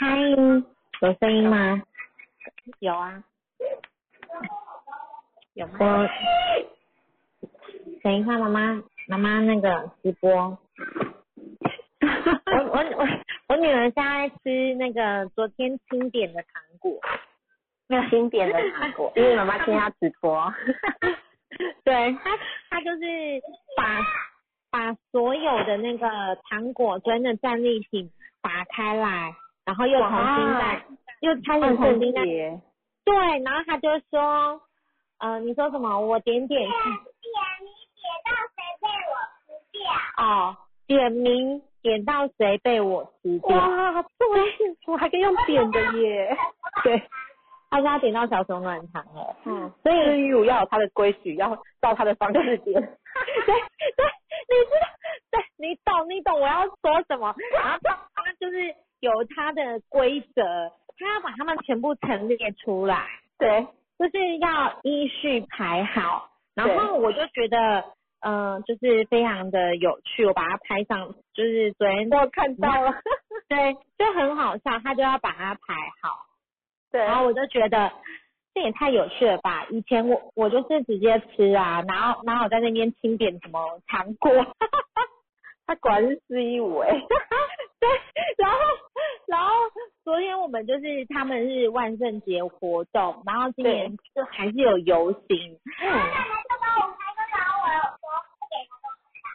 [0.00, 0.16] 嗨，
[1.02, 1.82] 有声音吗？
[2.78, 3.22] 有啊，
[5.52, 5.76] 有吗？
[5.78, 6.08] 我
[8.02, 10.32] 等一下，妈妈，妈妈那个直播。
[12.00, 13.06] 我我我
[13.48, 16.98] 我女儿现在吃那个昨天清点的糖果，
[17.86, 20.50] 没有新点的糖果，因为妈妈今天要直播。
[21.84, 22.30] 对她
[22.70, 23.42] 她就是
[23.76, 24.00] 把
[24.70, 26.08] 把所有的那个
[26.48, 28.10] 糖果真的战利品
[28.40, 29.34] 打开来，
[29.70, 30.82] 然后又重新再
[31.20, 34.60] 又开始重新再，对，然后他就说，
[35.20, 36.00] 呃，你说什么？
[36.00, 39.14] 我点点点名点到谁被我
[39.46, 40.26] 吃掉。
[40.26, 40.56] 哦，
[40.88, 43.56] 点名点到谁被我吃掉？
[43.56, 46.36] 哇，这么幸福，还可以用点的耶。
[46.82, 47.00] 对，
[47.70, 49.36] 他说他点到小熊软糖了。
[49.44, 52.74] 嗯，所以日语要有它的规矩，要照它的方式点。
[53.46, 54.04] 对对，
[54.48, 54.88] 你知道，
[55.30, 57.32] 对你懂你懂我要说什么？
[57.54, 60.42] 然后他他就是有它的规则，
[60.98, 63.06] 他要把它们全部陈列出来。
[63.38, 63.66] 对，
[63.98, 67.84] 就是要依序排好，然后我就觉得，
[68.20, 72.92] 呃，就是非常的有趣，我把它拍上，就是昨天我看到了。
[73.48, 76.26] 对，就很好笑，他就要把它排好，
[76.92, 77.90] 对，然后我就觉得
[78.54, 79.66] 这也太有趣了吧！
[79.70, 84.30] 以前我我就是直接吃啊，然后然后我在那边清点什么糖果，
[85.70, 86.90] 他果然是四一五哎。
[87.78, 87.88] 对，
[88.36, 88.58] 然后
[89.26, 89.54] 然后
[90.02, 95.58] 昨天我们就是他们是万圣节活动，然后今年就还是有游行，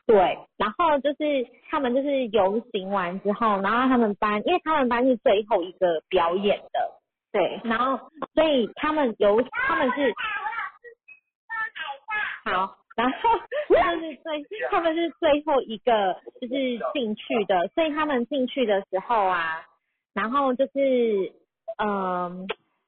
[0.06, 7.00] 对，然后就是他们就是游行完之后，然后他们班，因为他们班是最后一个表演的，
[7.32, 10.14] 对，然后所以他们游他们是
[12.46, 13.16] 好，然后
[13.70, 19.62] 就是最他们是最后一个就是进去的，所以他们进去的时候啊，
[20.14, 21.34] 然后就是
[21.78, 22.48] 嗯。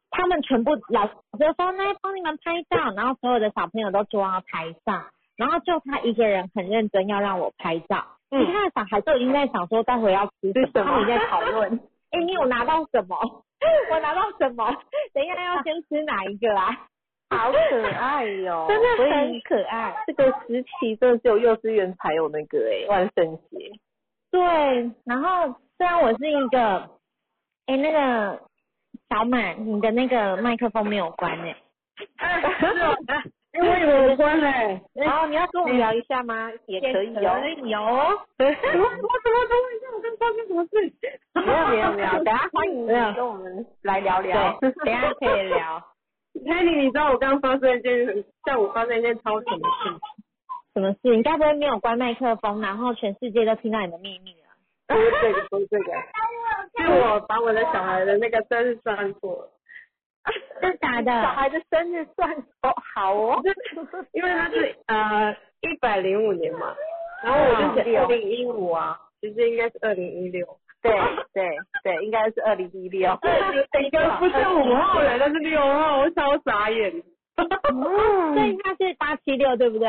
[0.10, 11.80] 他们全部老师就说来帮你们拍照，然后所有的小朋友都坐到台上，然后就他一个人很认真要让我拍照，嗯其他的小孩都已经在想说待会要吃什么，他们也在讨论，
[12.12, 13.16] 哎、你有拿到什么？
[13.92, 14.66] 我拿到什么？
[15.14, 16.88] 等一下要先吃哪一个啊？
[17.36, 19.94] 好可爱哟、 真的很可爱。
[20.08, 23.72] 这个时期真的只有幼稚园才有那个哎、万圣节。
[24.32, 24.42] 对，
[25.06, 26.90] 然后虽然我是一个，
[27.66, 28.40] 哎、那个
[29.10, 31.56] 小满，你的那个麦克风没有关哎、
[32.18, 32.96] 哎，是哦，
[33.54, 34.80] 因为我关嘞。
[34.94, 36.50] 然后你要跟我们聊一下吗？
[36.68, 37.40] 也可以哦。
[37.42, 38.18] 可以哦。
[38.38, 39.48] 什么什么什么？
[39.50, 40.94] 等我一下，我刚发生什么事？
[41.34, 44.58] 没有没有没有，等下欢迎你跟我们来聊聊。
[44.62, 45.84] 对，等下可以聊。
[46.46, 50.00] 黑你，你知道我刚刚发生一件很下午发生一件超蠢的事，
[50.74, 51.00] 什么事？
[51.16, 54.48] 你该不会没有关麦克风，然后全世界都听到你的秘密了？
[54.88, 55.92] 不是这个，不是这个，
[56.78, 59.52] 是我把我的小孩的那个生日算错了，
[60.62, 61.30] 真的假小？
[61.34, 62.32] 孩的生日算
[62.62, 63.42] 哦， 好哦。
[64.14, 66.74] 因为他是呃一百零五年嘛，
[67.24, 70.46] 然后我就写二零一五啊，其实应该是二零一六，
[70.88, 71.00] 对
[71.34, 73.10] 对对，应该是二零一六。
[73.84, 76.92] 应该不是五号人，那是六号，我超傻眼。
[77.36, 79.88] 所以他是八七六对不对？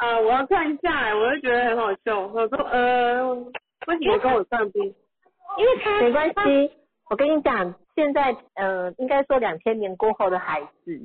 [0.00, 2.20] 呃，我要看一下哎，我就觉得很好笑。
[2.20, 4.78] 我说呃，为什么跟我算不？
[4.80, 6.70] 因为他没关系，
[7.10, 11.00] 我跟你讲，现在呃，应该说两千年过后的孩子，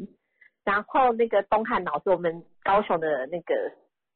[0.63, 3.71] 然后那个东汉老师，我们高雄的那个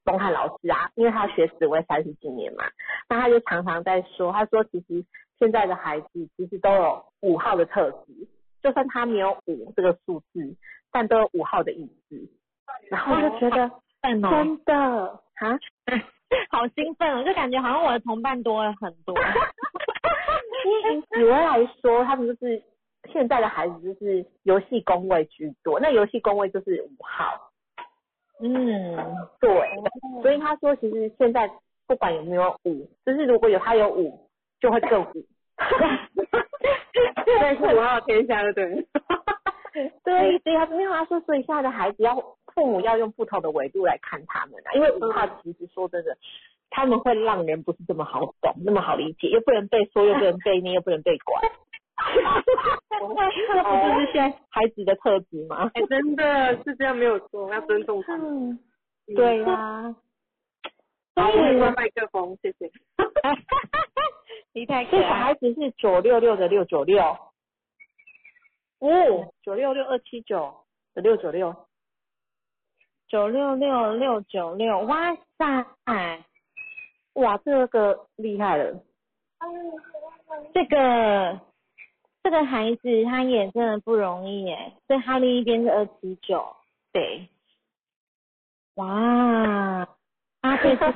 [0.07, 2.63] 东汉老师啊，因为他学紫薇三十几年嘛，
[3.09, 5.05] 那他就常常在说，他说其实
[5.37, 8.27] 现在的孩子其实都有五号的特质，
[8.63, 10.55] 就算他没有五这个数字，
[10.93, 12.29] 但都有五号的意思，
[12.89, 13.69] 然后我就觉得
[14.01, 14.21] 真
[14.63, 15.59] 的啊，
[16.49, 19.13] 好兴奋哦，就感觉好像我的同伴多了很多。
[20.93, 22.63] 以紫薇来说，他们就是
[23.11, 27.46] 现在的孩子就是游戏工位居多，那游戏工位就是五号，
[28.39, 28.95] 嗯，
[29.39, 29.49] 对，
[30.21, 31.49] 所以他说其实现在
[31.87, 35.25] 不管有没有五，就是如果有他有五，就会更五。
[37.25, 38.85] 现在是五号天下的 对。
[40.03, 42.15] 对，所以他没有他说，所以现在的孩子要
[42.55, 46.17] 父母要用不同的维度来看他们啊，因为五号其实说真的，
[46.71, 51.43] 他们会让人不是这么好懂，那么好理解，又不能被说，又不能被念，又不能被管。
[52.99, 55.69] 这不就是现在孩子的特质吗？
[55.73, 58.51] 哎、真的是这样没有错，要尊重他们。
[58.51, 58.59] 嗯，
[59.15, 59.95] 对呀、
[61.15, 62.71] 好，我会关麦克风，谢谢。
[64.53, 65.09] 你太可所以小。
[65.09, 67.01] 孩子是九六六的六九六，
[68.79, 71.55] 哦，九六六二七九的六九六，
[73.07, 76.23] 九六六六九六，哇塞！
[77.13, 78.79] 哇，这个厉害了，
[80.53, 81.39] 这个
[82.23, 86.55] 这个孩子他也真的不容易耶，所以他另一边是二七九，
[86.91, 87.29] 对，
[88.75, 89.87] 哇，
[90.41, 90.91] 他对自己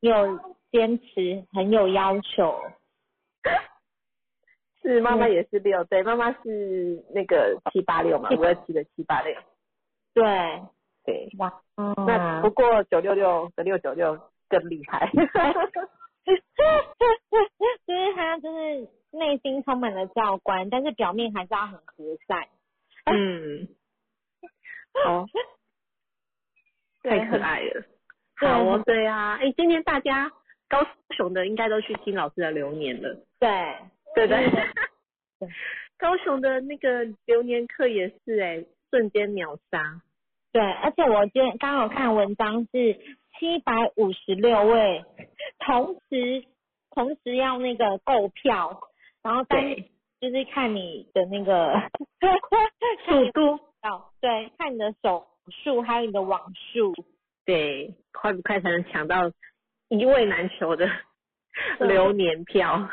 [0.00, 0.38] 很有
[0.70, 2.60] 坚持，很有要求，
[4.82, 9.34] 是妈妈也是六，对，妈妈是那个七八六嘛，五二七的七八六，
[10.14, 10.62] 对，
[11.04, 11.62] 对，哇，
[12.06, 12.40] 那。
[12.42, 14.16] 不过九六六的六九六
[14.48, 15.10] 更厉害，
[17.86, 22.48] 就是他就是内心充满了教官，但是表面还是要很和善。
[23.04, 23.68] 嗯，
[25.04, 25.26] 好，
[27.02, 27.82] 太可爱了。
[28.38, 28.48] 对。
[28.48, 30.30] 好哦，对啊，哎，今天大家
[30.68, 30.86] 高
[31.16, 33.76] 雄的应该都去听老师的流年了，对，
[34.14, 34.50] 对不对。
[35.38, 35.48] 对？
[35.96, 40.02] 高雄的那个流年课也是哎、瞬间秒杀，
[40.52, 43.00] 对，而且我今天刚好看文章是
[43.38, 45.02] 七百五十六位，
[45.66, 46.44] 同时
[46.92, 48.80] 同时要那个购票，
[49.22, 49.90] 然后但对。
[50.18, 51.74] 就是看你的那个
[53.04, 53.50] 速度，
[53.82, 55.26] 哦，对，看你的手
[55.62, 56.94] 速还有你的网速，
[57.44, 59.30] 对，快不快才能抢到
[59.90, 60.88] 一位难求的
[61.80, 62.88] 流年票？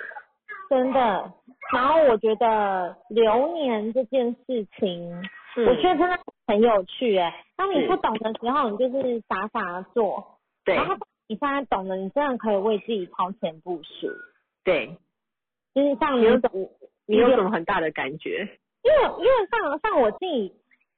[0.69, 1.33] 真的。
[1.71, 5.13] 然后我觉得流年这件事情，
[5.55, 5.65] 嗯。
[5.65, 7.33] 我觉得真的很有趣哎。
[7.55, 10.75] 当你不懂的时候，你就是傻傻的做，对。
[10.75, 10.93] 然后
[11.27, 14.07] 你现在懂了，你真的可以为自己超前部署。
[14.63, 14.97] 对，
[15.73, 16.69] 就是像你有你懂，
[17.05, 18.47] 你有什么很大的感觉？
[18.83, 20.53] 因为因为像像我自己，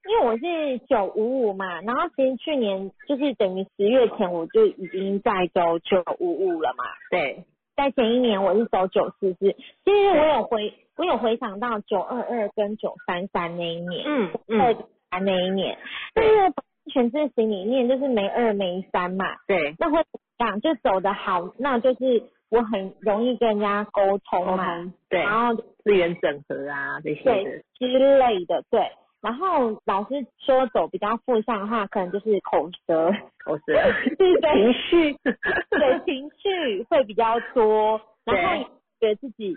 [0.08, 7.44] 因为我是九五五嘛，然后其实去年就是等于十月前我就已经在走九五五了嘛，对，
[7.76, 9.52] 在前一年我是走九四四，
[9.84, 15.78] 其实我有回我有回想到九二二跟九三三那一年，嗯二嗯，那一年，
[16.14, 16.54] 但是
[16.94, 20.04] 全字型里面就是没二没三嘛，对，那会
[20.38, 20.60] 怎样？
[20.62, 28.82] 就走的好，那就是我很容易跟人家沟通嘛，对，然后资源整合啊这些对，之类的，对。
[29.22, 33.12] 然后老师说走比较负向的话，可能就是口舌，
[33.44, 33.74] 口舌。
[34.20, 35.14] 对对情绪，
[35.72, 39.56] 对情绪会比较多，然后觉得自己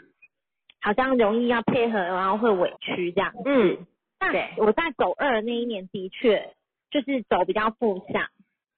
[0.81, 3.31] 好像容易要配合，然后会委屈这样。
[3.45, 3.87] 嗯，
[4.19, 4.49] 那对。
[4.57, 6.55] 我在走二那一年的确
[6.91, 8.29] 就是走比较负向，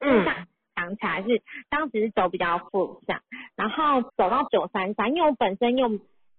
[0.00, 0.24] 嗯。
[0.24, 0.46] 想
[0.76, 3.20] 想起来是当时是走比较负向，
[3.54, 5.88] 然后走到九三三，因为我本身又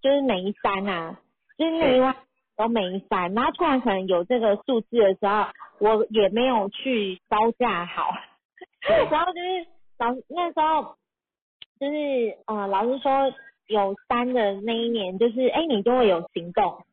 [0.01, 1.19] 就是眉山啊，
[1.57, 2.15] 就是内外
[2.57, 5.45] 都眉山，然后突然可能有这个数字的时候，
[5.77, 8.09] 我也没有去招架好，
[9.11, 9.67] 然后就是
[9.99, 10.95] 老那时候
[11.79, 13.31] 就是呃老师说
[13.67, 16.83] 有三的那一年，就是哎你就会有行动，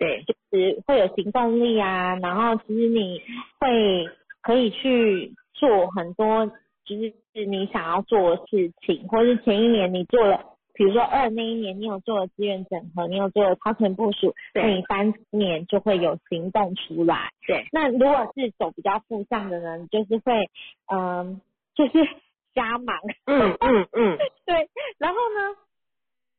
[0.00, 3.20] 对，就是会有行动力啊，然后其实你
[3.60, 4.08] 会
[4.40, 6.46] 可以去做很多，
[6.86, 7.12] 就是
[7.46, 10.40] 你想要做的事情，或是前一年你做了，
[10.72, 17.30] 比如说二那一年你有做了资源整合，你有做了超前部署，那你三年就会有行动出来。
[17.46, 20.48] 对，那如果是走比较负向的人，就是会
[20.90, 21.42] 嗯，
[21.74, 21.92] 就是
[22.56, 22.96] 瞎忙。
[23.26, 25.56] 嗯嗯嗯， 对，然后呢，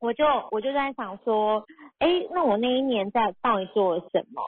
[0.01, 1.63] 我就我就在想说，
[1.99, 4.41] 哎，那我那一年在到底做了什么？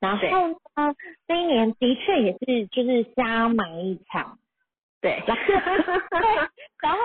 [0.00, 0.94] 然后呢，
[1.28, 4.38] 那一年的确也是就是瞎忙一场，
[5.02, 5.22] 对，
[6.80, 6.98] 然后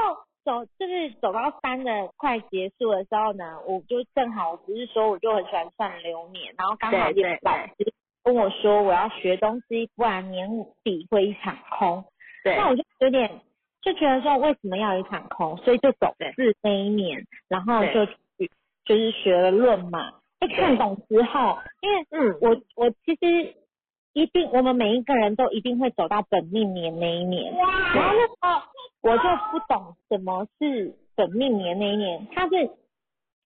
[0.46, 7.94] 走就是走到三的快结束的时候呢，我就正好我不是说我就很喜欢算流年，然后刚好对对也老师
[8.24, 10.50] 跟我说我要学东西，不然年
[10.84, 12.06] 底会一场空。
[12.44, 13.42] 对，那我就有点
[13.86, 18.52] 就觉得说为什么要一场空，所以就走对四那一年，然后就去
[18.84, 20.12] 就是学了论嘛。
[20.42, 23.56] 一看懂之后，因为嗯，我我其实
[24.14, 28.62] 一定我们每一个人都一定会走到本命年那一年，然后那时候
[29.02, 32.68] 我就不懂什么是本命年那一年，他是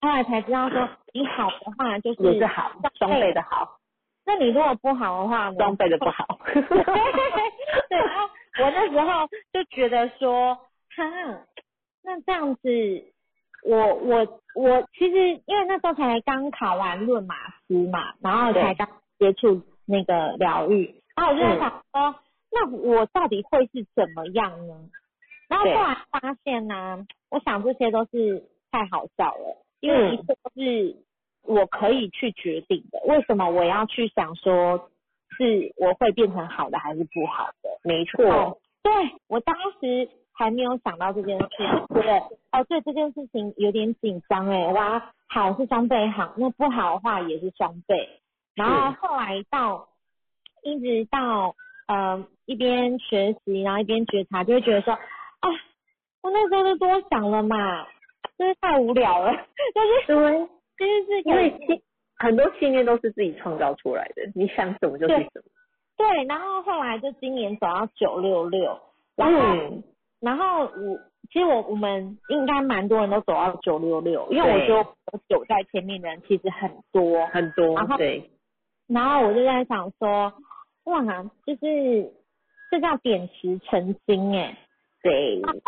[0.02, 3.78] 后来才知道说你好的话就是也是好，双倍的好，
[4.26, 5.56] 那你如果不好的话呢？
[5.58, 6.40] 双倍的不好，
[7.90, 8.30] 对，然后
[8.62, 10.56] 我那时候就觉得说，
[10.96, 11.46] 哈，
[12.04, 12.70] 那这样子，
[13.64, 17.36] 我我我其实因为那时候才刚考完论马
[17.68, 18.88] 斯嘛，然后才刚
[19.18, 22.16] 接触那个疗愈，然后我就在想说，
[22.52, 24.90] 那我到底会是怎么样呢？
[25.48, 30.96] 然后后来发现呢、我想这些都是太好笑了，因为嗯一切都是
[31.44, 33.00] 我可以去决定的。
[33.08, 34.92] 为什么我要去想说，
[35.40, 37.70] 是我会变成好的还是不好的？
[37.84, 38.92] 没错哦，对
[39.28, 41.48] 我当时还没有想到这件事，
[41.94, 42.20] 觉得
[42.52, 48.22] 哦，对这件事情有点紧张哎，哇，好是双倍好，那不好的话也是双倍。
[48.56, 49.88] 然后后来到
[50.64, 51.56] 一直到
[51.88, 55.50] 呃一边学习，然后一边觉察，就会觉得说啊，
[56.22, 57.88] 我那时候就多想了嘛，
[58.38, 59.32] 真是太无聊了，
[59.74, 61.82] 就是对，其实是因为
[62.20, 65.44] 很多信念都是自己创造出来的，你想什么就是什么。
[65.98, 68.80] 对，然后后来就今年走到九六六，
[69.16, 69.84] 然后、嗯，
[70.22, 71.00] 然后我
[71.32, 78.30] 其实我我们应该蛮多人都走到九六六，因为我对觉得我走在前面的人其实很多，很多然后对，
[78.88, 80.34] 然后我就在想说，
[80.86, 81.04] 哇，
[81.46, 82.14] 就是
[82.72, 84.58] 这叫点石成金哎，
[85.04, 85.60] 对，然后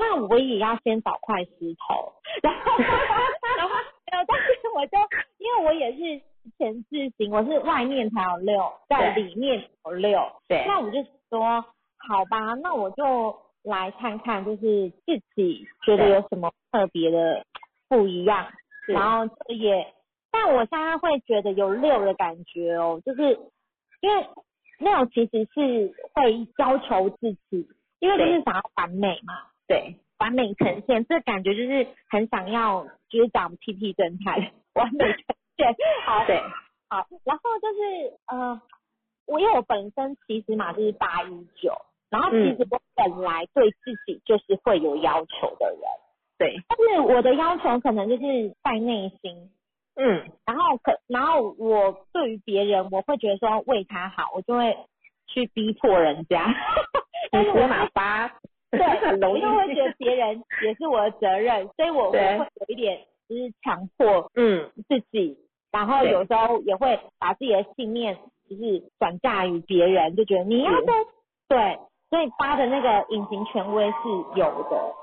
[0.00, 2.72] 那我也要先找块石头，然后
[3.56, 3.74] 然后
[4.10, 4.98] 呃，但是我就
[5.38, 6.22] 因为我也是
[6.58, 10.66] 前置型，我是外面才有六，在里面有六，对。
[10.68, 11.64] 那我就说
[11.96, 17.42] 好吧，那我就来看看，就是自己觉得有什么特别的
[17.88, 18.52] 不一样，
[18.84, 18.92] 是。
[18.92, 19.94] 然后这也，
[20.30, 23.22] 但我现在会觉得有六的感觉哦，就是
[24.02, 24.28] 因为
[24.78, 27.66] 六其实是会要求自己，
[27.98, 29.32] 因为就是想要完美嘛，
[29.66, 35.24] 对，完美呈现，这感觉就是很想要就是长屁屁侦探，完美呈
[35.56, 36.40] 现，好，对，
[36.88, 38.60] 好，然后就是呃，
[39.26, 41.74] 我因为我本身其实嘛就是八一九，
[42.10, 42.56] 然后其嗯。
[42.56, 45.80] 实我本来对自己就是会有要求的人，
[46.38, 49.50] 对，但是我的要求可能就是在内心，
[49.96, 54.76] 嗯，然后可然后我对于别人我会觉得说为他好，我就会
[55.26, 56.46] 去逼迫人家，
[57.32, 57.56] 但是我
[58.76, 65.36] 很容易因为觉得别人也是我的责任，所以我我会有一点就是强迫嗯，自己，
[65.72, 68.16] 然后有时候也会把自己的信念
[68.48, 70.86] 就是转嫁于别人，就觉得你要是。
[70.86, 70.92] 的
[71.48, 71.78] 对，
[72.10, 73.96] 所以八的那个隐形权威是
[74.34, 74.94] 有的，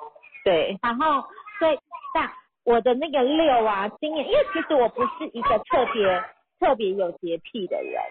[0.43, 1.23] 对，然后
[1.57, 1.77] 所以
[2.13, 2.29] 但
[2.65, 6.23] 我的那个六啊，今年因为其实我不是一个特别
[6.59, 8.01] 特别有洁癖的人，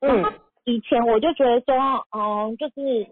[0.00, 0.32] 嗯，
[0.64, 3.06] 以前我就觉得说，嗯，就是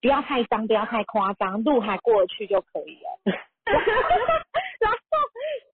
[0.00, 3.34] 不要太脏，不要太夸张，路还过得去就可以了。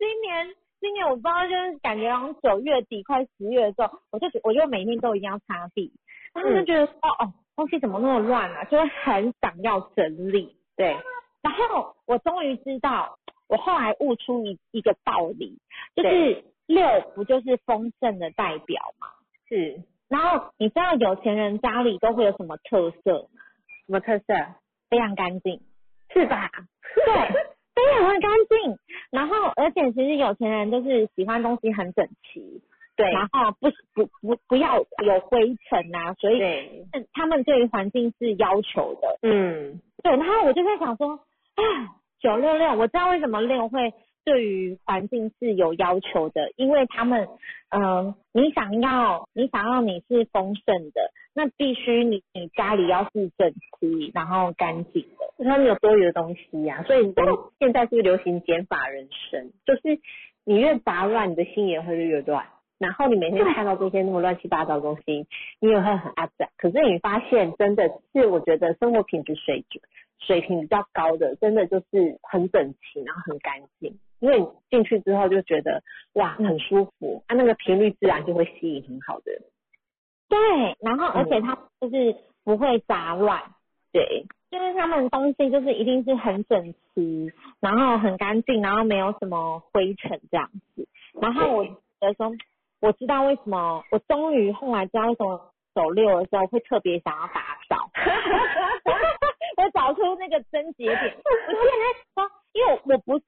[0.09, 5.93] 今年今年我不知道，就是感觉好像九月底快十月的时候，我就我就每天都一定要擦地，
[6.33, 10.57] 然后就觉得说，哦，东西怎么那么乱啊，就会很想要整理。
[10.77, 10.97] 对，
[11.43, 15.59] 然后我终于知道，我后来悟出一一个道理，
[15.95, 16.83] 就是六
[17.15, 19.09] 不就是丰盛的代表嘛？
[19.47, 23.43] 是然后你知道有钱人家里都会有什么特色吗？
[23.85, 24.35] 什么特色？
[24.89, 25.61] 非常干净，
[26.15, 26.51] 是吧？
[27.05, 27.58] 对，
[27.99, 28.79] 非常的干净。
[29.11, 32.63] 然后而且其实有钱人都是喜欢东西很整齐，
[32.97, 39.19] 对，然后不不不不要有灰尘啊，所以对，他们对于环境是要求的。
[39.23, 41.11] 嗯，对，然后我就在想说，
[41.55, 41.63] 啊，
[42.21, 43.93] 九六六，我知道为什么六会
[44.29, 47.27] 对于环境是有要求的，因为他们，
[47.71, 55.45] 嗯、你想要你想要你是丰盛的，那必须你你家里要是整齐，然后干净的。
[55.45, 57.15] 他们有多余的东西呀、所以人
[57.59, 59.99] 现在是流行减法人生，就是
[60.45, 62.45] 你越杂乱，你的心也会越乱。
[62.77, 65.27] 然后你每天看到这些那么乱七八糟的东西，
[65.59, 66.51] 你也会很阿杂。
[66.59, 69.83] 可是你发现，真的是我觉得生活品质水准
[70.19, 73.99] 水平比较高的，真的就是很整齐，然后很干净。
[74.21, 75.83] 因为你进去之后就觉得
[76.15, 79.33] 哇嗯很舒服，啊那个频率自然就会吸引很好的。
[80.29, 80.39] 对，
[80.81, 83.43] 然后而且它就是不会杂乱，
[83.93, 90.87] 对，就是他们东西就是一定是很整齐，然后很干净，然后没有什么灰尘这样子。
[91.21, 92.31] 然后我觉得说，
[92.81, 97.91] 我知道为什么，我终于后来知道为什么走六的时候会特别想要打扫。
[99.69, 100.97] 我找出那个症结点。
[100.97, 103.25] 我之前在说，因为我不是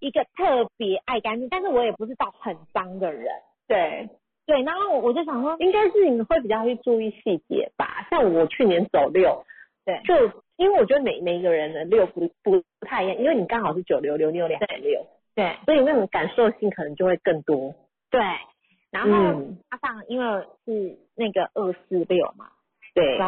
[0.00, 3.26] 一个特别爱干净，但是我也不是到很脏的人。
[3.68, 4.08] 对，
[4.44, 8.06] 对，然后我就想说，应该是你会比较去注意细节吧。
[8.10, 9.44] 像我去年走六，
[9.84, 17.72] 对就因为我觉得每每一个人的六不不不太一样，因为你刚好是九六六，你有两个六，对所以那种感受性可能就会更多。
[18.10, 18.20] 对，
[18.90, 22.48] 然后嗯加上因为是那个二四六嘛，
[22.94, 23.18] 对，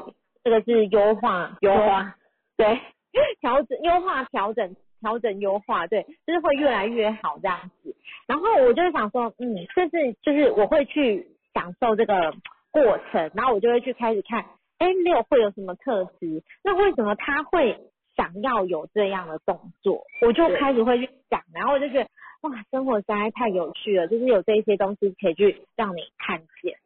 [0.42, 2.14] 这个是优化优化，
[2.56, 2.80] 对，
[3.40, 7.94] 调整优化调整调整优化，对，就是会越来越好这样子。
[8.26, 12.34] 然后我就想说，嗯，就是就是我会去享受这个
[12.70, 14.44] 过程，然后我就会去开始看，
[14.78, 16.42] 哎，六会有什么特质？
[16.64, 17.78] 那为什么他会
[18.16, 20.02] 想要有这样的动作？
[20.22, 22.10] 我就开始会去想，然后我就觉得，
[22.42, 26.78] 哇，生活实在太有趣了，就是有这些东西可以去让你看见。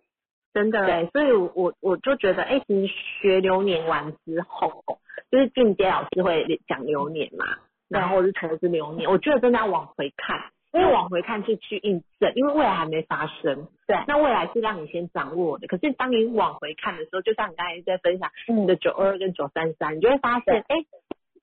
[0.53, 4.83] 真的对，所以我我我就觉得，哎、其实学流年完之后，
[5.31, 7.45] 就是进阶老师会讲流年嘛，
[7.89, 20.77] 然后我是投资流年，我觉得真的要往回看，因为往回看是去印证，因为未来还没发生，对那未来是让你先掌握的，可是当你往回看的时候，就像你刚才在分享你的九二跟九三三，你就会发现，哎、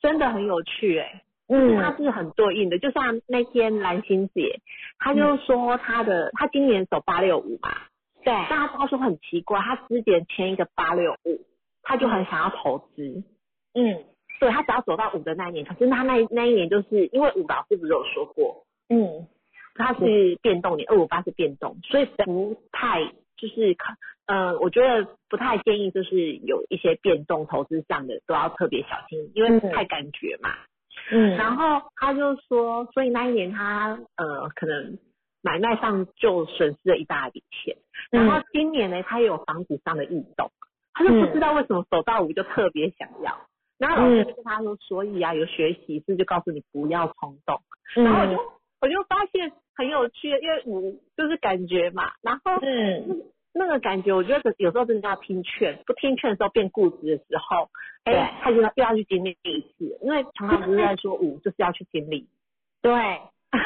[0.01, 2.79] 真的很有趣、哎，嗯它是很对应的。
[2.79, 4.59] 就像那天蓝心姐，
[4.99, 7.69] 她就说她的她今年走八六五嘛，
[8.23, 11.39] 对，那她说很奇怪，她之前签一个八六五，
[11.83, 13.23] 她就很想要投资。
[13.77, 14.03] 嗯。
[14.39, 19.27] 对他只要走到五的那一年，可是他那那一年就是因为五老师不是有说过，嗯。
[19.79, 23.05] 他是变动年，二五八是变动，所以不太
[23.37, 23.93] 就是可
[24.25, 30.49] 呃，我觉得不太建议就是有一些变动投资上的都要特别小心，因为嗯太感觉嘛。
[31.11, 34.97] 嗯，然后他就说，所以那一年他呃可能
[35.43, 37.77] 买卖上就损失了一大笔钱，
[38.11, 38.25] 嗯。
[38.25, 40.49] 然后今年呢他也有房子上的异动，
[40.93, 43.39] 他就不知道为什么走到五就特别想要。
[43.77, 47.61] 然后老师就跟他说，所以啊，有学习是就告诉你不要冲动。
[47.95, 48.45] 然后我就嗯
[48.79, 50.81] 我就发现很有趣，因为我
[51.15, 57.69] 就是感觉嘛，然后嗯那个感觉，我觉得有时候真的要听劝，不听劝的时候变固执的时候，
[58.03, 62.27] 对哎，他就要又要去经历一次，因为常常不是在说五就是要去经历，
[62.81, 62.93] 对。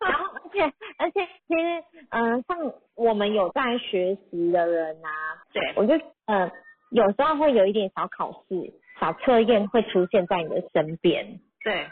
[0.00, 0.60] 然后，而且
[0.98, 2.58] 而且，其实，嗯、像
[2.96, 5.08] 我们有在学习的人啊，
[5.52, 5.94] 对我就，
[6.26, 6.50] 嗯、
[6.90, 11.86] 有时候会有一点小考试、小测验会出现在你的身边，对。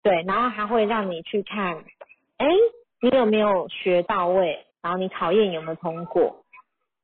[0.00, 1.84] 对，然后还会让你去看，
[2.36, 2.46] 哎，
[3.02, 6.44] 你有没有学到位，然后你考验有没有通过，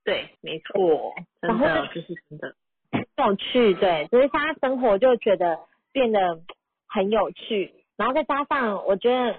[0.04, 2.54] 对，没错，真然后的这是真的，
[3.18, 5.58] 有趣，对，只是现在生活就觉得
[5.92, 6.38] 变得
[6.86, 9.34] 很有趣，然后再加上我觉得，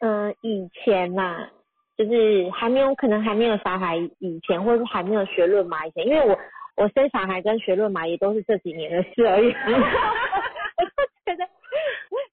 [0.00, 1.48] 嗯、以前呐、
[1.96, 6.38] 就是还没有可能还没有小孩以前，或者是还没有学论嘛以前，因为我
[6.76, 9.52] 我生小孩跟学论马也都是这几年的事而已，
[10.76, 10.90] 我就
[11.24, 11.48] 觉得，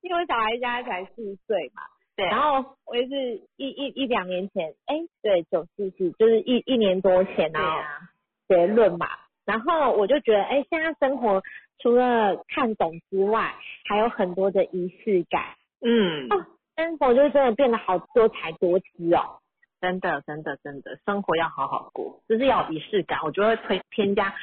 [0.02, 1.84] 因为我小孩现在才四岁嘛，
[2.16, 2.26] 对。
[2.26, 8.10] 然后我也是一一一两年前，哎，对，九四四就是一一年多前啊，
[8.48, 9.08] 学论嘛，
[9.46, 11.42] 然后我就觉得，哎，现在生活
[11.80, 13.54] 除了看懂之外，
[13.90, 15.44] 还有很多的仪式感，
[15.82, 19.40] 嗯，哦，生活就真的变得好多才多姿哦。
[19.82, 24.34] 真的真的真的，生活要好好过，就是要有仪式感，我觉得会添加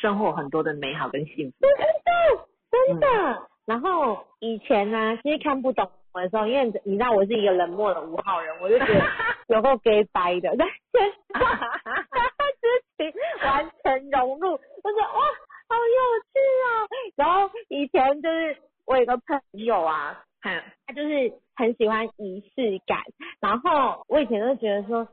[0.00, 3.48] 生活很多的美好跟幸福真的，真的。
[3.64, 9.04] 然后以前呢、其实看不懂我的时候，因为你知道我是一个冷漠的五号人，我就觉得
[9.48, 11.40] 有够 gay 掰的，但现在
[12.60, 15.20] 自己完全融入，我觉得哇，
[15.68, 16.66] 好有趣哦。
[17.16, 20.62] 然后以前就是我有个朋友啊，嗯。
[20.86, 23.00] 他就是很喜欢仪式感，
[23.40, 25.08] 然后我以前就觉得说，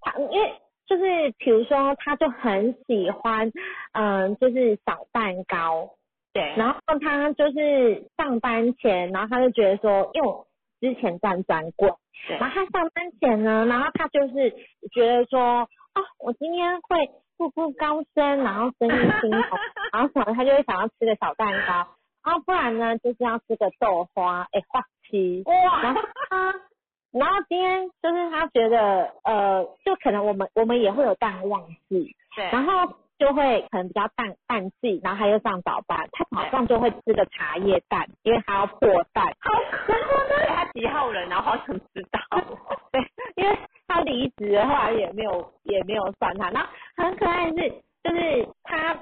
[0.00, 0.54] 他因为
[0.86, 3.50] 就是比如说他就很喜欢，
[3.92, 5.90] 嗯、就是小蛋糕，
[6.32, 10.46] 对，然后他就是上班前，然后他就觉得说，因为我
[10.80, 11.92] 之前站专柜，
[12.28, 12.38] 对。
[12.38, 14.50] 然后他上班前呢，然后他就是
[14.92, 19.42] 觉得说，哦，我今天会步步高升，然后生意兴隆，
[19.92, 21.88] 然后什么他就会想要吃个小蛋糕，
[22.28, 25.42] 然后不然呢就是要吃个豆花，哎，花期，
[25.82, 26.54] 然后他，
[27.10, 39.24] 然后今天就是他觉得，呃，就可能我们我们也会有淡旺季，对，然后就会可能比较淡淡季，然后他又上早班，他早上就会吃个茶叶蛋，因为他要破蛋。
[39.40, 39.94] 好可
[40.36, 41.36] 爱，他几号人啊？
[41.38, 42.20] 我好想知道。
[42.92, 43.00] 对，
[43.36, 46.50] 因为他离职了，后来也没有也没有算他。
[46.50, 47.70] 然后很可爱的是，
[48.04, 48.94] 就是他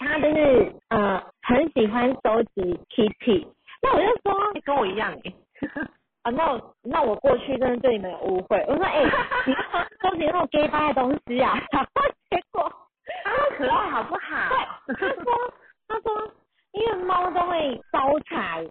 [0.00, 3.46] 他就是呃很喜欢收集 Kitty。
[3.82, 5.32] 那我就说跟我一样哎，
[6.24, 8.56] 啊，那我那我过去真的对你们有误会。
[8.68, 9.02] 我说哎、
[9.46, 9.54] 你
[10.02, 14.48] 收集那种 gay 掰的东西啊，然 后结果好可爱好不好？
[14.48, 15.54] 对，他说
[15.88, 16.32] 他说
[16.72, 18.66] 因为猫都会招财，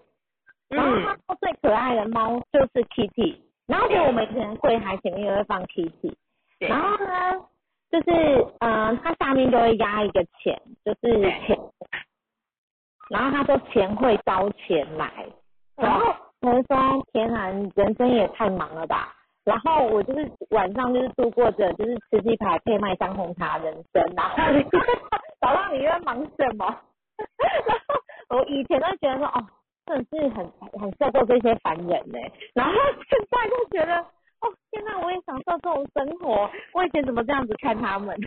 [0.70, 6.14] 然后他说最可爱的猫就是 Kitty，然后就我们以前柜台前面也会放 Kitty，
[6.60, 7.46] 然后呢
[7.92, 8.12] 就是
[8.60, 11.58] 嗯、呃它下面就会压一个钱，就是钱，
[13.10, 15.12] 然后他说钱会招钱来，
[15.78, 19.16] 然后我就说天哪，你人生也太忙了吧。
[19.46, 24.64] 然后我就是晚上就是度过着就是吃鸡排配麦香红茶人生， 然后你
[25.42, 26.66] 早上你又在忙什么？
[27.66, 27.78] 然
[28.30, 29.44] 后我以前都觉得说哦，
[29.88, 30.46] 真的是很
[30.80, 32.20] 很受够这些烦人呢、
[32.54, 32.74] 然后
[33.10, 34.06] 现在就觉得
[34.42, 36.50] 哦，天哪，我也享受这种生活。
[36.74, 38.18] 我以前怎么这样子看他们？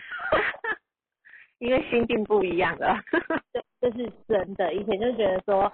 [1.59, 2.99] 因为心境不一样了。
[3.53, 4.73] 这这是真的。
[4.75, 5.65] 以前就觉得说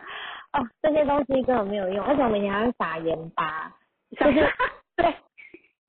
[0.52, 3.72] 哦，这些东西根本没有用，而且我们以前还要撒盐巴，
[4.18, 4.52] 就是
[4.96, 5.14] 对。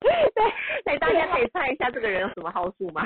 [0.00, 0.42] 对，
[0.86, 3.02] 来，大家可以猜一下这个人有什么好处吗？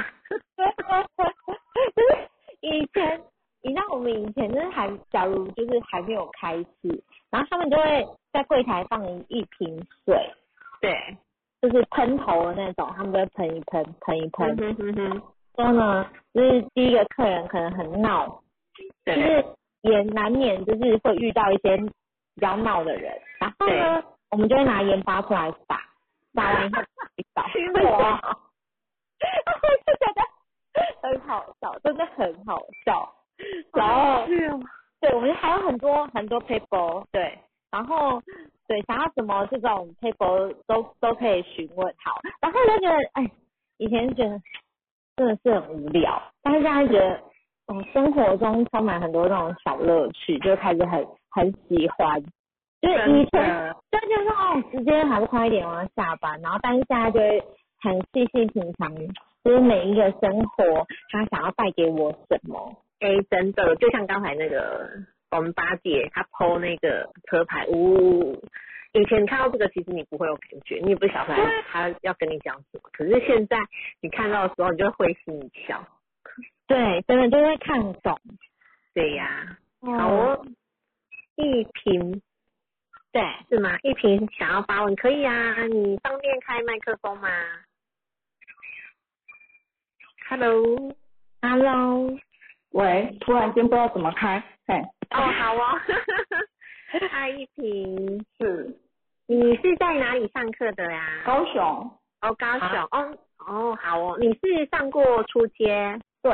[0.57, 2.29] 就是
[2.61, 3.21] 以前，
[3.63, 10.33] 你知道我们以前就是还，假如就是还没有开始，然后他们就会在柜台放一瓶水，
[10.81, 11.17] 对，
[11.65, 14.55] 就是喷头的那种，他们都会喷一喷，喷一喷。
[14.55, 15.23] 哼哼哼，
[15.57, 18.27] 说呢，就是第一个客人可能很闹，
[19.07, 19.45] 就对，是
[19.81, 25.81] 也难免就是会遇到一些比较闹的人，然后呢，我们就会拿盐巴出来撒，
[26.35, 26.83] 撒完以后
[27.35, 27.49] 扫。
[27.51, 30.23] 驱魔然后就觉得
[31.01, 33.11] 很好笑，真的很好笑。
[33.73, 34.27] 然后
[35.01, 37.39] 对，我们还有很多很多 paper，对，
[37.75, 38.23] 然后
[38.69, 43.29] 对想要什么这种 paper 都都可以询问好，然后就觉得哎，
[43.79, 44.41] 以前觉得
[45.17, 47.21] 真的是很无聊，但是现在觉得
[47.67, 52.23] 哦，生活中充满很多那种小乐趣，就开始很很喜欢。
[52.81, 57.43] 就是以前就觉得说哦，时间还不快一点，我要下班，然后但是现在就会
[57.81, 58.95] 很细细品尝，
[59.43, 62.73] 就是每一个生活他想要带给我什么。
[63.01, 64.89] 哎，真的，就像刚才那个
[65.37, 68.41] 我们八姐她剖那个车牌，呜、
[68.93, 71.35] 以前你看到这个，其实你不会有感觉，你也不晓得
[71.69, 72.89] 她要跟你讲什么。
[72.93, 73.59] 可是现在
[74.01, 75.85] 你看到的时候，你就会会心一笑。
[76.67, 78.19] 对，真的就会看懂。
[78.95, 80.47] 对呀，好哦，
[81.35, 82.23] 一瓶，
[83.13, 83.77] 对，是吗？
[83.83, 87.29] 一瓶想要发问可以啊，你方便开麦克风吗
[90.29, 92.17] ？Hello，Hello。
[92.71, 94.75] 喂，突然间不知道怎么开，嘿。
[95.11, 95.81] 哦，好哦。
[97.11, 98.79] 嗨一平是。
[99.27, 101.23] 你是在哪里上课的呀？
[101.25, 101.63] 高雄。
[102.23, 102.69] 哦，高雄。
[102.91, 104.17] 哦哦，好哦。
[104.21, 105.99] 你是上过初阶？
[106.23, 106.33] 对。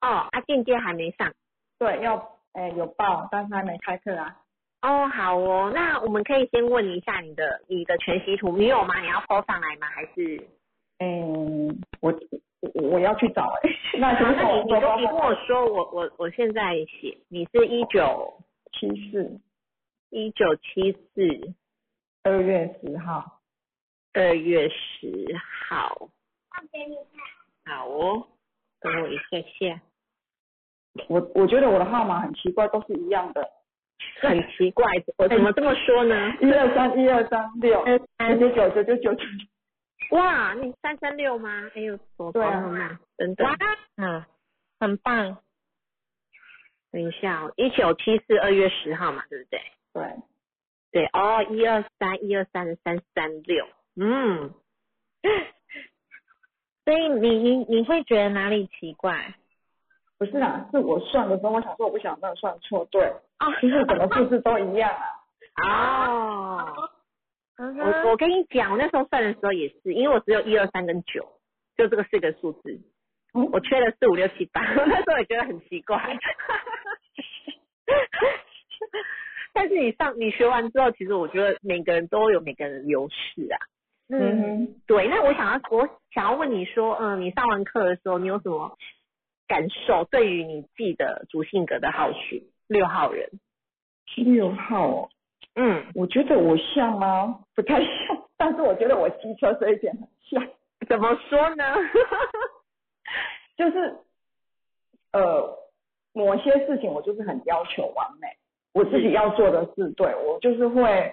[0.00, 1.32] 哦，啊，进阶还没上。
[1.78, 2.16] 对，要
[2.54, 4.36] 诶有报，但是还没开课啊。
[4.82, 5.70] 哦，好哦。
[5.74, 9.00] 那我们可以先问一下你的你的全息图，你有吗？
[9.00, 9.86] 你要 po 上来吗？
[9.88, 10.46] 还是？
[10.98, 12.12] 嗯，我。
[12.60, 18.34] 我我要去找哎， 那那你你跟你跟我说，我我我现在写，你是一九
[18.72, 19.40] 七四，
[20.10, 21.54] 一九七四
[22.22, 23.40] 二月十号，
[24.12, 25.34] 二月十
[25.68, 26.10] 号，
[26.50, 26.96] 放给你
[27.64, 28.26] 看，好哦，
[28.80, 29.80] 等我一下下，
[31.08, 33.48] 我我觉得我的号码很奇怪，都是一样的，
[34.20, 34.84] 很奇怪，
[35.16, 36.14] 我怎么这么说呢？
[36.42, 39.24] 一二三一二三六，九九九九九九九。
[40.10, 41.70] 哇，你三三六吗？
[41.74, 43.44] 哎呦，多对啊，真的，
[43.96, 44.24] 嗯，
[44.78, 45.38] 很棒。
[46.90, 49.60] 等一下哦，一九七四二月十号嘛，对不对？
[49.92, 50.16] 对，
[50.90, 54.52] 对哦，一二三一二三三三六，嗯。
[56.84, 59.34] 所以你你你会觉得哪里奇怪？
[60.18, 63.04] 不是啊，是我算的时候，我想说我不想那算错，对，
[63.36, 64.90] 啊，其实怎么数字都一样
[65.54, 66.06] 啊。
[66.10, 66.90] 哦。
[67.60, 71.28] 我我跟你讲，我那时候算的时候也是，因为我只有一二三跟九，
[71.76, 72.80] 就这个四个数字，
[73.34, 76.02] 我缺了四五六七八， 那时候也觉得很奇怪。
[79.52, 83.58] 但是你上你学完之后，其实我觉得每个人都有每个人的优势啊。
[84.08, 85.06] 嗯，对。
[85.08, 88.78] 那我想要我想要问你说，嗯，你上完课的时候，你有什么
[89.46, 90.04] 感受？
[90.10, 93.28] 对于你自己的主性格的好学六号人，
[94.16, 95.10] 六号。
[95.56, 97.40] 嗯，我觉得我像吗？
[97.54, 100.48] 不太像， 但是我觉得我机车这一点很像。
[100.88, 101.64] 怎么说呢？
[103.56, 103.96] 就是
[105.12, 105.58] 呃，
[106.12, 108.28] 某些事情我就是很要求完美，
[108.72, 111.12] 我自己要做的事，对我就是会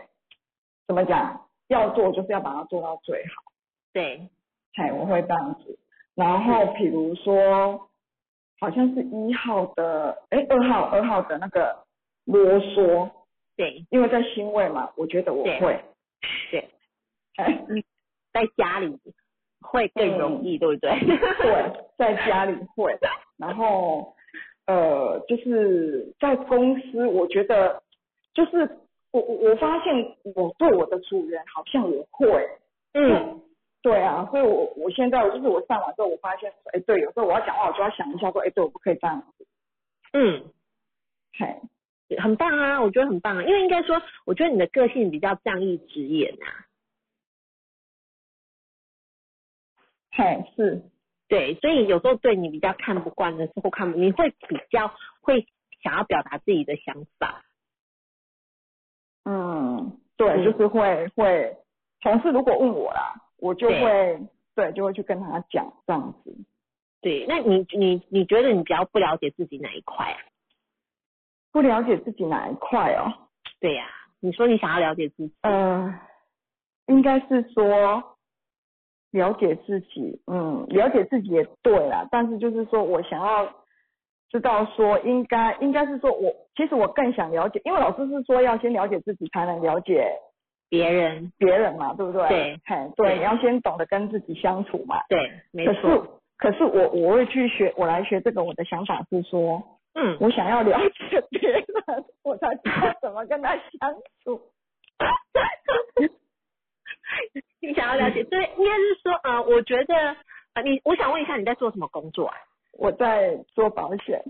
[0.87, 1.47] 怎么讲？
[1.67, 3.43] 要做就是要把它做到最好。
[3.91, 4.29] 对，
[4.75, 5.77] 哎，我会这样子。
[6.15, 7.89] 然后比如说，
[8.59, 11.83] 好像是一号的，哎，二号二号的那个
[12.23, 13.09] 啰嗦。
[13.57, 15.83] 对，因为在欣慰嘛，我觉得我会，
[16.51, 16.69] 对，
[18.31, 18.95] 在家里
[19.61, 20.91] 会更容易，对不对？
[20.99, 22.95] 对，在家里会，
[23.37, 24.15] 然后
[24.67, 27.81] 呃，就是在公司，我觉得
[28.35, 28.59] 就是
[29.11, 32.47] 我我我发现我对我的主人好像也会，
[32.93, 33.41] 嗯，
[33.81, 39.47] 对啊，所以我我现在就是我上完之后，我发现，哎，对，有时候我要讲话，我就要想一下，说，哎，对我不可以这样子，
[40.13, 40.43] 嗯，
[41.39, 41.59] 嘿。
[42.19, 46.45] 很棒啊，我觉得很棒啊，因为应该说，我觉得你的个性比较仗义直言呐。
[50.11, 50.83] 嘿，是，
[51.27, 55.45] 对，所以有时候对你比较看不惯的时候，看你会比较会
[55.83, 57.45] 想要表达自己的想法。
[59.25, 61.57] 嗯，对，就是会会，
[61.99, 64.19] 同事如果问我啦，我就会
[64.55, 66.35] 对，就会去跟他讲这样子。
[67.01, 70.19] 对，那你你你觉得你比较不了解自己哪一块啊？
[71.57, 73.11] 不了解自己哪一块哦？
[73.59, 73.87] 对呀，
[74.19, 75.99] 你说你想要了解自己，呃，
[76.85, 78.03] 应该是说
[79.09, 83.51] 了解自己，嗯，了解自己也对啦，但是就是说我想要
[84.29, 90.07] 知道说，应该应该是说我其实我更想了解，因为老师是说要先了解自己才能了解
[90.69, 92.27] 别人，别人嘛，对不对？
[92.29, 95.01] 对，嘿，对，你要先懂得跟自己相处嘛。
[95.09, 95.73] 对，没错。
[95.73, 99.63] 可是可是我我会去学，我来学这个，我的想法是说。
[99.99, 100.77] 嗯，我想要了
[101.09, 101.65] 解别人，
[102.23, 104.39] 我才知道怎么跟他相处。
[107.59, 110.15] 你想要了解，对，应该是说，呃，我觉得，
[110.53, 112.35] 呃，你，我想问一下，你在做什么工作啊？
[112.73, 114.23] 我在做保险，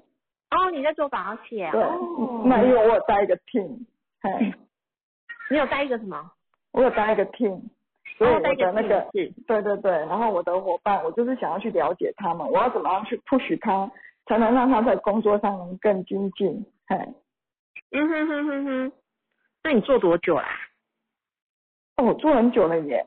[0.51, 3.85] 哦，你在做保险，对，哦，那因为我有带一个 team，
[4.21, 4.53] 嘿，
[5.51, 6.31] 你有带一个什么？
[6.71, 7.61] 我有带一个 team，
[8.17, 13.91] 所以我哦带一个的那个 team，对对对，然后我的伙伴，我就是想要去了解他们，我要怎么样去 push 他，
[14.27, 16.65] 才能让他在工作上能更精进。
[16.87, 16.95] 嘿，
[17.91, 18.91] 嗯哼哼哼哼，
[19.63, 20.47] 那你做多久啦？
[21.97, 23.05] 哦，我做很久了耶。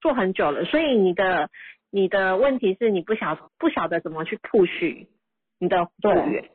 [0.00, 1.48] 做很久了，所以你的
[1.88, 5.06] 你的问题是你不晓不晓得怎么去 push
[5.60, 6.50] 你的会员，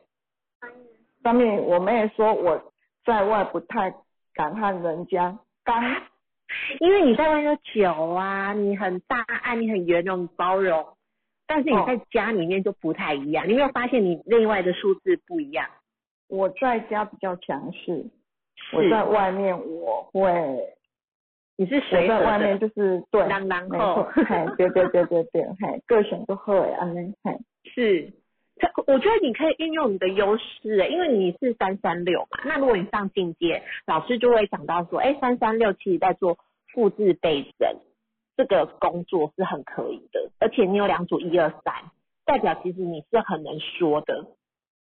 [1.22, 2.74] 上面我们也说我
[3.06, 3.94] 在外不太
[4.34, 5.82] 敢和人家刚，
[6.80, 10.97] 因为你在外面久啊，你很大爱，你很圆融包容，
[11.48, 13.46] 但是你在家里面就不太一样。
[13.48, 15.66] 你有没有发现你另外的数字不一样？
[16.28, 18.04] 我在家比较强势，
[18.72, 20.30] 我在外面我会，
[21.56, 28.12] 你是谁在外面，就是对，然然没后错，嘿，对对对对对，嘿，各选都会安尼，嘿，是。
[28.60, 32.40] 这我觉得你可以运用你的优势，因为你是三三六嘛。
[32.44, 36.36] 那如果你上进阶，老师就会讲到说，哎，三三六其实在做
[36.74, 37.68] 复制倍增
[38.38, 41.90] 这个工作是很可以的，而且你有两组一二三，
[42.24, 44.26] 代表其实你是很能说的，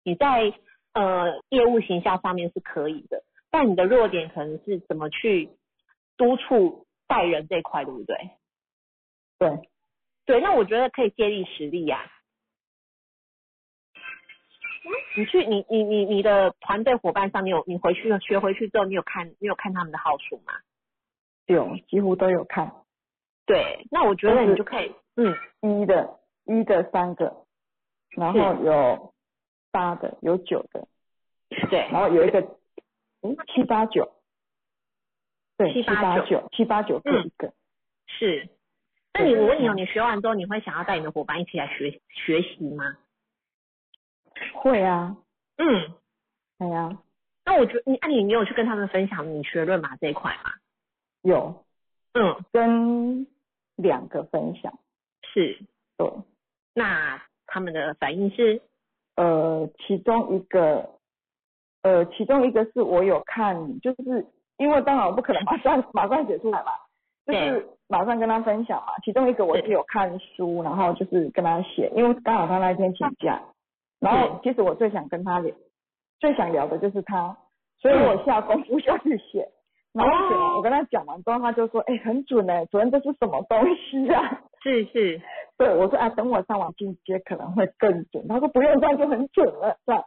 [0.03, 0.53] 你在
[0.93, 5.49] 呃业务形象上面是可以的，但你的弱点可能是怎么去
[6.17, 8.29] 督促带人这一块，对不对？
[9.39, 9.69] 对，
[10.27, 12.11] 对，那我觉得可以借力使力呀、
[15.17, 20.53] 你去，你你你你的团队伙伴上，你有你回去学回去之后，你有看你有看他们的号数吗？
[21.47, 22.71] 有几乎都有看，
[23.47, 27.45] 对，那我觉得你就可以，嗯，一的一的三个，
[28.09, 29.13] 然后有
[29.71, 30.85] 八的，有九的，
[31.69, 32.41] 对，然后有一个，
[33.21, 34.11] 嗯，七八九，
[35.57, 37.53] 对，七七八九，七八九各嗯一个，
[38.05, 38.49] 是。
[39.13, 42.97] 那你我问你哦，你学完之后，你会想要带你的伙伴一起来学学习吗？
[44.53, 45.15] 会啊，
[45.55, 45.95] 嗯，
[46.59, 47.01] 对啊，
[47.45, 50.51] 那我觉得你，那、你你有去跟他们分享你学论码这一块吗？
[51.21, 51.65] 有
[52.13, 53.25] 嗯，跟
[53.77, 54.77] 两个分享，
[55.33, 55.57] 是。
[55.97, 56.11] 对，
[56.75, 58.61] 那他们的反应是，
[59.15, 60.89] 呃，其中一个，
[61.81, 66.71] 呃，其中一个是我有看，就是因为当然我不可能马上 马上写出来嘛，
[67.25, 68.93] 就是马上跟他分享嘛。
[69.03, 73.41] 其中一个我是有看书，然后就是跟他写，因为刚好他那一天请假，
[73.99, 75.55] 然后其实我最想跟他聊，
[76.19, 77.35] 最想聊的就是他，
[77.79, 79.49] 所以我下功夫下去写。
[79.97, 85.21] 然后我跟他讲完之后，他就说：“哎、很准哎、昨天这是什么东西啊？” 是是，
[85.57, 88.27] 对，我说啊，等我上网进阶可能会更准。
[88.27, 90.03] 他说不用，这样就很准了，这样。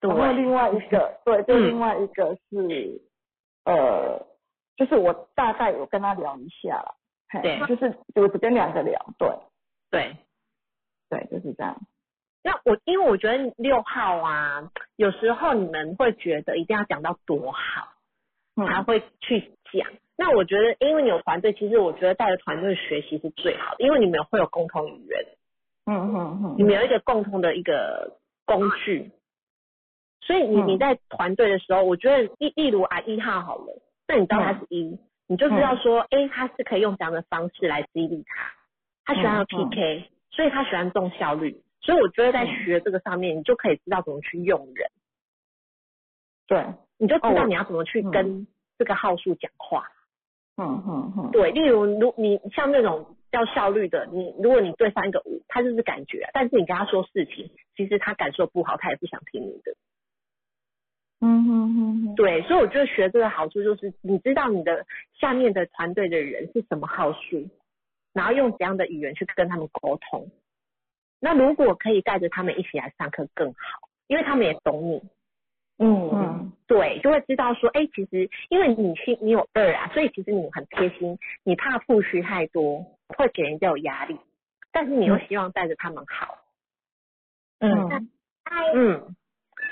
[0.00, 3.00] 对然后另外一个， 对，就嗯另外一个是，
[3.64, 4.26] 呃，
[4.76, 6.94] 就是我大概有跟他聊一下了，
[7.28, 9.28] 嘿对就是我只跟两个聊，对，
[9.90, 10.16] 对。
[11.10, 11.76] 对，就是这样。
[12.42, 17.88] 那我因为我觉得六号啊，有时候你们会觉得一定要讲到多好，
[18.56, 19.90] 才嗯，会去讲。
[20.16, 25.26] 那我觉得，因为你有团队，其实我觉得带着团队学习是最好的，因为你们会有共同语言，
[25.86, 29.10] 嗯嗯嗯，你们有一个共同的一个工具，
[30.20, 30.68] 所以你嗯。
[30.68, 38.52] 你在团队的时候，我觉得例例如啊一号好了，那你知道他是一，你就知道说，哎、他是可以用这样的方式来激励他，
[39.04, 44.90] 他喜欢 PK，、所以他喜欢重效率，所以我觉得在学这个上面，你就可以知道怎么去用人，
[46.46, 46.64] 对，
[47.04, 48.46] 你就知道你要怎么去跟
[48.78, 49.86] 这个号数讲话。
[50.56, 59.76] 嗯嗯嗯，对，例如如你像那种要效率的，你如果你对上一个五，他就是感觉啊，但是你跟他说事情，其实他感受不好，他也不想听你的。
[61.20, 64.86] 嗯嗯嗯嗯，对，所以我觉得学这个好处就是，你知道你的
[65.20, 67.46] 下面的团队的人是什么号数，
[68.14, 70.30] 然后用怎样的语言去跟他们沟通。
[71.20, 75.02] 那如果可以带着他们一起来上课更好，因为他们也懂你。
[75.78, 76.52] 嗯嗯。
[76.66, 84.18] 对，就会知道说，哎，其实因为你心你有二啊，所以其实你很贴心，你怕付出太多，会给人家有压力，
[84.72, 86.38] 但是你又希望带着他们好。
[87.60, 88.10] 嗯。
[88.74, 89.16] 嗯，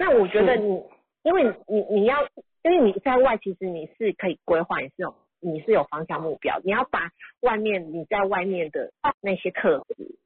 [0.00, 0.82] 那我觉得你，
[1.22, 2.26] 因为你你要，
[2.62, 7.10] 因为你在外其实你是可以规划，你是有你是有方向目标，你要把
[7.40, 10.18] 外面你在外面的那些特质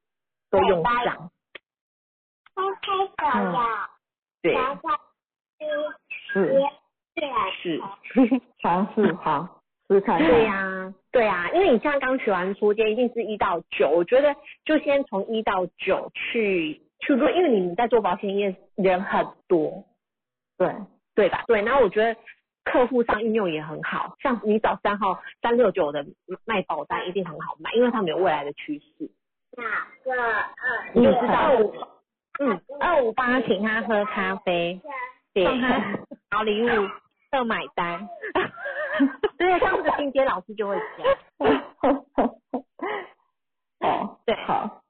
[0.50, 1.30] 都用上。
[4.42, 4.54] 对，
[6.32, 6.62] 是
[7.62, 7.80] 是。
[8.62, 10.28] 尝试好，试看看。
[10.28, 19.84] 对呀、对呀、因为你像刚学完初阶，一定是一到九，我觉得就先从一到九去去做，因为你们在做保险业人很多，
[20.58, 20.74] 对，
[21.14, 21.44] 对吧？
[21.46, 22.16] 对，然后我觉得
[22.64, 26.04] 客户上应用也很好，像你找三号三六九的
[26.44, 29.10] 卖保单一定很好卖，因为他们有未来的趋势。
[29.56, 29.64] 哪
[30.04, 30.44] 个二？
[30.92, 31.74] 你就知道二五
[32.40, 34.90] 嗯二五八请他喝咖啡，对
[35.44, 35.98] 送他
[36.30, 36.68] 小礼物，
[37.30, 38.08] 特买单。
[39.36, 40.76] 对，像这个进阶老师就会
[41.38, 41.52] 讲，
[43.80, 44.82] 哦，对好，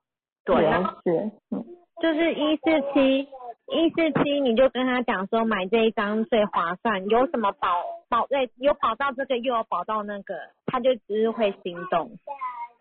[0.45, 1.11] 对，然后了解，
[1.51, 1.65] 嗯，
[2.01, 3.29] 就是一四七
[3.67, 10.35] 一四七，你就跟他讲说买这一张最划算，有什么保保对，有保到这个又有保到那个，
[10.67, 12.17] 他就只是会心动。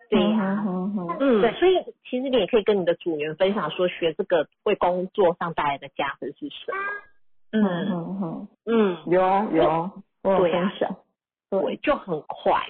[0.07, 6.77] 对呀、嗯哼哼嗯，对所以其实你也可以跟你的组员分享说，学这个为工作上带来的价值是什么。
[7.63, 9.91] 嗯嗯，嗯，有啊有啊，
[10.23, 10.95] 我有对啊分享，
[11.49, 12.61] 对，就很快。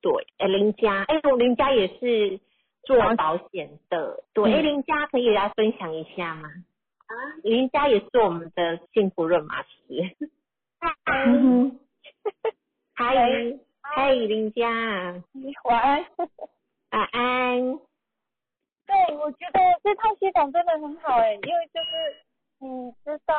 [0.00, 2.40] 对，哎，林家，哎，我林家也是
[2.82, 4.24] 做保险的。
[4.32, 6.48] 对，哎，嗯林家可以来分享一下吗？
[6.48, 9.68] 啊，林家也是我们的幸福润马师。
[10.80, 10.90] 嗨，
[12.94, 13.14] 嗨，
[13.80, 14.68] 嗨，林家，
[15.64, 16.04] 晚安。
[16.90, 17.78] 晚安。
[18.84, 21.88] 对，我觉得这套系统真的很好哎，因为就是
[22.58, 23.34] 你知道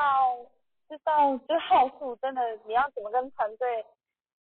[0.94, 3.84] 知道就号数真的你要怎么跟团队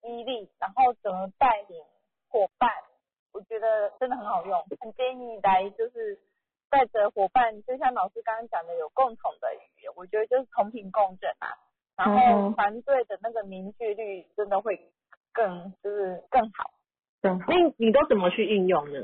[0.03, 1.83] 激励，然后怎么带领
[2.29, 2.69] 伙伴，
[3.31, 6.19] 我觉得真的很好用，很建议来就是
[6.69, 11.57] 带着伙伴，就像老师刚刚讲的有共同的语言，我觉得就是同频共振啊，
[11.95, 14.79] 然后团队的那个凝聚力真的会
[15.31, 16.69] 更就是更好。
[17.23, 18.99] 正好那，你都怎么去运用呢？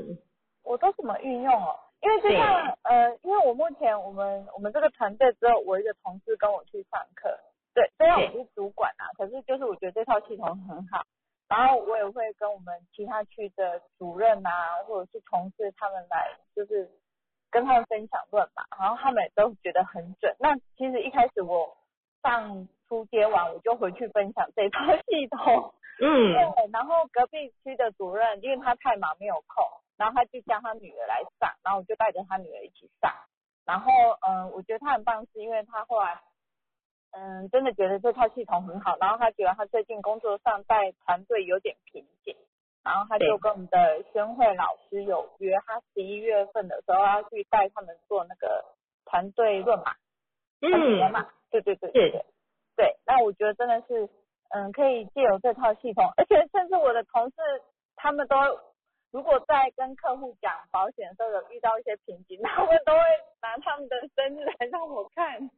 [0.62, 1.80] 我都怎么运用哦？
[2.00, 7.38] 因为就像呃，因为我目前我们我们这个团队只有我一个同事跟我去上课，
[7.74, 11.02] 对，虽然我是主管啊，可是就是我觉得这套系统很好，
[11.48, 16.90] 然后我也会跟我们其他区的主任啊，或者是同事他们来，就是
[17.50, 20.34] 跟他们分享论嘛，然后他们也都觉得很准。
[20.38, 21.76] 那其实一开始我
[22.22, 29.64] 上初阶完，我就回去分享这套系统，嗯，对，然后隔壁区的主任，因为他太忙没有空，
[30.00, 33.12] 然后他就叫他女儿来上，然后我就带着他女儿一起上。
[33.66, 33.92] 然后
[34.26, 36.18] 嗯、呃我觉得他很棒，是因为他后来
[37.12, 42.34] 嗯真的觉得这套系统很好，然后他觉得他最近工作上带团队有点瓶颈，
[42.82, 48.64] 然后他就跟我们的宣慧老师有约，他十一月份的时候要去带他们做那个
[49.04, 49.94] 团队论马。
[50.60, 52.24] 团体人嗯，嘛，对对对对对，
[52.76, 54.10] 对，那我觉得真的是，
[54.50, 57.36] 嗯，可以借由这套系统，而且甚至我的同事
[57.96, 58.36] 他们都，
[59.12, 63.00] 如果在跟客户讲保险的时候有遇到一些瓶颈， 他们都会
[63.42, 65.50] 拿他们的生日来让我看，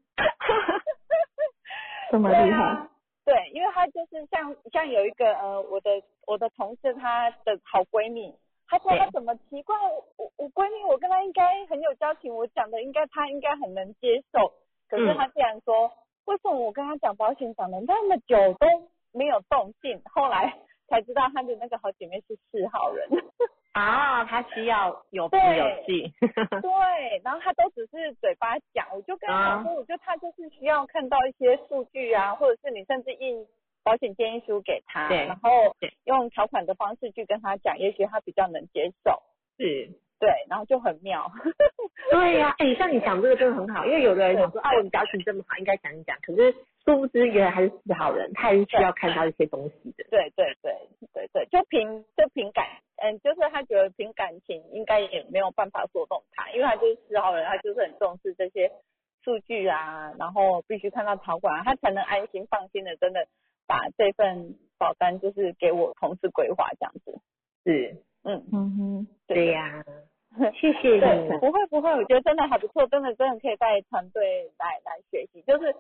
[2.11, 2.63] 这么厉害。
[2.63, 2.91] 啊，
[3.25, 5.91] 对，因为他就是像像有一个呃，我的
[6.27, 8.35] 我的同事她的好闺蜜，
[8.69, 9.77] 她说她怎么奇怪，
[10.17, 14.53] 我我闺蜜我跟她应该很有交情，我讲的应该她应该很能接受，
[14.89, 15.93] 可是嗯她竟然说，
[16.25, 18.67] 为什么我跟她讲保险讲了那么久都
[19.13, 20.59] 没有动静，后来
[20.93, 23.09] 才知道她的那个好姐妹是四号人。
[23.73, 26.13] 啊，他需要有凭对有据。
[26.61, 33.47] 对，然后他都只是嘴巴讲，我就跟他讲说，我觉得他就是需要看到一些数据啊，或者是你甚至印
[33.83, 35.75] 保险建议书给他，对然后
[36.05, 39.23] 用条款的方式去跟他讲，也许他比较能接受。
[39.57, 39.89] 是，
[40.23, 41.29] 对，然后就很妙。
[42.13, 46.55] 对呀、哎、像你讲这个真的很好，因为有的人想说，啊，我们交情这么好，应该讲一讲，可是
[46.85, 50.05] 殊不知原来还是四号人，他还是需要看到一些东西的。
[50.11, 50.79] 对对对
[51.13, 52.65] 对对，就凭就凭感，
[53.03, 58.71] 嗯，就是他觉得凭感情应该也没有办法说动他，因为他就是四号人，他就是很重视这些
[59.25, 63.27] 数据啊，然后必须看到条款、啊，他才能安心放心的真的
[63.67, 67.19] 把这份保单就是给我同事规划这样子。
[67.65, 69.85] 是，嗯，嗯哼，对呀、
[70.59, 75.75] 谢谢对，不会不会，我觉得真的还不错，真的真的可以带团队来来学习，就是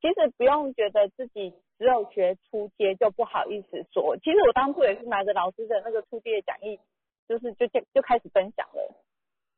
[0.00, 6.78] 其实不用觉得自己只有学初阶就不好意思说，其实我当初也是拿着老师的那个初阶的讲义，
[7.28, 8.94] 就是就就就开始分享了，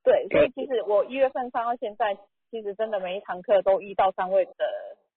[0.02, 2.16] 对，所以其实我一月份上到现在，
[2.50, 4.52] 其实真的每一堂课都一到三位的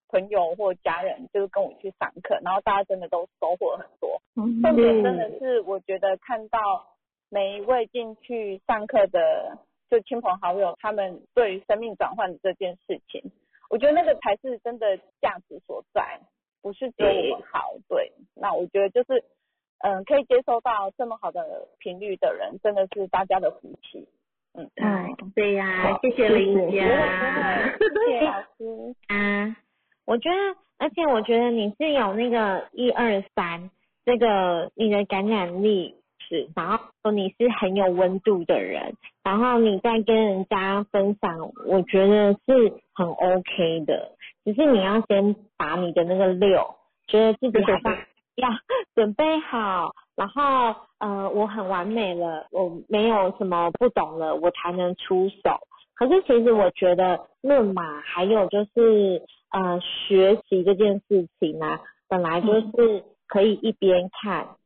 [0.10, 4.62] 朋友或家人就是跟我去上课，然后大家真的都收获很多，嗯。
[4.62, 6.60] 重哼，点真的是我觉得看到
[7.30, 9.58] 每一位进去上课的
[9.90, 13.32] 就亲朋好友，他们对于生命转换的这件事情，
[13.70, 16.20] 我觉得那个才是真的价值所在，
[16.62, 17.74] 不是只有我们好。
[17.88, 19.24] 对，那我觉得就是
[19.80, 24.08] 嗯，可以接收到这么好的频率的人，真的是大家的福气。
[24.54, 26.80] 嗯，哎，对呀、好谢谢林谢谢。
[26.80, 28.96] 谢谢老师。
[29.08, 29.56] 啊，
[30.06, 30.36] 我觉得，
[30.80, 33.70] 而且我觉得你是有那个一二三，
[34.04, 35.96] 这个你的感染力
[36.28, 44.12] 是，然后你是很有温度的人，然后你在跟人家分享，我觉得是很 OK 的。
[44.44, 46.76] 只是你要先把你的那个六，
[47.08, 47.98] 觉得自己好像
[48.36, 48.50] 要
[48.94, 55.60] 准备好，然后呃我很完美了，我没有什么不懂了，我才能出手。
[55.96, 64.57] 可是其实我觉得论马还有就是呃学习这件事情呢、本来就是可以一边看。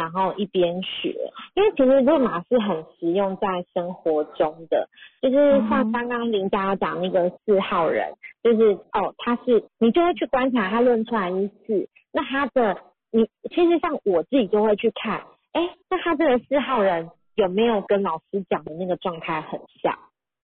[0.00, 1.14] 然后一边学，
[1.54, 4.88] 因为其实论马是很实用在生活中的，
[5.20, 12.78] 就是像刚刚林佳讲那个四号人，就是哦，他是你就会去观察他论出来一次，那他的
[13.12, 15.20] 你其实像我自己就会去看，
[15.52, 19.98] 哎，那他这个四号人有没有跟老师讲的那个状态很像？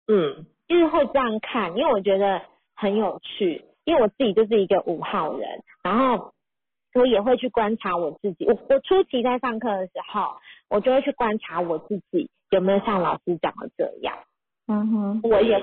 [0.09, 2.41] 嗯就是会这样看，因为我觉得
[2.75, 5.47] 很有趣，因为我自己就是一个五号人，
[5.81, 6.33] 然后
[6.95, 8.45] 我也会去观察我自己。
[8.45, 10.37] 我我初期在上课的时候，
[10.69, 14.17] 我就会去观察我自己有没有像老师讲的这样，
[14.67, 15.61] 嗯哼，我也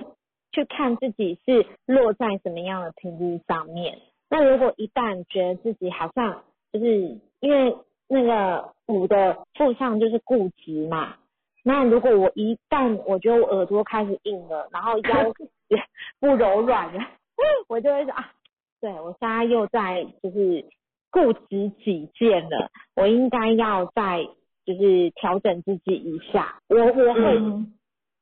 [0.52, 3.98] 去看自己是落在什么样的频率上面。
[4.28, 7.76] 那如果一旦觉得自己好像就是因为
[8.08, 11.16] 那个五的负向就是固执嘛，
[11.62, 15.32] 那如果我一旦我觉得我耳朵开始硬了，然后腰
[15.68, 15.82] 也
[16.20, 17.00] 不柔软了，
[17.68, 18.32] 我就会说啊，
[18.80, 20.64] 对我现在又在就是
[21.12, 24.24] 固执己见了，我应该要再
[24.64, 26.58] 就是调整自己一下。
[26.68, 27.72] 我我会，嗯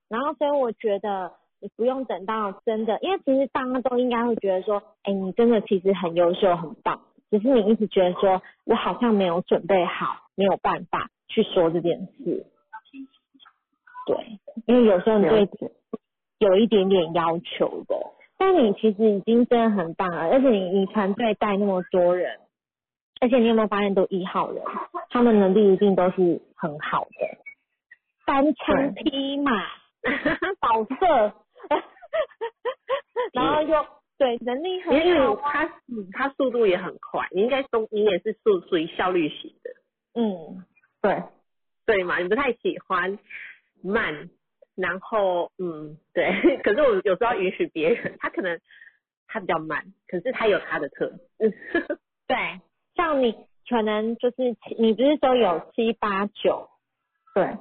[0.09, 12.45] 然后所以我觉得你不用等到真的，因为其实大家都应该会觉得说，哎，你真的其实很优秀很棒，只是你一直觉得说我好像没有准备好，没有办法去说这件事。
[14.07, 14.17] 对，
[14.67, 15.49] 因为有时候你对
[16.39, 17.95] 有一点点要求的，
[18.37, 22.41] 但你其实已经真的很棒了，而且你你团队带那么多人，
[23.21, 24.63] 而且你有没有发现都一号人，
[25.11, 27.39] 他们能力一定都是很好的，
[28.27, 29.53] 单枪匹马，
[30.61, 31.35] 保射，
[33.33, 33.87] 然后又
[34.19, 35.71] 对能力很因好啊，为
[36.13, 39.71] 他他速度也很快，你应该都你也是属属于效率型的，
[40.15, 40.65] 嗯，
[41.03, 41.23] 对，
[41.87, 42.19] 对嘛？
[42.19, 43.19] 你不太喜欢
[43.83, 44.31] 慢，
[44.77, 46.33] 然后嗯对，
[46.65, 48.59] 可是我有时候要允许别人，他可能
[49.27, 51.07] 他比较慢，可是他有他的特
[51.39, 51.53] 质，
[52.27, 52.37] 对，
[53.01, 53.35] 像你
[53.67, 56.69] 可能就是七你不是说有七八九。
[57.35, 57.57] 对，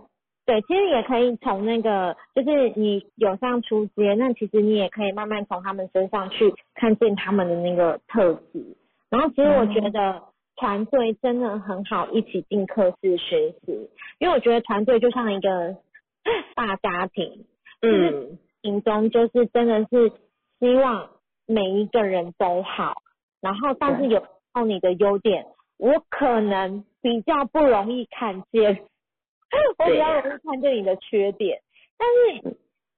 [0.45, 8.75] 对，其实也可以从那个，就是你有上出街，那其实你也可以慢慢从他们身上去看见他们的那个特质。
[9.09, 10.23] 然后其实我觉得
[10.57, 15.77] 团队真的很好，一起进课室学习，因为我觉得团队就像一个
[16.53, 17.45] 大家庭，
[17.81, 18.37] 嗯。
[18.63, 20.11] 营中就是真的是
[20.59, 21.11] 希望
[21.45, 22.95] 每一个人都好，
[23.39, 24.21] 然后但是有
[24.53, 25.45] 时候你的优点，
[25.77, 28.83] 我可能比较不容易看见，
[29.77, 31.61] 我比较容易看见你的缺点，
[31.97, 32.57] 但是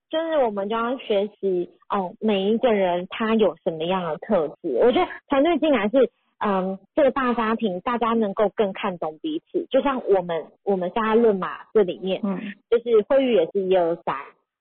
[0.10, 6.12] 就是我们就要学习哦，每一个人他有什么样的特质，我觉得团队进来是。
[6.44, 9.68] 嗯，这个大家庭，大家能够更看懂彼此。
[9.70, 14.16] 就像我们，我们现在论马这里面，嗯就是慧玉也是一二三，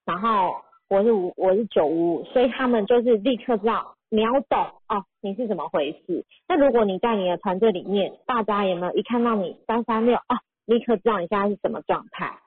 [0.05, 0.57] 然后
[0.91, 4.59] 我是五，我是九五五，所以他们就是立刻知道秒懂
[4.89, 6.27] 哦，你是怎么回事。
[6.47, 12.39] 那如果你在你的团队里面，大家有没有一看到你三三六啊，立刻知道你现在是什么状态？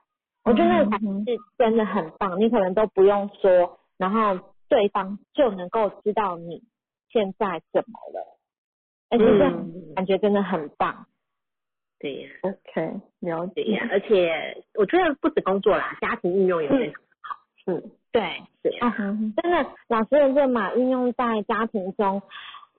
[0.44, 4.38] 我觉得那个才嗯是真的很棒，你可能都不用说，然后
[4.68, 6.62] 对方就能够知道你
[7.10, 8.38] 现在怎么了，
[9.10, 11.06] 而且这嗯感觉真的很棒。
[11.98, 12.30] 对呀。
[12.42, 17.02] ，OK，了解，对呀，而且我觉得不止工作啦，家庭运用也非常
[17.64, 17.84] 是，
[18.14, 18.22] 对，
[18.62, 22.22] 是啊，嗯真的，老师的热码运用在家庭中，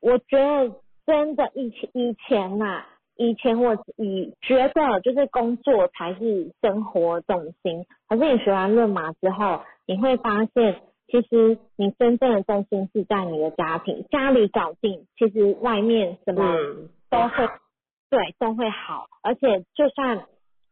[0.01, 0.72] 我觉得
[1.05, 2.85] 真的以前以前呐、
[3.16, 17.49] 以前我以觉得就是工作才是生活重心，可是你学完热码之后，你会发现，其实你真正的重心是在你的家庭，家里搞定，其实外面什么嗯，都会
[18.09, 20.26] 对都会好，而且就算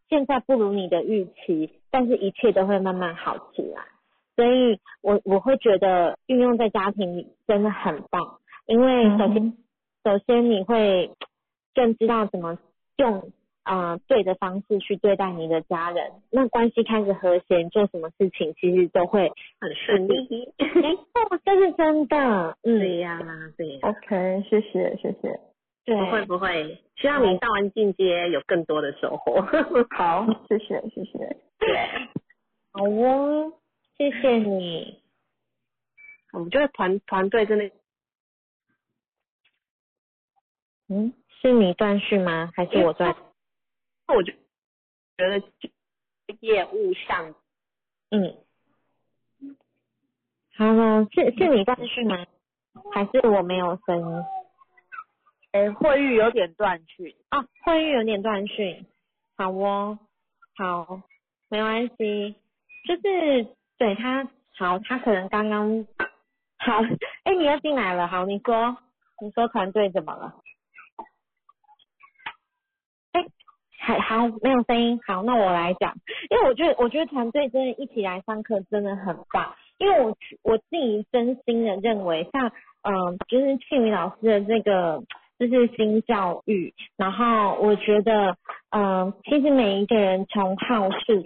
[0.08, 3.82] 现在不如你的预期，但是一切都会慢慢好起来。
[4.36, 9.56] 所以我我会觉得运用在家庭里真的很棒，因为首先、嗯
[10.04, 11.12] 首先你会
[11.76, 12.58] 更知道怎么
[12.96, 13.30] 用
[13.62, 19.30] 呃对的方式去对待你的家人，那关系开始和谐，做什么事情其实都会
[19.60, 20.52] 很顺利。
[20.58, 23.20] 没错，这是真的，嗯，对呀，
[23.56, 25.38] 对呀，，OK，谢谢谢谢，
[25.84, 29.40] 对，不会不会，希望你上完进阶有更多的收获。
[29.96, 31.78] 好，谢谢谢谢， 对，
[32.72, 33.52] 好哦，
[34.02, 35.00] 谢谢你，
[36.32, 37.70] 我们觉得团团队真的
[40.88, 42.50] 嗯，是你断续吗？
[42.56, 43.14] 还是我断？
[44.08, 45.40] 那我就觉得
[46.40, 47.32] 业务上
[48.10, 48.36] 嗯，
[50.56, 52.26] 好了，是是你断续吗？
[52.92, 54.24] 还是我没有声音？
[55.52, 57.14] 哎，会议有点断讯。
[57.28, 58.84] 啊，会议有点断讯。
[59.36, 59.96] 好哦，
[60.56, 61.02] 好，
[61.48, 62.34] 没关系，
[62.84, 63.46] 就是
[63.82, 64.24] 对他
[64.56, 65.84] 好，他可能刚刚
[66.56, 66.80] 好，
[67.24, 68.76] 哎，你又进来了，好，你说，
[69.20, 70.36] 你说团队怎么了？
[73.10, 73.26] 哎，
[73.80, 75.96] 还好，没有声音，好，那我来讲，
[76.30, 82.52] 因为我觉得，我觉得团队真的一起来上课真的很棒，因为我我自己真心的认为，像
[82.82, 85.02] 嗯，就是庆宇老师的这个。
[85.38, 88.36] 就是新教育，然后我觉得，
[88.70, 91.24] 嗯，其实每一个人从好事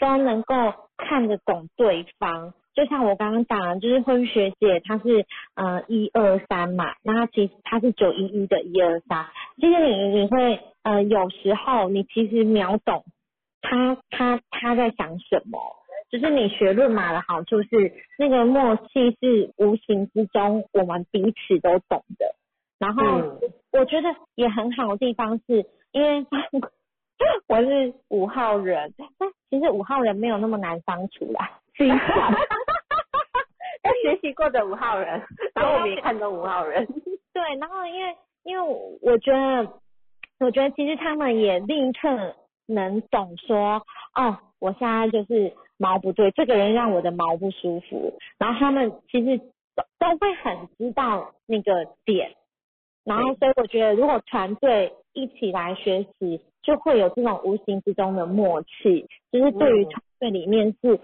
[0.00, 2.54] 都能够看得懂对方。
[2.74, 5.24] 就像我刚刚讲，就是婚学姐她是
[5.54, 9.26] 嗯一二三嘛，那她其实她是九一一的一二三。
[9.56, 13.04] 其实你你会呃有时候你其实秒懂
[13.62, 15.60] 她她她在想什么，
[16.10, 22.34] 就是你学论马的好处是那个默契是无形之中我们彼此都懂的。
[22.80, 23.38] 然后
[23.70, 26.26] 我觉得也很好的地方是，因为
[27.48, 31.60] 我是五号人，但其实五号人没有那么难相处啦。
[31.74, 32.38] 是哈哈哈
[34.02, 35.22] 学习过的五号人，
[35.54, 36.86] 然后我们也看到五号人。
[37.32, 39.72] 对，然后因为因为我觉得，
[40.40, 42.36] 我觉得其实他们也立刻
[42.66, 43.82] 能懂说，
[44.14, 49.38] 哦，我现在就是毛不对，这个人让我的毛不舒服，然后他们其实
[49.74, 52.34] 都都会很知道那个点。
[53.04, 60.98] 然后，所以我觉得，如果团队一起来学习，就会有这种无形之中的默契，就是对于团队里面是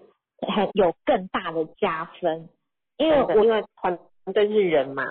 [0.49, 2.49] 很有更大的加分。
[2.97, 3.99] 因为我因为团
[4.33, 5.05] 队是人嘛，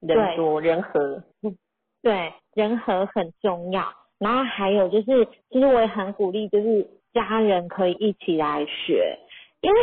[0.00, 1.22] 人多人和，
[2.02, 3.84] 对人和很重要。
[4.18, 9.18] 然后还有就是，其实我也很鼓励，就是家人可以一起来学，
[9.60, 9.78] 因为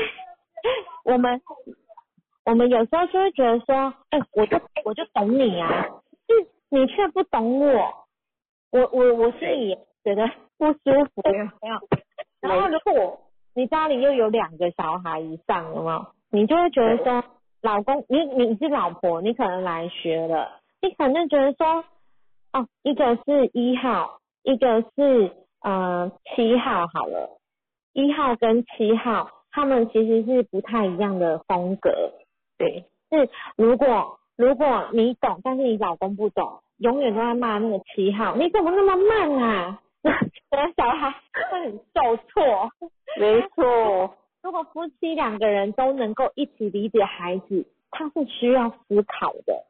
[1.03, 1.41] 我们
[2.45, 5.85] 我们有时候就会觉得说，哎，我就我就懂你啊。
[6.73, 8.07] 你却不懂我，
[8.71, 11.37] 我我我心里觉得不舒服，没
[11.69, 11.77] 有。
[12.41, 13.19] 然后如果
[13.53, 16.07] 你家里又有两个小孩以上，有没有？
[16.31, 17.23] 你就会觉得说，
[17.61, 21.85] 老公，你你是老婆，你可能来学了，你可能觉得说，
[22.53, 27.39] 哦，一个是一号，一个是呃七号，好了，
[27.93, 31.91] 一号跟七号，他们其实是不太一样的风格，
[32.57, 34.17] 对，是如果。
[34.35, 39.79] 如果你懂，但是你老公不懂，永远都在骂那个七号，你怎么那么慢啊？
[40.03, 41.11] 我的小孩
[41.51, 42.71] 会很受挫。
[43.19, 49.63] 没错， 如果夫妻两个人都能够一起理解孩子，他是需要思考的，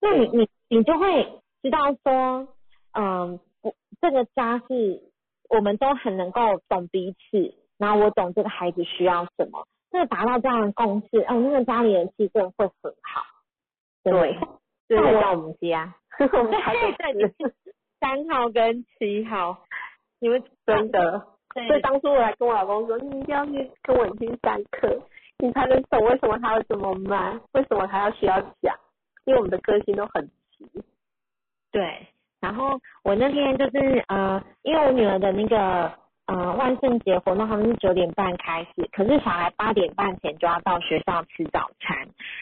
[0.00, 2.48] 那你你你就会知道说，
[2.92, 5.02] 嗯，不，这个家是
[5.50, 13.35] 我们都很能够懂彼此，然后我懂这个孩子需要什么，那达到这样的共识，哦，那个家里的气氛会很好。
[14.10, 14.38] 对，
[14.88, 15.94] 就是在我们家，
[16.32, 17.12] 我们还在
[18.00, 19.58] 三号跟七号，
[20.20, 25.02] 你们 真的，所以当初我来跟我老公说，你一定要去跟我一起上课，
[25.38, 28.76] 你才能懂为什么他要这么慢，为什么他要需要讲，
[29.24, 30.70] 因为我们的个性都很急。
[31.72, 32.06] 对，
[32.40, 35.92] 然后我那天就是呃，因为我女儿的那个。
[36.28, 41.96] 嗯，万圣节活动他们是九点半开始，可是小孩八点半前就要到学校吃早餐，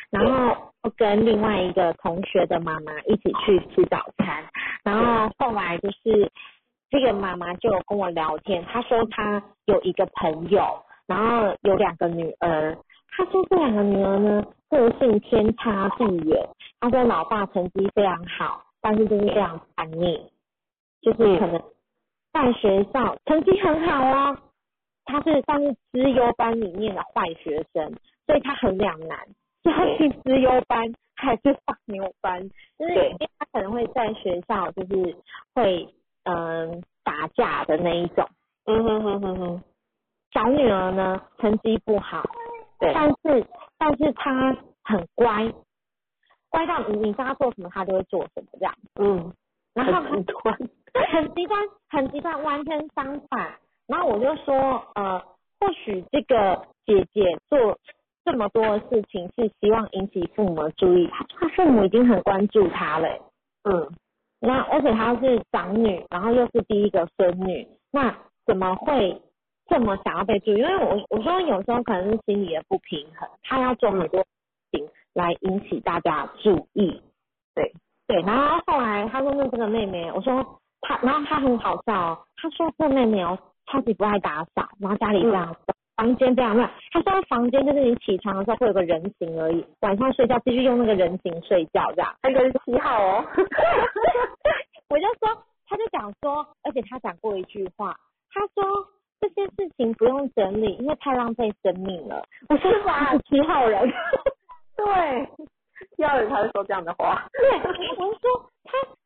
[0.08, 4.42] 然后跟另外一个同学的妈妈一起去吃早餐，
[4.82, 6.32] 然后后来就是
[6.88, 12.74] 这个妈妈就跟我聊天，她说她有一个朋友，然后有两个女儿，
[13.10, 16.48] 她说这两个女儿呢个性天差地远，
[16.80, 20.30] 她说老爸成绩非常好，但是就是非常叛逆，
[21.02, 21.62] 就是可能。
[22.34, 24.36] 在学校成绩很好哦，
[25.04, 27.94] 他是算是资优班里面的坏学生，
[28.26, 29.16] 所以他很两难，
[29.62, 32.42] 是要去资优班还是放牛班？
[32.76, 35.16] 就是因为他可能会在学校就是
[35.54, 35.88] 会
[36.24, 38.28] 嗯打架的那一种。
[38.64, 39.62] 嗯哼哼哼哼。
[40.32, 42.24] 小女儿呢成绩不好，
[42.80, 43.46] 对，但是
[43.78, 45.52] 但是她很乖，
[46.48, 48.74] 乖到你你叫她做什么她就会做什么这样。
[48.96, 49.32] 嗯，
[49.74, 50.52] 然后很乖。
[50.94, 53.54] 很极端，很极端，完全相反。
[53.86, 55.20] 然后我就说，呃，
[55.60, 57.78] 或许这个姐姐做
[58.24, 61.06] 这么多的事情，是希望引起父母的注意。
[61.08, 63.08] 她父母已经很关注她了，
[63.64, 63.90] 嗯。
[64.40, 68.16] 那而且她是长女，然后又是第一个孙女，那
[68.46, 69.20] 怎么会
[69.66, 70.58] 这么想要被注意？
[70.58, 74.26] 因为我我说有时候可能是心理的不平衡，她要做很多事
[74.72, 77.02] 情来引起大家注意。
[77.54, 77.72] 对
[78.06, 80.60] 对，然后后来她说那这个妹妹，我说。
[80.86, 85.56] 他然后他很好笑，他说这妹妹哦超级不爱打扫，然后家里这样
[85.96, 86.70] 房间非常乱。
[86.92, 92.14] 他说房间就是你起床的时候会有个人形而已，晚上睡觉必须用那个人形睡觉这样。
[92.22, 93.24] 那个是七号哦。
[94.90, 97.96] 我就说，他就讲说，而且他讲过一句话，
[98.32, 98.86] 他说
[99.20, 102.22] 这些事情不用整理，因为太浪费生命了。
[102.48, 103.90] 我说哇，七号人，
[104.76, 105.28] 对，
[105.96, 107.26] 七号人才会说这样的话。
[107.32, 107.58] 对，
[107.96, 108.50] 我是说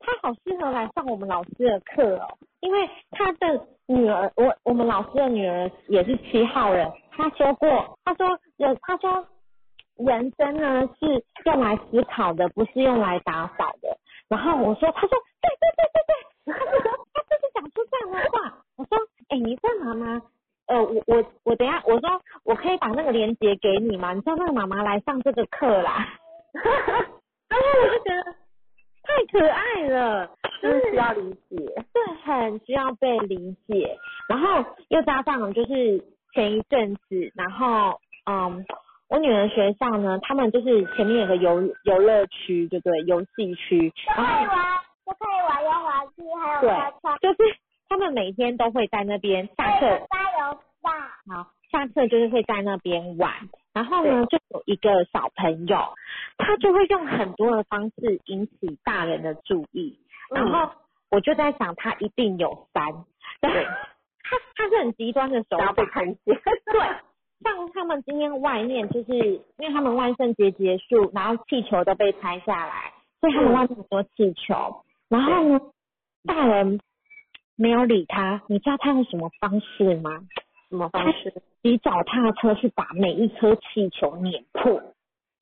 [0.01, 9.27] 他他好适合来上我们老师的课哦，因为他的女儿，我我们老师的女儿也是七号人，他说过，他说人，他说
[9.97, 13.97] 人生呢是用来思考的，不是用来打扫的。
[14.29, 15.11] 然后我说，他说
[15.41, 16.55] 对对对对对，
[17.12, 18.59] 他就是讲出这样的话。
[18.77, 18.99] 我说，
[19.29, 20.23] 哎，你这妈妈，
[20.66, 24.12] 呃，我我我等下，我说我可以把那个链接给你吗？
[24.12, 26.07] 你叫那个妈妈来上这个课啦。
[27.49, 28.35] 然后我就觉得
[29.09, 30.31] 太可爱了，
[30.63, 31.57] 就是需要理解，
[31.93, 33.97] 对，很需要被理解。
[34.29, 36.05] 然后又加上就是
[36.35, 37.99] 前一阵子，然后
[38.31, 38.65] 嗯。
[39.11, 43.01] 我女儿学校呢，他们就是前面有个游游乐区，对不对？
[43.07, 46.69] 游戏区，可以玩，就可以玩游滑梯，还有对，
[47.23, 47.57] 就是
[47.89, 49.87] 他们每天都会在那边下课。
[50.11, 50.91] 加油吧！
[51.27, 53.33] 好，下课就是会在那边玩。
[53.73, 55.95] 然后呢，就有一个小朋友，
[56.37, 59.99] 他就会用很多的方式引起大人的注意。
[60.35, 60.71] 然后
[61.11, 62.85] 我就在想，他一定有三。
[63.41, 63.64] 对。
[64.31, 65.73] 他他是很极端的手法。
[65.73, 66.16] 被看见。
[66.66, 66.81] 对。
[67.45, 69.14] 像他们今天外面，就是
[69.59, 74.83] 因为他们万圣节结束，然后气球都被拆下来，所以他们外面很多气球。
[75.09, 75.61] 然后呢，
[76.25, 76.81] 大人
[77.55, 80.21] 没有理他，你知道他用什么方式吗？
[80.69, 81.33] 什么方式？
[81.62, 84.81] 骑脚踏车去把每一颗气球碾破，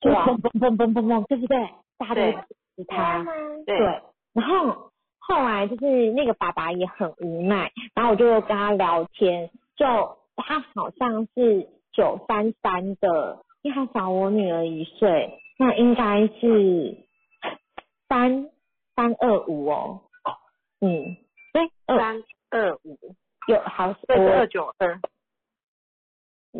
[0.01, 1.69] 就嘣嘣嘣嘣嘣嘣，对不对？
[1.97, 3.25] 大家都支持他。
[3.65, 3.77] 对。
[4.33, 9.85] 然后后来就是那个爸爸也很无奈，然后我就跟他聊天，就
[10.35, 11.69] 他好像是。
[11.93, 16.95] 九三三的，因为他小我女儿一岁，那应该是
[18.07, 18.51] 三
[18.95, 20.01] 三二五哦。
[20.79, 21.17] 嗯，
[21.53, 22.21] 对，三
[22.51, 22.99] 二五
[23.47, 24.99] 有好，对是二九二。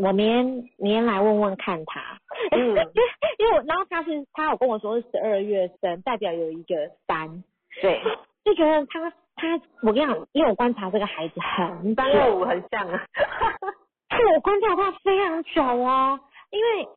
[0.02, 0.46] 我明天
[0.78, 2.20] 明天来问问看他，
[2.52, 2.88] 嗯， 因为
[3.40, 6.76] 因为然后他是他有跟我说是十二月生，代表有一个
[7.08, 7.44] 三，
[7.82, 8.02] 对，
[8.46, 13.06] 就觉得他他我跟你讲，因为我观察这个孩子很三六五很像啊。
[14.16, 16.20] 是我观察他非常久哦，
[16.50, 16.88] 因为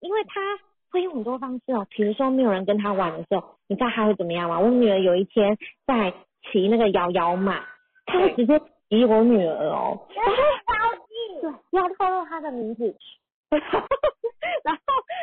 [0.00, 0.40] 因为他
[0.90, 4.58] 会用很多方式哦，比如说没有人跟他玩的时候，你知道他会怎么样吗？
[4.58, 6.12] 我女儿有一天在
[6.50, 7.64] 骑那个摇摇马，
[8.06, 10.32] 他会直接骑我女儿哦，然后
[11.40, 12.84] 对，要透露她的名字，
[13.50, 13.60] 然
[14.74, 14.82] 后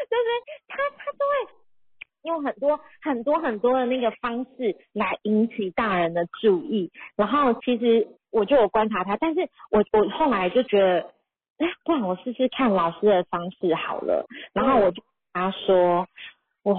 [0.09, 0.27] 就是
[0.67, 1.53] 他他就会
[2.23, 11.11] 用很多很多很多的那个方式来引起大人的注意，然后其实我就有观察他，但是我我后来就觉得。
[11.57, 14.25] 哎，不然我试试看老师的方式好了。
[14.51, 15.01] 然后我就
[15.31, 16.05] 跟他说，
[16.63, 16.75] 哇，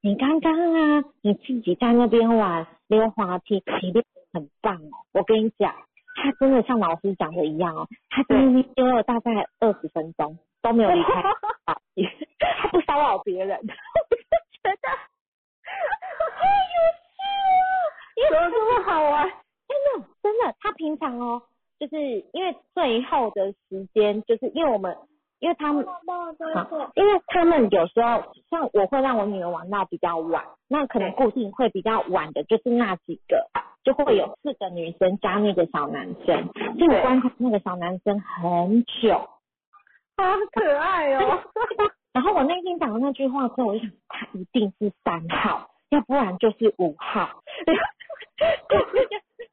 [0.00, 5.04] 你刚刚啊，你自己在那边玩溜滑梯，你练很棒哦。
[5.12, 5.74] 我跟你讲，
[6.14, 13.66] 他真的像老师讲的一样哦，他在那边溜了大概二十分钟都没有离开他不骚扰别人，我就
[14.62, 14.88] 觉得
[16.38, 16.74] 好有
[17.06, 17.16] 趣
[17.62, 19.28] 哦，怎么这么好玩？
[19.68, 21.42] 真的真的，他平常哦。
[21.78, 21.98] 就是
[22.32, 24.96] 因为最后的时间，就是因为我们，
[25.42, 25.84] 因为他们，
[26.94, 33.44] 因为他们有时候像我会让我女儿玩到比较晚，那可能固定会比较晚的，就是那几个，
[33.82, 39.14] 就会有四个女生加那个小男生，所以我观察那个小男生很久，
[40.16, 41.42] 好可爱哦。
[42.14, 47.42] 然后我那天讲的那句话之后，我就想他一定是三号，要不然就是五号，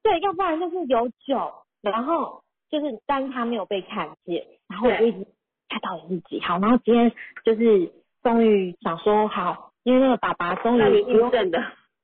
[0.04, 1.52] 对，要不然就是有九。
[1.82, 5.26] 然后就是，但是他没有被看见，然后我就一直
[5.70, 6.60] 他到底是几号？
[6.60, 7.12] 然后今天
[7.46, 7.92] 就是
[8.22, 11.60] 终于想说好，因为那个爸爸终于不证的，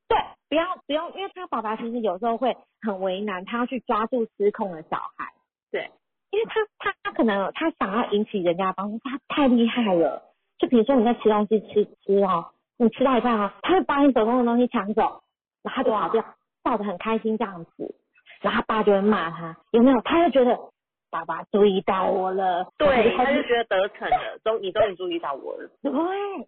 [0.07, 5.33] 对，不要不用，因为他爸爸其实有时候会很为难，他要去抓住失控的小孩，
[5.71, 5.91] 对，
[6.31, 10.21] 因为他他他可能他想要引起人家帮助，他太厉害了，
[10.57, 15.23] 就比如说你在吃东西吃吃哦，你吃到一半哦，他会把你手中的东西抢走，
[15.63, 16.23] 然后他就跑掉，
[16.63, 17.95] 笑得很开心这样子。
[18.41, 19.99] 然后他爸就会骂他，有没有？
[20.01, 20.59] 他就觉得
[21.15, 25.69] 爸爸注意到我了，对，他就觉得得逞了，终你终于注意到我了。
[25.81, 25.89] 对，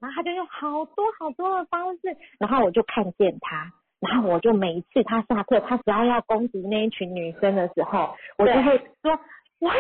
[0.02, 2.02] 然后他就用好多好多的方式，
[2.38, 9.18] 然后我就看见他，然后我就每一次他下课，他只要要攻击那一群女生的时候，我就会说，
[9.60, 9.74] 哇，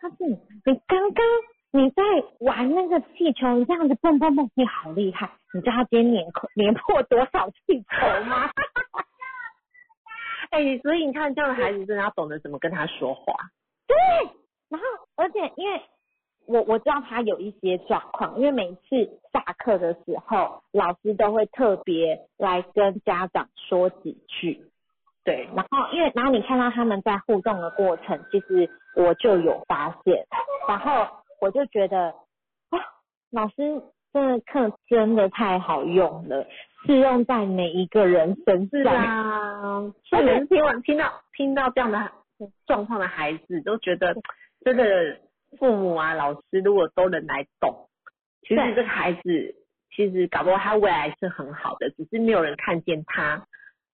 [0.00, 0.38] 他是你
[0.86, 1.26] 刚刚
[1.72, 2.02] 你在
[2.38, 8.48] 玩那个气球，你这样子蹦蹦蹦，你好厉害，你知道他今天碾破碾破多少气球吗？
[10.50, 13.34] 哎，所以你看，这样的孩子真的要懂得怎么跟他说话。
[13.86, 13.96] 对，
[14.68, 15.80] 然后而且因为
[16.46, 24.64] 我我知道他有一些状况，因为每次下课的时候，老师都会特别来跟家长说几句。
[25.24, 30.24] 对，然后因为然后你看到他们在互动的过程，其实我就有发现，
[30.68, 31.06] 然后
[31.40, 32.14] 我就觉得
[32.70, 32.78] 啊，
[33.30, 33.82] 老师
[34.12, 36.46] 这个课真的太好用了，
[36.86, 38.94] 适用在每一个人身是上。
[38.94, 41.98] 啊，所以每次听完听到听到这样的
[42.66, 44.14] 状况的孩子，都觉得
[44.64, 44.84] 真的
[45.58, 47.88] 父母啊、老师如果都能来懂，
[48.42, 49.54] 其实对这个孩子
[49.94, 53.46] 其实搞不好他未来是很好的，只是没有人看见他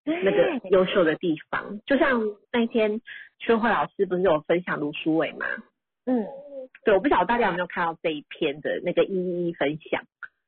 [0.04, 1.80] 那个对优秀的地方。
[1.86, 2.20] 就像
[2.50, 3.00] 那天
[3.38, 5.46] 春慧老师不是有分享卢书伟吗？
[6.04, 6.26] 嗯，
[6.84, 10.02] 对，我不晓得大家有没有看到这一篇的那个一一分享。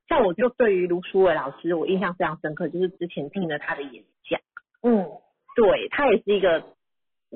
[0.08, 4.40] 像我就对于卢书伟老师，我印象非常深刻，就是之前听了他的演讲。
[4.82, 5.06] 嗯
[5.56, 6.64] 对他也是一个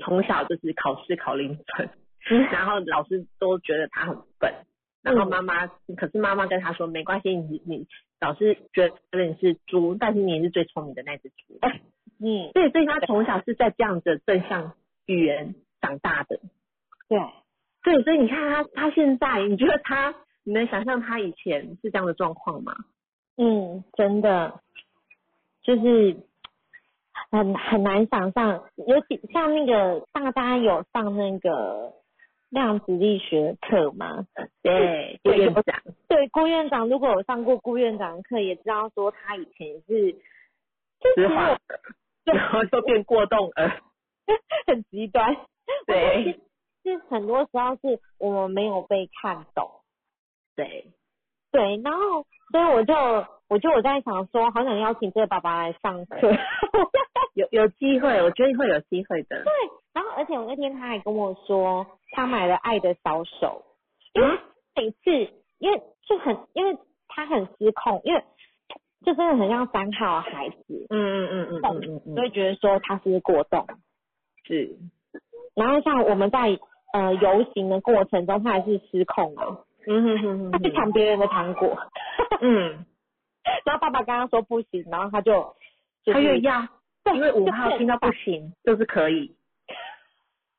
[0.00, 1.88] 从小就是考试考零分，
[2.50, 4.52] 然后老师都觉得他很笨，
[5.02, 7.86] 然后妈妈、可是妈妈跟他说没关系，你你
[8.20, 11.58] 老师觉得你是猪，但是你也是最聪明的那只猪。
[12.20, 14.72] 嗯，对，所以他从小是在这样的正向
[15.06, 16.40] 语言长大的。
[17.08, 17.18] 对，
[17.84, 22.74] 对，所以你看他他现在，你觉得他你能想象他以前是这样的状况吗？
[23.36, 24.60] 嗯，真的
[25.62, 26.16] 就是
[27.30, 31.92] 很很难想象，尤其像那个大家有上那个
[32.48, 34.26] 量子力学课吗？
[34.62, 35.64] 对，对院长，
[36.08, 40.12] 对，郭院长如果有上过郭院长的课，也知道说他以前是，
[41.00, 41.58] 就实是话，
[42.24, 43.82] 然后就变过动儿。
[44.66, 45.36] 很极端。
[45.86, 46.40] 对，
[46.84, 49.70] 是很多时候是我们没有被看懂。
[50.56, 50.86] 对，
[51.50, 52.94] 对，然后所以我就
[53.48, 56.18] 我就我在想说，好想邀请这个爸爸来上课。
[57.38, 59.44] 有有机会，我觉得会有机会的。
[59.44, 59.52] 对，
[59.94, 63.62] 然后而且我那天他还跟我说，他买了爱的小手，
[64.12, 64.28] 因为
[64.74, 66.76] 每次因为就很因为
[67.06, 68.24] 他很失控，因为
[69.04, 73.64] 就真的很像三号孩子，嗯嗯嗯嗯嗯所以觉得说他是过动。
[74.44, 74.76] 是，
[75.54, 76.58] 然后像我们在
[76.92, 81.78] 呃游行的过程中，他还是失控了，嗯哼哼哼他去抢别人的糖果，
[82.40, 82.84] 嗯，
[83.64, 85.54] 然后爸爸刚刚说不行，然后他就、
[86.04, 86.68] 就是、他越要，对
[87.14, 89.34] 因为五号就是听到不行就是可以，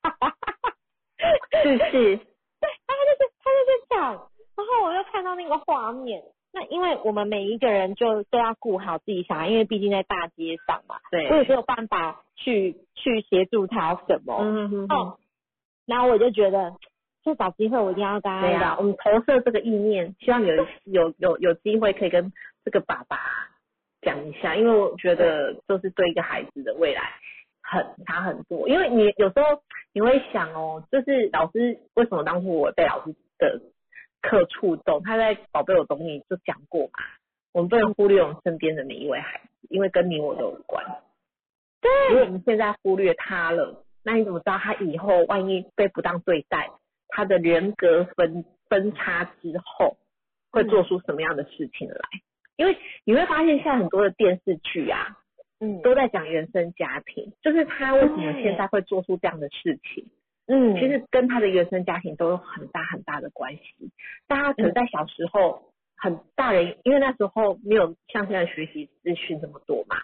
[1.64, 1.92] 是不是？
[1.92, 4.14] 对，他就是他就是这样，
[4.56, 6.24] 然后我又看到那个画面。
[6.52, 14.40] 那因为我们每一个人就都要顾好自己小孩，因为毕竟在大街上嘛，对我也没有办法去去协助他什么。
[14.42, 15.20] 嗯嗯嗯，哦，
[15.86, 16.74] 然后我就觉得，
[17.24, 22.34] 就找机会我一定要跟他对啊，我们投射这个意念，希望有 有有有机会可以跟
[22.66, 23.20] 这个爸爸
[24.02, 27.12] 讲一下，因为我觉得就是对一个孩子的未来
[27.62, 28.68] 很差很多。
[28.70, 29.62] 因为你有时候
[29.93, 33.62] 你会想哦，就是老师为什么当初我被老师的
[34.22, 35.02] 课触动？
[35.04, 37.04] 他在《宝贝我懂你》就讲过嘛，
[37.54, 40.86] 我们不能忽略我们身边的每一位孩子，因为跟你我都有关。
[41.82, 46.70] 对，如果我们现在忽略他了，那你怎么知道他以后万一被不当对待，
[47.08, 49.97] 他的人格分分叉之后
[50.52, 52.00] 会做出什么样的事情来？
[52.60, 55.18] 因为你会发现现在很多的电视剧啊，
[55.62, 60.10] 嗯都在讲原生家庭，就是他为什么现在会做出这样的事情，
[60.45, 63.64] 嗯，其实跟他的原生家庭都有很大很大的关系。
[64.28, 69.95] 但他可能在小时候，很大人因为那时候没有像现在学习资讯这么多嘛，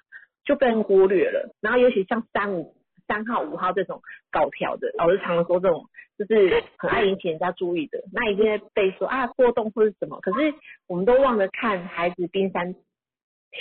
[0.45, 1.53] 就被人忽略了。
[1.59, 2.73] 然后尤其像三五
[3.07, 4.01] 三号、五号这种
[4.31, 5.85] 搞条的，老师常常说这种
[6.17, 10.19] 就是很爱引起人家注意的，那一定会被说啊过动或是什么。
[10.21, 10.53] 可是
[10.87, 12.75] 我们都忘了看孩子冰山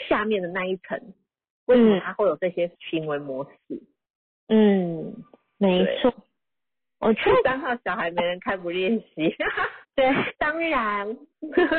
[0.09, 1.14] 下面的那一层，
[1.66, 3.82] 为什么他会有这些行为模式？
[4.49, 5.14] 嗯，
[5.59, 6.14] 没对错。
[7.01, 9.36] 我觉得三号小孩没人看不练习，
[9.95, 10.07] 对，
[10.38, 11.07] 当然，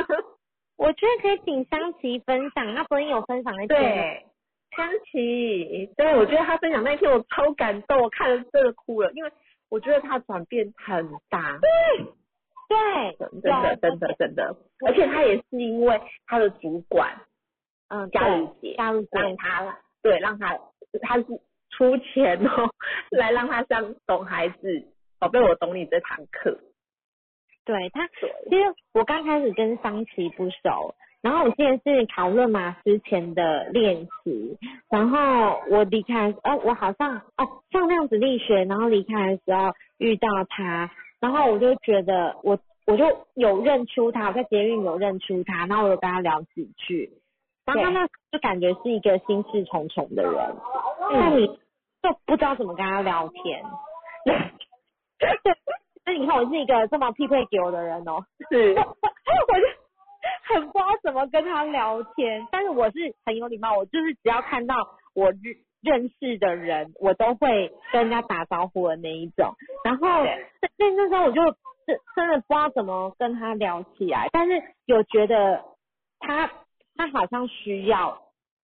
[0.78, 4.26] 我觉得可以请香琪分享，那昨天有分享那篇吗，对，
[4.76, 9.32] 香琪，对我觉得他分享那一天我超感动，我看了真的哭了，因为
[9.70, 11.60] 我觉得他转变很大，
[12.68, 14.56] 对，真的真的真的，
[14.86, 17.22] 而且他也是因为他的主管
[17.90, 19.08] 嗯，嘉如姐加入姐。
[19.14, 20.60] 让他对让他
[21.02, 21.26] 他是
[21.72, 22.70] 出钱哦，
[23.12, 24.88] 来让他上懂孩子
[25.20, 26.60] 宝贝我懂你这堂课，
[27.66, 28.64] 对他，对，其实
[28.94, 30.96] 我刚开始跟桑琪不熟，
[31.26, 34.60] 然后我记得是讨论马之前的练习，
[34.92, 47.10] 然后我离开，呃，我好像哦上量子力学，然后离开的时候遇到他，然后我就觉得我我就有认出他，我在捷运有认出他，然后我有跟他聊几句，
[47.66, 50.56] 然后他那就感觉是一个心事重重的人，
[51.12, 53.64] 那你就不知道怎么跟他聊天。
[56.06, 58.76] 那你看我是一个这么匹配给我的人哦，是。
[58.76, 58.84] 我
[59.58, 59.66] 就
[60.48, 64.76] 很不知道怎么跟他聊天，但是我是很有礼貌，我就是只要看到
[65.14, 69.54] 我认认识的人，我都会跟人家打招呼的那一种。
[69.84, 71.42] 然后那那时候我就
[71.86, 75.64] 真真的不知道怎么跟他聊起来，但是有觉得
[76.20, 76.50] 他
[76.96, 78.22] 他好像需要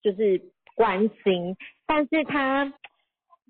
[0.03, 0.41] 就是
[0.75, 2.73] 关心，但是他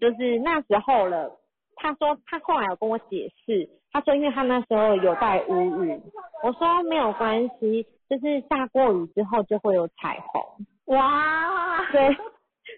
[0.00, 1.38] 就是那时候了。
[1.78, 6.00] 他说他后来有跟我解释，他说因为他那时候有带乌云，
[6.42, 10.66] 我说没有关系，就是下过雨之后就会有彩虹。
[10.86, 12.16] 哇，对，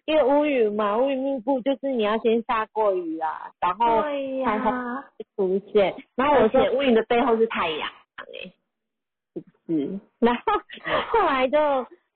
[0.06, 5.04] 因为乌云嘛，乌云密布，就是你要先下过雨啊，然后对彩虹
[5.36, 5.94] 出现。
[6.16, 8.52] 然后我而说乌云的背后是太阳，哎，
[9.34, 10.00] 是不是？
[10.18, 10.42] 然后
[11.10, 11.58] 后来就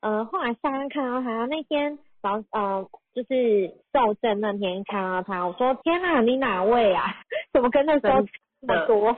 [0.00, 7.04] 呃，后来上岸看到他那天然后呃，就是受证那天看到他，我说天哪，你哪位啊？
[7.52, 8.28] 怎么跟那时候真
[8.62, 9.16] 这么多？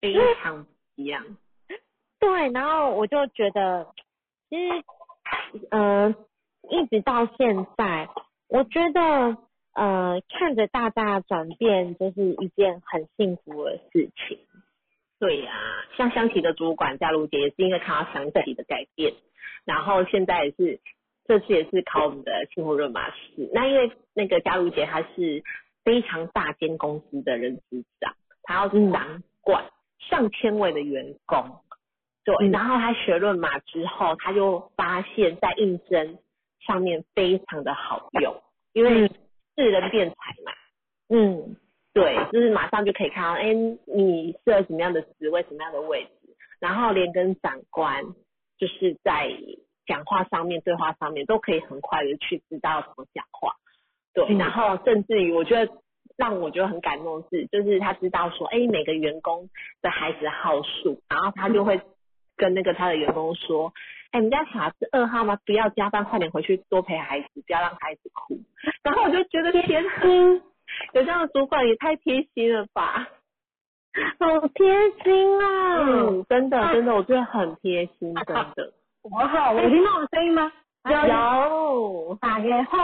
[0.00, 0.70] 非常不
[1.02, 1.22] 一样。
[2.18, 3.86] 对，然后我就觉得，
[4.50, 4.84] 其实，
[5.70, 6.14] 嗯、
[6.70, 8.08] 一直到现在，
[8.48, 9.36] 我觉得，
[9.74, 14.38] 呃，看着大大转变，就是一件很幸福的事情。
[15.20, 15.52] 对呀、
[15.96, 19.14] 像香缇的主管嘉如姐也是因为看到香缇的改变，
[19.64, 20.80] 然后现在也是
[21.26, 23.50] 这次也是考我们的幸福热马师。
[23.52, 25.42] 那因为那个嘉如姐她是
[25.84, 29.64] 非常大间公司的人资长，她要掌管
[29.98, 31.60] 上千位的员工，
[32.28, 32.50] 对，嗯。
[32.50, 36.18] 然后他学论马之后，他就发现在应征
[36.66, 38.42] 上面非常的好用，
[38.74, 39.08] 因为
[39.56, 40.14] 是人变财
[40.44, 40.52] 嘛。
[41.08, 41.56] 嗯，
[41.94, 43.54] 对，就是马上就可以看到，哎，
[43.86, 48.04] 你适合什么样的职位，什么样的位置，然后连跟长官
[48.58, 49.32] 就是在
[49.86, 53.54] 讲话上面、对话上面都可以很快的去知道怎么讲话。
[54.12, 54.36] 对，嗯。
[54.36, 55.72] 然后甚至于我觉得
[56.18, 59.48] 让我觉得很感动的是，就是他知道说，哎，每个员工
[59.80, 61.80] 的孩子号数，然后他就会
[62.38, 63.72] 跟那个他的员工说，
[64.12, 65.38] 哎，你家小孩是二号吗？
[65.44, 68.40] 不要加班，快点回去多陪孩子，不要让孩子哭。
[68.82, 69.90] 然后我就觉得天哪，
[70.94, 73.08] 有这样的主管也太贴心了吧？
[74.20, 74.66] 好贴
[75.02, 75.78] 心啊！
[75.80, 78.24] 嗯，真的真的，我觉得很贴心，真
[78.54, 78.72] 的。
[79.02, 80.52] 我好，我听到我的声音吗？
[80.84, 82.78] 有，打给后，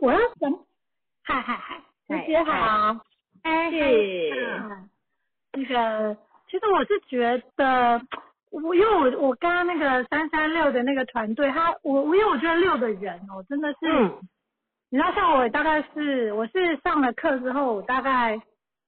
[0.00, 0.58] 我要什么？
[1.22, 2.96] 嗨嗨嗨，嗨姐好，
[3.42, 3.70] 哎，
[5.52, 6.16] 那个，
[6.50, 8.00] 其实我是觉得，
[8.52, 14.18] 我因为我我刚刚那个三三六的那个团队，他我我因为我觉得六的人哦，真的是，嗯
[14.90, 18.38] 你知道像我大概是我是上了课之后，我大概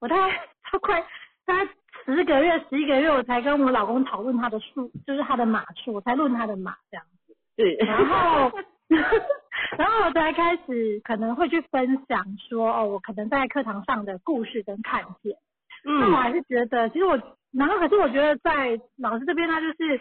[0.01, 1.01] 我大概他快
[1.47, 1.71] 大概
[2.05, 7.07] 十个月十一个月，我才跟我老公讨论他的数，就是他的码数，我才论他的码这样。
[7.27, 7.35] 子。
[7.57, 8.53] 对，然后，
[9.79, 15.37] 然后我才开始可能会去分享说，哦，我可能在课堂上的故事跟看见。
[15.87, 17.17] 嗯那我嗯还是觉得，其实我，
[17.57, 20.01] 然后可是我觉得在老师这边，他就是，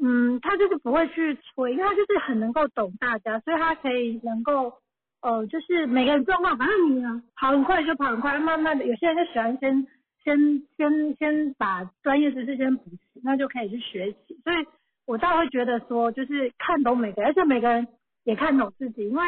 [0.00, 4.74] 嗯，他就是不会去催，因为他就是很能够懂大家，所以他可以能够，
[5.22, 9.86] 呃，就是每个人状况，反正你跑很快就跑很快，慢慢的，有些人就喜欢先
[10.24, 10.36] 先
[10.76, 14.40] 先先把专业知识先补齐，那就可以去学习。
[14.42, 14.66] 所以
[15.06, 17.86] 我倒会觉得说，就是看懂每个人，而且每个人
[18.24, 19.24] 也看懂自己，因为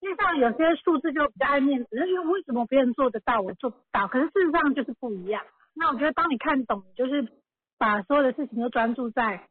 [0.00, 4.06] 因为像有些数字就比较爱面子，就为什么别人做得到我做不到？
[4.08, 5.42] 可是事实上就是不一样。
[5.76, 7.28] 那我觉得当你看懂，就是
[7.78, 9.46] 把所有的事情都专注在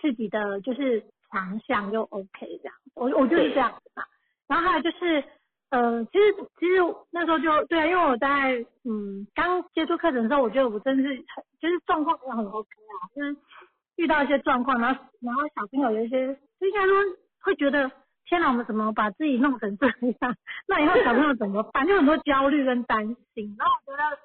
[0.00, 2.28] 自己的就是强项就 OK
[2.62, 2.74] 这样。
[2.94, 4.04] 我我就是这样子嘛。
[4.46, 5.24] 然后还有就是，
[5.70, 13.36] 呃，其实其实那时候就对啊，因为我在嗯刚接触课程的时候，我觉得我真的是很就是状况也很 OK 啊，就是
[13.96, 16.94] 遇到一些状况，然后然后小朋友有一些，就应该说
[17.42, 17.90] 会觉得
[18.26, 20.36] 天哪，我们怎么把自己弄成这样？
[20.66, 21.86] 那以后小朋友怎么办？
[21.86, 23.56] 就很多焦虑跟担心。
[23.58, 24.18] 然后我觉得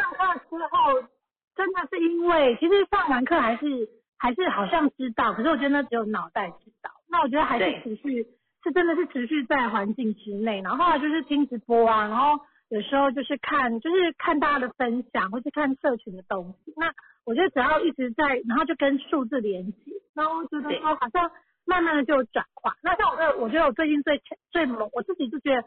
[0.00, 1.08] 上课之后，
[1.56, 3.88] 真的是因为其实上完课还是
[4.18, 6.90] 还是好像知道，可是我觉得那只有脑袋知道。
[7.08, 8.26] 那我觉得还是持续
[8.62, 12.38] 是真的是持续在环境之内，然后后来就是听直播啊，然后
[12.68, 16.72] 有时候就是看就是看大家的分享，或是看社群的东西。
[16.76, 16.92] 那
[17.24, 21.30] 我觉得只要一直在，然后就跟数字连接，然后我觉得说好像
[21.64, 22.76] 慢慢的就有转化。
[22.82, 24.20] 那像我这，我觉得我最近最
[24.50, 25.62] 最猛，我自己就觉得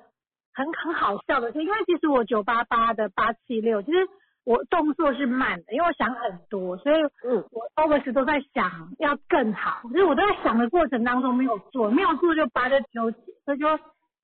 [0.53, 3.97] 很很好笑的是，因为其实我九八八的八七六，其实
[4.45, 13.67] 我动作是慢的，因为我想很多，所以嗯我 always 都在想要更好，就是我都在想的过程当中没有做，没有做就扒着纠结，所以就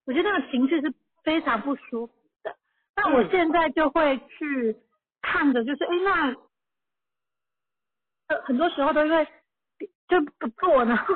[0.05, 0.93] 我觉得那个情绪是
[1.23, 2.13] 非常不舒服
[2.43, 2.55] 的。
[2.95, 4.75] 那我嗯现在就会去
[5.21, 6.35] 看着，就是哎、诶那
[8.27, 9.27] 呃很多时候都因为
[10.07, 11.15] 就不做，然后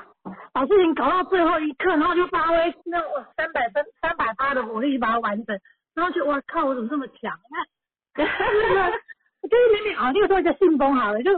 [0.52, 5.60] 把事情搞到最后一刻，然后就发挥那我三百分三百八的火力把它完成，
[5.96, 7.40] 然后就哇靠，我怎么这么强？
[7.50, 7.58] 那
[9.42, 11.32] 我就是明明啊，例如说一个信封好了，就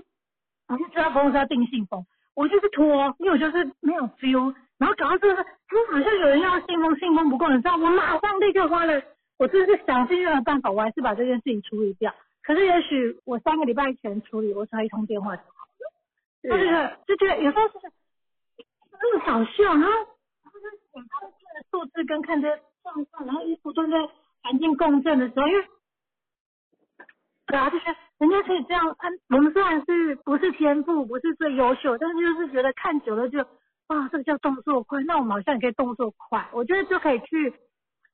[0.68, 2.06] 我就知道公司要订信封，
[2.36, 5.46] 我就是拖，因为我就是没有 feel，然后搞到这个，哎，
[5.92, 9.02] 好像有人要信封，信封不够，你知道，我马上立刻花了，
[9.38, 12.14] 我真是想尽任何办法，我还是把这件事情处理掉。
[12.44, 15.92] 可是也许我三个礼拜前处理，我才一通电话就好了。
[16.42, 17.92] 就是就觉得有时候就是
[18.94, 19.90] 那么搞笑，然后
[20.52, 20.66] 就是
[20.96, 22.48] 你看这个数字跟看这
[22.82, 23.98] 状况，然后一不断在
[24.42, 25.68] 环境共振的时候，因为
[27.48, 27.86] 对啊，就是
[28.20, 33.42] 人家可以这样按，我们虽然是不是天赋，不是最优秀，但是就是觉得看久了就
[33.88, 37.52] 啊，这个叫动作快，那我们好像也可以动作快，我觉得就可以去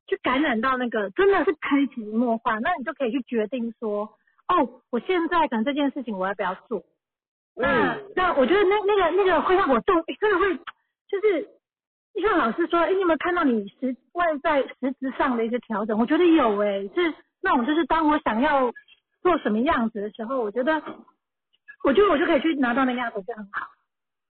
[0.07, 4.09] 去感染到那个真的是可以潜移默化，那你就可以去决定说，
[4.47, 6.83] 哦，我现在可能这件事情我要不要做。
[7.55, 11.43] 那那我觉得那那个那个会让我动，真的会就是，
[12.13, 15.97] 就像老师说，哎，你有没有看到你实外在实质上的一些调整？
[15.99, 18.71] 我觉得有哎、是那种就是当我想要
[19.27, 20.81] 做什么样子的时候，我觉得
[21.83, 23.67] 我觉得我就可以去拿到那个样子就很好。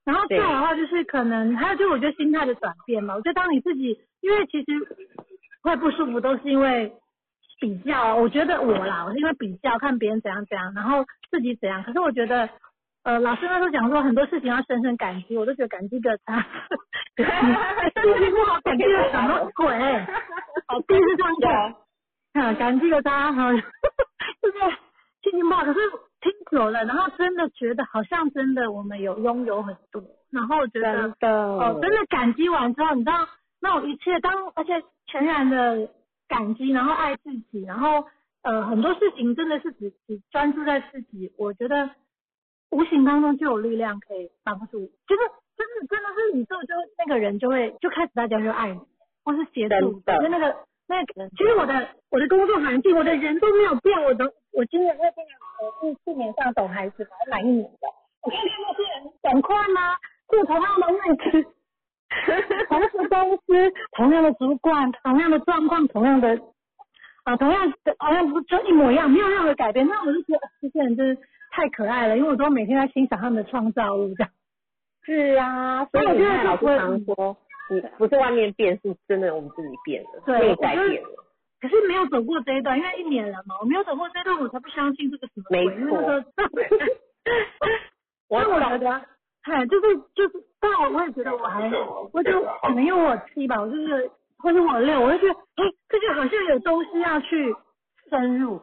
[0.03, 4.65] 然后再来的话就是可能还有就是我觉得心态的转变嘛，我觉得当你自己因为其实
[5.61, 6.91] 会不舒服都是因为
[7.59, 11.83] 比较，我觉得我啦，我是因为比较看别人怎样怎样，然后自己怎样。
[11.83, 12.49] 可是我觉得，
[13.03, 16.41] 呃，老师那时候讲说很多事情要深深感激，我都觉得感激个他，
[17.15, 19.75] 心情不好感激个什么鬼？
[20.67, 21.35] 哦，第一次这样
[22.33, 23.59] 讲，啊，感激个他，哈，就
[24.51, 24.57] 是
[25.29, 25.79] 心情不好，可是
[26.21, 30.01] 听久了，然后真的觉得好像真的我们有拥有很多，
[30.31, 32.05] 然后我觉得真的。
[32.09, 33.27] 感激完之后，你知道
[33.59, 35.89] 那种一切，当而且全然的
[36.27, 38.05] 感激，然后爱自己，然后
[38.43, 41.89] 呃很多事情真的是只只专注在自己，我觉得
[42.71, 45.21] 无形当中就有力量可以帮助，就是
[45.57, 48.79] 就是真的是宇宙就那个人就会就开始大家就爱你，
[49.25, 50.23] 或是协助，真的。
[50.23, 50.55] 就那个
[50.87, 57.87] 那个，其实我的我的工作环境，我的人都没有变，我的我今年因为今年我是去年上懂孩子嘛，满一年的，
[58.21, 59.95] 我看到那些人赶快吗？
[60.27, 61.47] 做同样的位置。
[62.69, 66.39] 同时公司同样的主管，同样的状况，同样的
[67.25, 69.85] 啊，同样的好像不就一模一样，没有任何改变。
[69.87, 71.21] 那我就觉得这些人真是
[71.51, 74.31] 太可爱了，因为我都每天在欣赏他们的创造物这样。
[75.03, 77.37] 是啊，所以我觉得老师常说，
[77.69, 81.09] 你不是外面变，是真的我们自己变了，对内在变了。
[81.59, 85.65] 可是没有走过这一段，因为一年了嘛，我没有走过这一段，我才不相信这个什么鬼。
[85.65, 86.01] 没错
[86.35, 86.43] 那
[88.29, 88.91] 我觉得，
[89.43, 91.69] 哎，就是就是，但我我也觉得我还，
[92.13, 97.55] 我就可能因为我七吧，我就是或者我六，我就觉得，哎，这就好像有东西要去
[98.09, 98.61] 深入，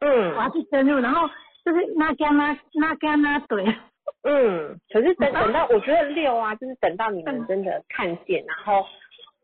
[0.00, 1.28] 嗯我要嗯去深入，然后
[1.64, 3.74] 就是那干那那干那怼，
[4.22, 8.86] 嗯，可是等等到我觉得六啊，就是等到你们真的看见，然后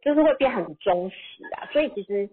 [0.02, 1.68] 就是会变很忠实啊。
[1.72, 2.28] 所以其实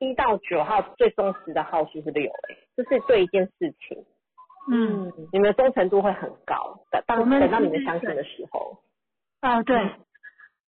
[0.00, 4.04] 一到九号最忠实的号数是六、欸，就是对一件事情，
[4.72, 6.80] 嗯，你们的忠诚度会很高。
[6.90, 8.82] 等当我们等到你是们相信的时候，
[9.40, 9.76] 啊对，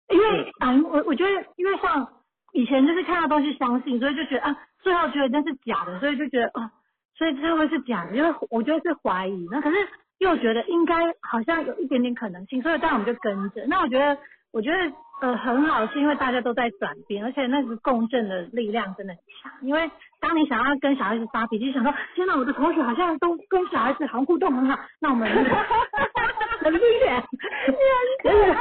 [0.08, 2.06] 因为啊，我我觉得因为像
[2.52, 6.70] 以前就是看到东西相信，所以就觉得啊，最后觉得那是假的，所以就觉得啊，
[7.16, 9.76] 所以这会是假的，因为我觉得是怀疑，那可是
[10.18, 13.64] 又觉得应该好像有一点点可能性，所以当然我们就跟着。
[13.66, 14.18] 那我觉得，
[14.52, 14.76] 我觉得
[15.22, 19.52] 呃很好，是因为大家都在转变，而且那个共振的力量真的很强。
[19.62, 19.88] 因为
[20.20, 25.28] 当你想要跟小孩子发脾气，想说天哪，我的同学好像都跟小孩子好像互动很好，那我们
[26.60, 27.22] 很厉害，而
[28.34, 28.52] 且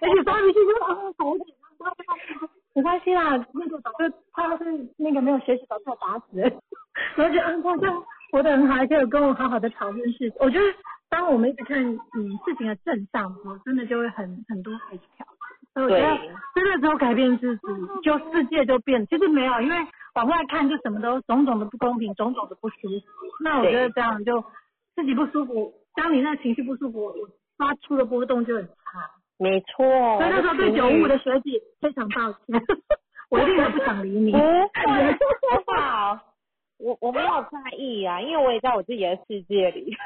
[0.00, 1.46] 而且发脾气就啊好紧
[1.78, 4.64] 张，没关系啦，那个早就他要是
[4.98, 6.48] 那个没有学习，早就打死了。
[7.16, 10.32] 我就嗯，他这样活得很好，而且有跟我好好的讨论事情。
[10.38, 10.64] 我觉得
[11.10, 15.26] 当我们一直看嗯事情的正向，我真的就会很很多可以调。
[15.86, 17.62] 所以我觉得对真的只有改变自己，
[18.02, 19.06] 就世界就变。
[19.06, 19.76] 其实没有，因为
[20.14, 22.88] 往外看就什么都种种的不公平，种种的不舒服。
[23.42, 24.44] 那我觉得这样就
[24.96, 27.12] 自己不舒服，当你那情绪不舒服，
[27.56, 28.72] 发出的波动就很差。
[29.38, 29.86] 没错。
[30.18, 32.60] 所以那时候对九五的学姐非常抱歉，
[33.30, 34.32] 我一定很不想理你。
[34.34, 35.18] 不会，
[35.64, 36.18] 不好。
[36.78, 39.96] 我我没有在意啊，因为我也在我自己的世界里。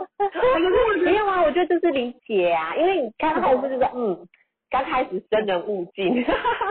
[1.04, 4.26] 没有啊，我觉得这是理解啊，因为你看后是就是 嗯，
[4.70, 6.12] 刚开始生人勿近。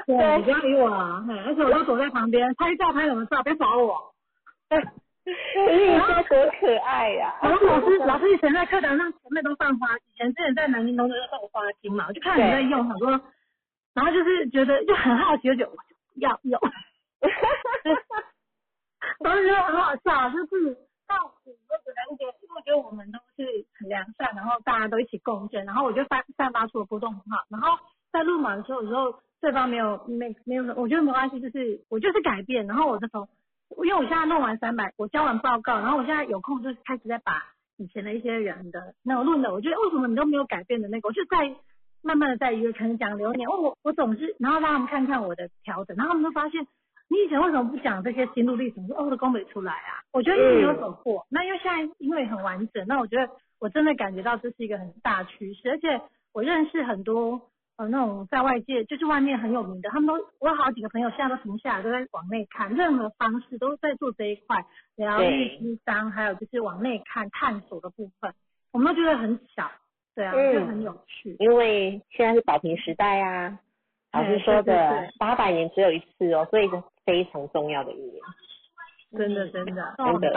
[0.06, 1.24] 对，你不要理我啊！
[1.28, 4.14] 嘿而且我都躲在旁边拍照拍什么照，别找我。
[4.70, 13.12] 可是你现在多可爱呀、然后老师老师以前在课堂上前面都放花，以前之前在南京东都是放花金嘛，我就看你在用，想说，
[13.94, 16.60] 然后就是觉得就很好奇，就觉得我就要用，
[19.20, 20.78] 当时就很好笑，就是
[21.10, 27.78] 到我会觉得一点，因为我觉得我们都是很良善，然后大家都一起共振，然后我就发散发出的波动很好，然后
[28.12, 33.28] 在录满的时候，有时候对方没有没没有，我觉得没关系，就是我就是改变，然后我就从
[33.84, 37.44] 因为我现在弄完三百，我交完报告，然后我现在有空就开始在把
[37.78, 41.56] 以前的一些人的那种论的，我觉得为什么你都没有改变的那个，我就在
[42.04, 46.68] 慢慢的在约，可能讲流年，我我我总是，然后让他们看看我的调整，然后他们就发现。
[47.12, 48.86] 你以前为什么不讲这些心路历程？
[48.86, 51.26] 说哦，我的宫北出来啊，我觉得一直有走过。
[51.28, 53.28] 那因为现在因为很完整，那我觉得
[53.60, 56.00] 我真的感觉到这是一个很大趋势，而且
[56.34, 57.42] 我认识很多
[57.78, 64.64] 呃那种在外界就是外面很有名的，他们都我有好几个朋友现在都停下来都在往内看，任何方式都在做这一块
[64.96, 68.32] 疗愈智商，还有就是往内看探索的部分，
[68.72, 69.68] 我们都觉得很巧，
[70.14, 71.36] 对啊，就很有趣。
[71.40, 73.58] 因为现在是宝瓶时代啊，
[74.14, 76.70] 老师说的八百年只有一次哦，所以。
[77.06, 78.22] 非常重要的一年，
[79.18, 80.34] 真的真的真的，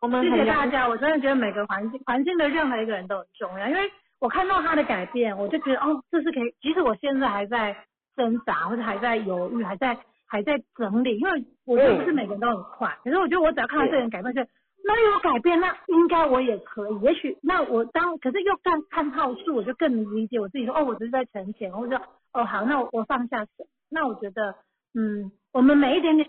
[0.00, 3.80] 我们谢谢大家，我真的觉得每个环境环境的任何一个人都很重要，因为
[4.20, 7.76] 我看到他的改变，我就觉得哦，这是可以，即使我现在还在
[8.16, 14.48] 挣扎或者还在犹豫，还在还在整理，因为我觉得不是每个人都很快，可是我觉得我只要看到这个人改变，是
[14.84, 24.54] 那有改变，那应该我也可以，也许那我当可是又看看套数，我就更能理解我自己说哦，我只是在存钱，或者说哦好，那我我放下手，那我觉得
[24.94, 25.32] 嗯。
[25.52, 26.26] 我们每一点点，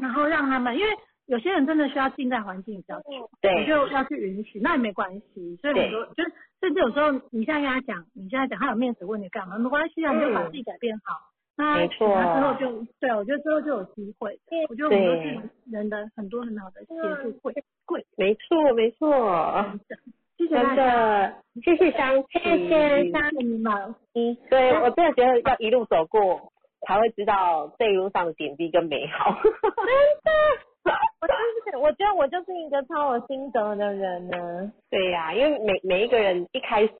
[0.00, 0.90] 然后让他们，因为
[1.26, 5.56] 有些人真的需要静在环境比较久，对，你就要去允许，那也没关系。
[5.60, 11.14] 所以很多就是，甚至有时候你现在跟他讲，你现在讲他有面子问你干嘛，没关系啊，你就把自己改变好。
[11.58, 12.08] 那没错。
[12.08, 14.40] 之后就，对，我觉得之后就有机会。
[14.70, 17.52] 我觉得我们都是人的很多很好的协助会
[17.84, 18.06] 会。
[18.16, 19.78] 没错没错。
[20.38, 23.94] 谢谢大家，谢谢香谢谢香你们。
[24.14, 26.52] 嗯，对我真的觉得要一路走过。
[26.86, 29.34] 才会知道这一路上的点滴跟美好。
[29.42, 29.52] 真
[30.22, 31.34] 的，我就
[31.72, 34.72] 是，我觉得我就是一个超有心得的人呢。
[34.88, 36.92] 对呀，因为每每一个人一开始，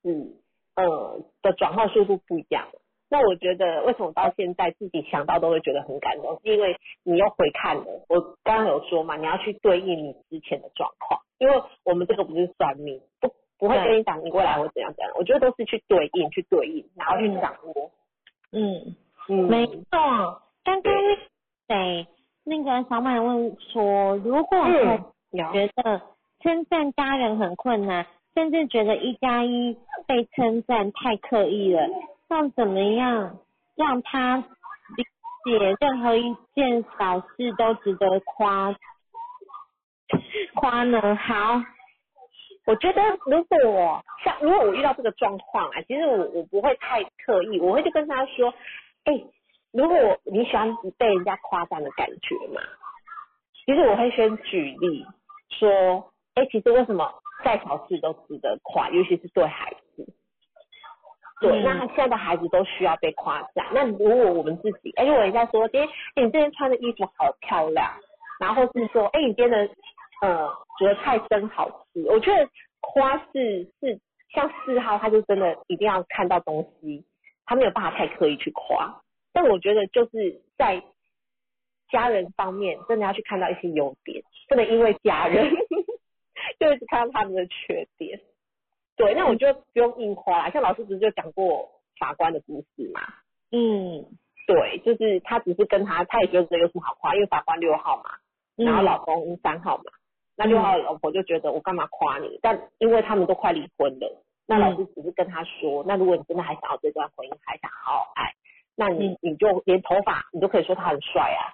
[0.75, 2.67] 呃，的转化速度不一样。
[3.09, 6.41] 那我觉得，为什么到现在自己想到都会觉得很感动？
[6.43, 7.85] 是因为你又回看了。
[8.09, 15.13] 我刚刚有说嘛，你要去对应你之前的状况，因为我们这个不是算命，不不会跟你讲你未来会怎样怎样。
[15.17, 17.93] 我觉得都是去对应，去对应，然后去掌握。
[18.51, 18.97] 嗯。
[19.29, 20.93] 没错，刚刚
[21.67, 22.07] 谁
[22.45, 24.67] 那个小满问说，如果
[25.53, 26.01] 觉得
[26.41, 31.89] 称赞家人很困难，甚至觉得一加一被称赞太刻意了，
[32.29, 33.39] 那怎么样
[33.75, 34.37] 让他
[34.97, 35.03] 理
[35.45, 38.77] 解任何一件小事都值得夸
[40.55, 41.17] 夸呢？
[41.17, 41.61] 好，
[42.65, 48.55] 我觉得如果像如果我遇到这个状况啊，其实我我不会太刻意，我会就跟他说。
[49.07, 49.25] 哎，
[49.73, 52.61] 如果你喜欢被人家夸赞的感觉嘛，
[53.65, 55.07] 其实我会先举例
[55.49, 57.13] 说，哎，其实为什么
[57.45, 60.07] 再小事都值得夸，尤其是对孩子，
[61.41, 63.67] 对，那现在的孩子都需要被夸赞。
[63.73, 67.89] 那如果我们自己，哎，如果人家说，哎，你今天穿的衣服好漂亮，
[68.41, 69.75] 然后是说，哎，你今天的
[70.23, 72.49] 呃煮的菜真好吃，我觉得
[72.81, 74.01] 夸是是
[74.35, 77.05] 像四号，他就真的一定要看到东西。
[77.47, 79.01] 他没有办法太刻意去夸，
[79.33, 80.83] 但我觉得就是在
[81.89, 85.49] 家人方面，真的要去看到一些优点，不能因为家人
[86.59, 88.21] 就一直看到他们的缺点。
[88.97, 93.01] 对，那我就不用硬夸啦，像老师不是就讲过法官的故事嘛？
[93.53, 94.05] 嗯，
[94.47, 98.11] 对，就是他只是跟他，他也觉得这有什么好夸，因为法官六号嘛，
[98.57, 99.85] 然后老公三号嘛，
[100.35, 102.41] 那六号的老婆就觉得我干嘛夸你？
[102.43, 104.23] 但因为他们都快离婚了。
[104.47, 108.35] 那老师只是跟他说，那如果你真的还想要这段婚姻，还想好好爱，
[108.77, 111.53] 那你你就连头发你都可以说他很帅啊。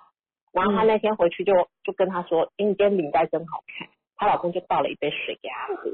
[0.52, 1.52] 然后他那天回去就
[1.82, 3.88] 就跟他说，你今天领带真好看。
[4.14, 5.90] 她老公就倒了一杯水给他喝。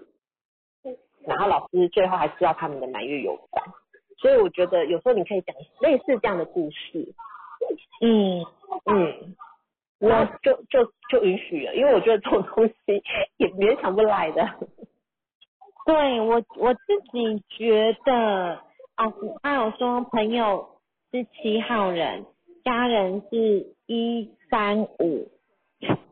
[1.24, 3.64] 然后老师最后还知道他们的满月有关，
[4.18, 7.14] 所以我觉得有时候你可以讲类似这样的故事。
[8.02, 8.44] 嗯
[8.84, 9.36] 嗯，
[9.98, 12.74] 那就就就允许了，因为我觉得这种东西
[13.38, 14.42] 也勉强不来的。
[15.88, 18.62] 对我我自己觉得
[18.94, 19.10] 啊，
[19.42, 22.26] 他有说朋友是七号人，
[22.62, 25.30] 家人是一三五，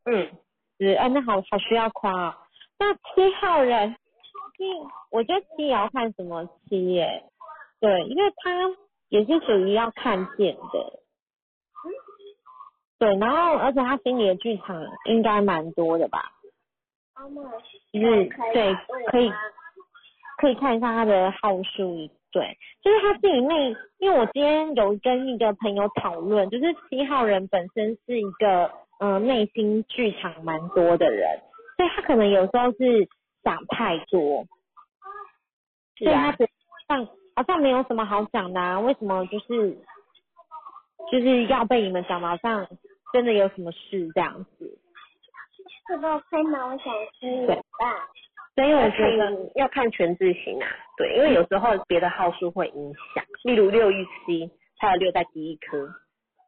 [0.07, 0.31] 嗯，
[0.79, 2.39] 是啊，那好好需要夸。
[2.79, 3.95] 那七号人，
[4.57, 4.65] 七，
[5.11, 7.25] 我觉得七也要看什么七耶？
[7.79, 8.75] 对，因为他
[9.11, 11.01] 也是属于要看见的，
[12.99, 16.33] 对，然后而且他心里的剧场应该蛮多的吧？
[17.93, 18.25] 就是
[18.55, 18.75] 对，
[19.11, 19.31] 可以。
[20.37, 31.41] 可以看一下他的号数，对，就是他自己内，因为我今天有跟一个朋友讨论，就是七号人本身是一个嗯内心剧场蛮多的人，
[31.77, 33.09] 所以他可能有时候是
[33.43, 34.45] 想太多，
[35.99, 36.51] 所以他觉得
[36.89, 39.77] 像好像没有什么好讲的，啊为什么就是
[41.11, 42.67] 就是要被你们讲的好像
[43.13, 44.79] 真的有什么事这样子。
[45.89, 46.85] 这个飞毛小
[47.21, 47.55] 鸡吧，
[48.57, 50.67] 所以我要觉得，要看全字型啊，
[50.97, 55.79] 对，因为有时候别的号数会影响，例如六一七，它的六在第一颗，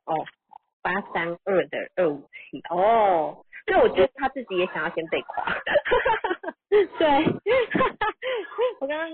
[0.06, 0.24] 哦，
[0.82, 5.55] 八三二的二五七，哦，所以我觉得他自己也想要先被夸，
[6.70, 7.09] 对，
[8.80, 9.10] 我刚刚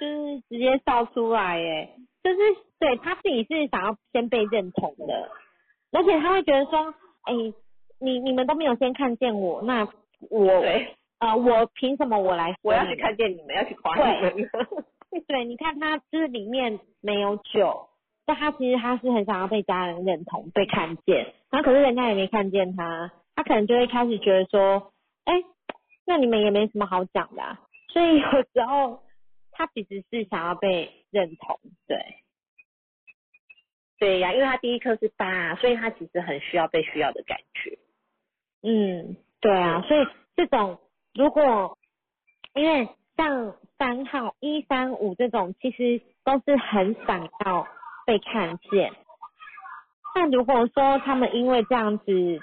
[0.00, 1.94] 就是直接笑出来耶，
[2.24, 2.38] 就是
[2.78, 5.30] 对他自己是想要先被认同的，
[5.92, 6.94] 而且他会觉得说，
[7.24, 7.34] 哎、
[7.98, 9.86] 你你们都没有先看见我，那
[10.30, 14.50] 我对，呃我凭什么我来我要去看见你们，要去夸你们，
[15.28, 17.88] 对， 你看他就是里面没有酒，
[18.26, 24.92] 但他其实他是很想要被家人认同、被看见，然后可是人家也没看见他，他可能就会开始觉得说，
[25.24, 25.34] 哎、
[26.06, 27.60] 那你们也没什么好讲的、啊，
[27.92, 29.02] 所以有时候
[29.52, 31.98] 他其实是想要被认同，对，
[33.98, 37.78] 对呀、因为他第一颗是八，所以他其实很需要被需要的感觉，
[38.62, 40.78] 嗯，对啊，所以这种
[41.14, 41.76] 如果
[42.54, 47.66] 因为像三号、一三五这种，其实都是很想要
[48.06, 48.92] 被看见。
[50.14, 52.40] 但如果说他们因为这样子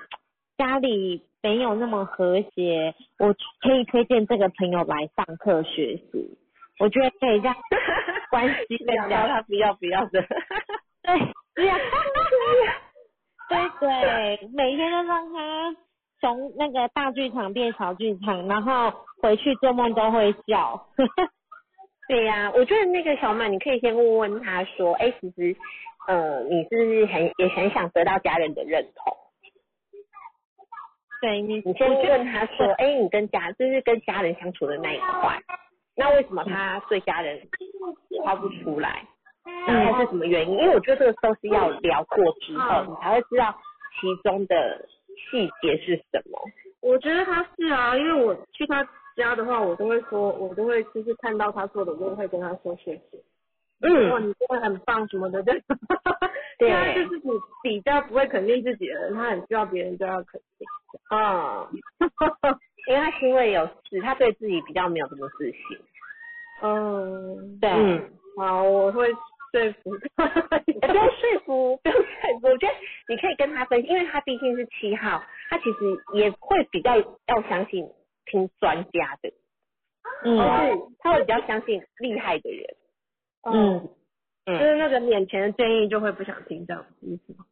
[0.58, 6.38] 家里没有那么和谐，我可以推荐这个朋友来上课学习，
[6.80, 7.56] 我觉得可以让
[8.30, 10.22] 关系更然后加他不要不要的，
[11.04, 11.78] 对，这样，
[13.50, 15.76] 对对，每天都让他
[16.20, 18.92] 从那个大剧场变小剧场，然后
[19.22, 20.88] 回去做梦都会笑。
[22.08, 25.56] 对呀、我觉得那个小满，你可以先问问他说，哎，其实，
[26.08, 29.18] 呃，你是不是很也很想得到家人的认同？
[31.22, 35.38] 对你，你先问他说，哎，你跟家就是跟家人相处的那一块，
[35.98, 37.42] 那为什么他对家人
[38.24, 39.04] 夸不出来？
[39.66, 40.58] 然后是什么原因？
[40.58, 43.54] 因为我觉得这个都是要聊过之后，你才会知道
[44.00, 44.88] 其中的
[45.18, 46.40] 细节是什么。
[46.82, 53.18] 我觉得他是啊，因为我去他家的话，我都会说，我都会就是看到他做的，我都会跟他说谢谢。
[53.82, 55.62] 嗯哇，嗯，你真的很棒什么的，对。
[56.60, 57.32] 对他就是你
[57.62, 60.68] 比较不会肯定自己的人，他很需要别人对他肯定。
[61.12, 61.68] 嗯，
[62.88, 65.60] 因为他行为有事，他对自己比较没有什么自信。
[66.64, 69.08] 嗯，对，嗯，好，我会
[69.58, 70.28] 说服他。
[70.28, 72.74] 不用说服，不用说服， 我觉得
[73.08, 75.78] 你可以跟他分析，因为他毕竟是七号，他其实
[76.14, 77.88] 也会比较要相信
[78.26, 79.32] 听专家的，
[80.24, 82.76] 嗯就是他会比较相信厉害的人。
[83.44, 83.90] 嗯，
[84.46, 87.46] 就是那个免钱的建议就会不想听这样子意思吗？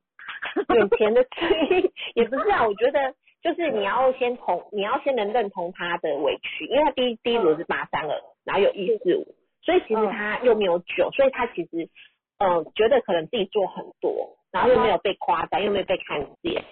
[0.76, 1.50] 眼前的建
[1.80, 9.36] 议也不是啊，我觉得就是你要先同，你要先能认同他的委屈，因为他第一第一轮是八三二，然后有一四五，
[9.66, 11.90] 所以其实他又没有酒，所以他其实
[12.38, 16.64] 嗯、呃觉得可能自己做很多，然后又没有被夸赞，又没有被看见。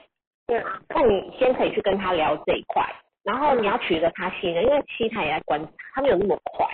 [0.45, 2.85] 对，那你先可以去跟他聊这一块，
[3.23, 6.67] 然后你要取得他信任，因为七台也在观察，他没有那么快。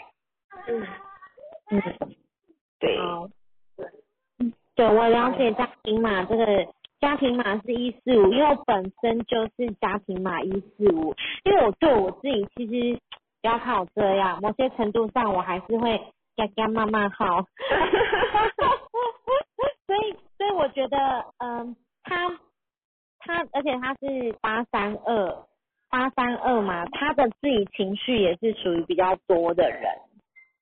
[0.68, 0.88] 嗯，
[1.70, 1.82] 嗯，
[2.80, 3.30] 对，好，
[4.76, 6.68] 对我了解家庭码这个
[7.00, 15.98] 家庭码是一四五，因为我本身就是家庭码一四五，因为我对我自己其实不要看我这样，某些程度上我还是会
[16.36, 17.42] 嘎嘎慢慢好，
[19.88, 20.98] 所以所以我觉得
[21.40, 22.30] 嗯他
[23.20, 25.46] 他而且他是八三二
[25.90, 29.84] 八三二嘛，他的自己情绪也是属于比较多的人，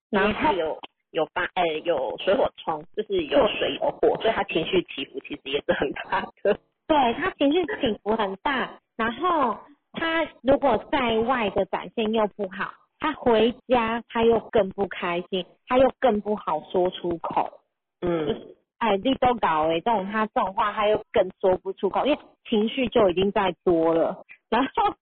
[0.10, 0.80] 然然后后有
[1.12, 6.58] 有八呃有水火冲，就是有水有火，所以他情绪起伏其实也是很大的。
[6.88, 9.58] 对他情绪起伏很大，然后
[10.00, 17.60] 他如果在外的展现又不好，他回家他又更不开心，他又更不好说出口。
[18.02, 22.20] 嗯，哎，你都搞哎，这种他这种话他又更说不出口，因为
[22.50, 24.94] 情绪就已经在多了，然后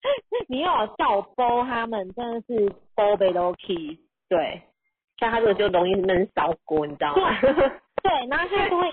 [0.48, 3.98] 你又有叫我包他们，真的是包被都 key，
[4.28, 4.62] 对。
[5.18, 7.38] 像他这个就容易闷烧锅，你知道吗？
[8.02, 8.90] 对，然后他就会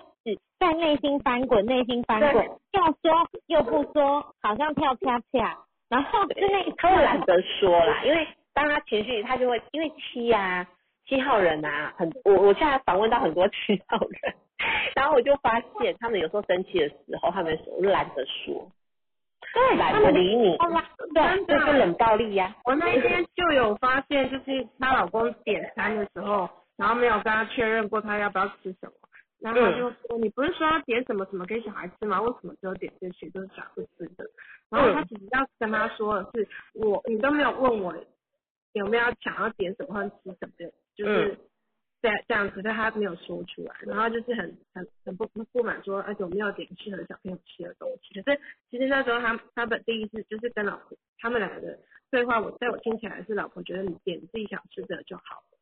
[0.60, 5.58] 在内心翻滚，内心翻滚，要说又不说，好像跳恰恰，
[5.90, 10.68] 然后就那一他会懒得说啦，因为当他情绪，他就会因为七啊，
[11.06, 14.34] 七号人啊，很我我现在访问到很多七号人，
[14.96, 18.68] 然后我就发现他们有时候生气的时候，他们我懒得说，
[19.54, 20.58] 对，懒得理你，
[21.14, 28.92] 对，这是冷暴力呀、我那天就有发现，就是她老公点餐的时候，然后没有跟她确认过她要不要吃什么，
[29.40, 32.22] 然后他就说：“你不是说要点什么什么给小孩吃吗？
[32.22, 34.26] 为什么只有点这些都是小孩不吃的？”
[34.70, 37.96] 然后他其实要跟他说的是，我你都没有问我
[38.74, 41.38] 有没有想要点什么或者吃什么，就是
[42.02, 48.20] 这这样子，但他没有说出来，然后就是很很很不不不满说，而且我没有点适合小朋友吃的东西。
[48.22, 48.40] 可是
[48.70, 51.80] 其实那时候他他的第一次就是跟老婆他们两个的
[52.12, 55.57] 对话，我在我听起来是老婆觉得你点自己想吃的就好了，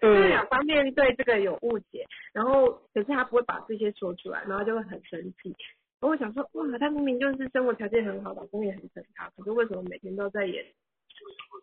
[0.00, 5.54] 就是两方面对这个有误解，然后可是他不会把这些说出来，然后就会很生气。
[6.00, 10.64] 我想说，哇，他明明就是生活条件很好，老公也很疼他，可是为什么每天都在演？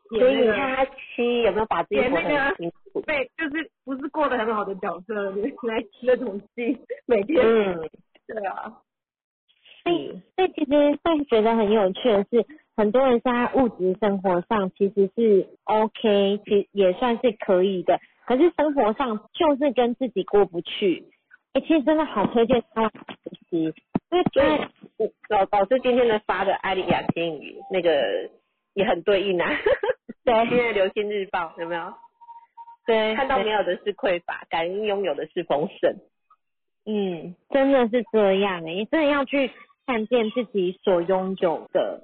[0.09, 3.01] 所以你看他妻有没有把自己活得很辛苦？
[3.01, 5.31] 被就是不是过得很好的角色
[5.63, 7.89] 那那种戏，每天、嗯，
[8.27, 8.81] 对啊，
[9.83, 10.71] 所以所以其实
[11.03, 12.45] 会觉得很有趣的是，
[12.77, 21.05] 很多人现在物质生活上其实是 OK，其实也算是可以的，可是生活上就是跟自己过不去。
[21.53, 22.93] 哎、其实真的好推荐他实
[23.49, 23.73] 习，
[24.11, 24.69] 因为他
[25.29, 28.29] 老老师今天的发的艾丽亚天语那个
[28.73, 29.49] 也很对应啊。
[30.25, 31.93] 对今天的流星日报有没有？
[32.85, 35.95] 对看到没有的是匮乏，感恩拥有的是丰盛。
[36.85, 39.49] 嗯，真的是这样哎、你真的要去
[39.87, 42.01] 看见自己所拥有的。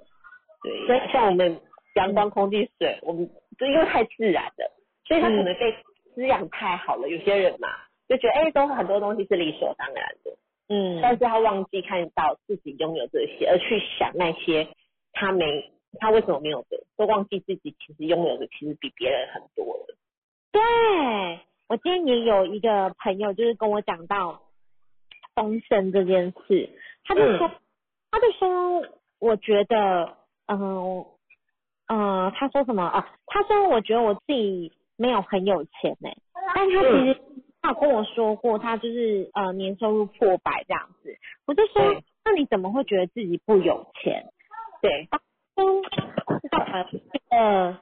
[0.64, 1.60] 对，所以像我们
[1.96, 4.72] 阳光、空气、水，我们就因为太自然了，
[5.06, 5.76] 所以他可能被
[6.14, 7.10] 滋养太好了。
[7.10, 7.68] 有些人嘛，
[8.08, 10.32] 就觉得哎、都很多东西是理所当然的，
[10.70, 14.68] 嗯，但是他忘记看到自己拥有这些，而去想那些
[15.14, 19.96] 他没，他为什么没有的，都忘记自己其实拥有的其实比别人很多了。
[20.52, 20.62] 对，
[21.70, 24.42] 我今天也有一个朋友，就是跟我讲到
[25.34, 26.70] 丰盛这件事，
[27.06, 27.50] 他就说，
[28.12, 28.84] 他就说，
[29.20, 30.18] 我觉得，
[30.58, 31.06] 嗯、
[31.88, 33.08] 呃，他说什么啊？
[33.28, 36.10] 他说我觉得我自己没有很有钱呢、
[36.54, 37.22] 但他其实
[37.62, 44.26] 他有跟我说过，他就是呃年收入破百这样子，我就说，那你怎么会觉得自己不有钱？
[44.82, 45.08] 对，
[45.56, 45.82] 嗯，
[47.30, 47.80] 呃，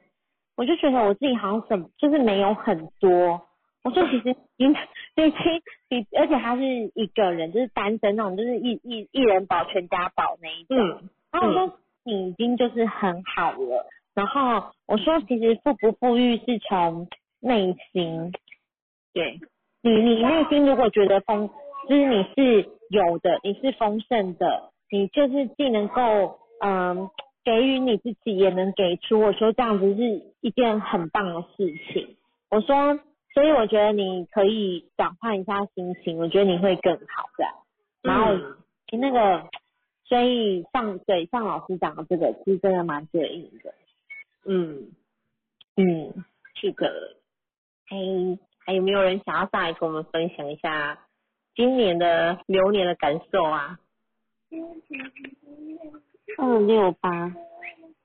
[0.56, 3.40] 我就觉得我自己好像什么就是没有很多。
[3.82, 4.72] 我说其实已经
[5.14, 5.32] 已经
[5.88, 6.62] 比，而且他是
[6.94, 10.76] 一个人，就是单身那种，就是一一一人保全家保那一种。
[10.76, 13.86] 嗯，然后我说你已经就是很好了。
[14.14, 17.08] 然后我说其实富不富裕是从
[17.40, 18.32] 内心，
[19.12, 19.38] 对，
[19.82, 21.48] 你你内心如果觉得丰，
[21.88, 27.08] 就是你是有的，你是丰盛的，你就是既能够嗯
[27.44, 29.20] 给予你自己，也能给出。
[29.20, 32.16] 我说这样子是一件很棒的事情。
[32.50, 32.98] 我说，
[33.32, 37.44] 所以我觉得你可以转换一下心情，我觉得你会更好的。
[38.02, 38.56] 然后、嗯
[38.92, 39.44] 那个，
[40.10, 43.72] 所以像对像老师讲的这个，是真的蛮对应的。
[44.44, 44.90] 嗯，
[45.76, 46.24] 嗯，
[46.56, 47.16] 是的。
[47.88, 47.96] 哎，
[48.66, 50.98] 还有没有人想要上来跟我们分享一下
[51.54, 53.78] 今年的流年的感受啊？
[56.38, 57.32] 二六八，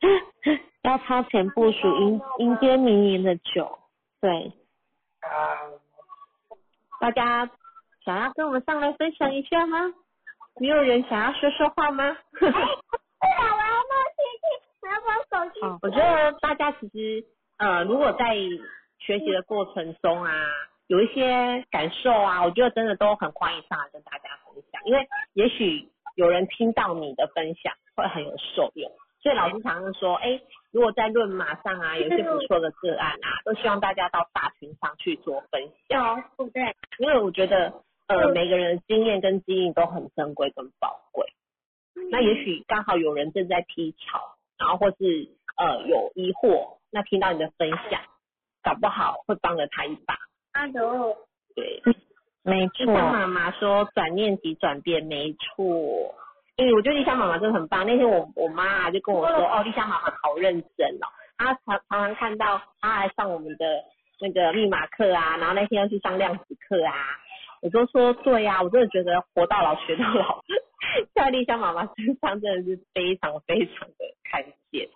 [0.84, 3.80] 要超前部署迎迎接明年的九，
[4.22, 4.54] 对，
[7.00, 7.50] 大家
[8.04, 9.92] 想要跟我们上来分享一下吗？
[10.60, 12.16] 没有人想要说说话吗？
[12.40, 12.56] 对啊，
[13.20, 14.46] 我要摸机器，
[14.82, 15.60] 我要摸手机。
[15.66, 17.26] 哦我觉得大家其实
[17.58, 18.36] 呃，如果在
[19.00, 20.32] 学习的过程中啊，
[20.88, 28.90] 有一些感受啊，我觉得真的都很欢迎上来跟大家分享，因为也许有人听到你的分享会很有受用。
[29.22, 30.40] 所以老师常常说，哎，
[30.72, 36.24] 如果在论马上啊，有一些不错的个案啊，都希望大家到大群上去做分享。
[36.38, 36.76] 对不对？
[37.00, 37.74] 因为我觉得
[38.08, 41.28] 呃每个人的经验跟经历都很珍贵跟宝贵。
[42.12, 48.02] 那也许刚好有人正在低潮，然后或是呃有疑惑，那听到你的分享，
[48.62, 50.18] 搞不好会帮了他一把。
[50.54, 51.16] 阿斗，
[51.56, 51.82] 对，
[52.44, 56.16] 没错，妈妈说转念即转变，没错。
[56.58, 57.86] 诶、我觉得丽香妈妈真的很棒。
[57.86, 61.08] 那天我我妈啊就跟我说，哦，丽香妈妈好认真哦。
[61.38, 63.84] 她常常常看到她来上我们的
[64.22, 66.94] 那个密码课啊，然后那天要去上量子课啊，
[67.66, 70.44] 我都说对呀、我真的觉得活到老学到老，
[71.16, 74.88] 在丽香妈妈身上真的是非常非常的看见。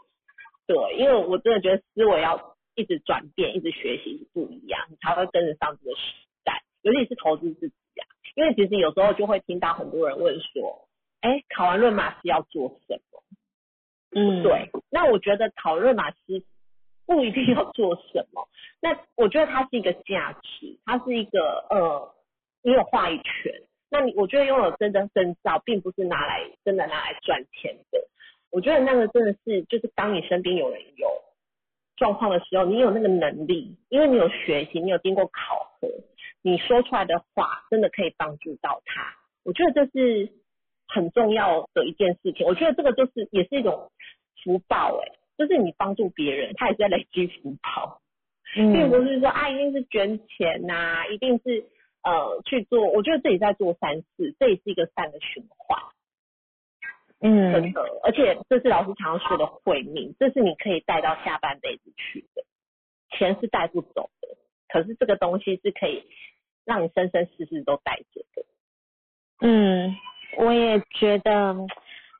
[0.67, 6.13] 对，因为我真的觉得思维要一直转变，一直学习是不一样，你才会跟得上这个时
[6.43, 6.61] 代。
[6.83, 8.05] 尤其是投资自己啊，
[8.35, 10.87] 因为其实有时候就会听到很多人问说，
[11.21, 13.23] 哎，考完论马师要做什么？
[14.11, 16.43] 嗯，对，那我觉得考论马师
[17.07, 18.47] 不一定要做什么，
[18.79, 22.13] 那我觉得它是一个价值，它是一个呃，
[22.61, 23.53] 你有话语权。
[23.91, 27.99] 那你我觉得拥有真的证照，并不是拿来真的拿来赚钱的。
[28.51, 31.07] 我觉得那个真的是，就是当你身边有人有
[31.97, 35.87] 状况的时候，你有那个能力，因为你有学习，你有经过考核，
[36.41, 39.15] 你说出来的话真的可以帮助到他。
[39.43, 40.29] 我觉得这是
[40.87, 42.45] 很重要的一件事情。
[42.45, 43.91] 我觉得这个就是也是一种
[44.43, 48.01] 福报、欸，就是你帮助别人，他也是在累积福报。
[48.55, 51.63] 嗯并不是说啊一定是捐钱呐、一定是
[52.09, 55.79] 呃去做，我觉得自己在做善事，这也是一个善的循环。
[57.21, 62.43] 嗯真的，而且这是老师常常说的慧命，这是你可以带到下半辈子去的，
[63.09, 64.37] 钱是带不走的，
[64.69, 66.05] 可是这个东西是可以
[66.65, 68.45] 让你生生世世都带着的。
[69.41, 69.97] 嗯，
[70.37, 71.53] 我也觉得，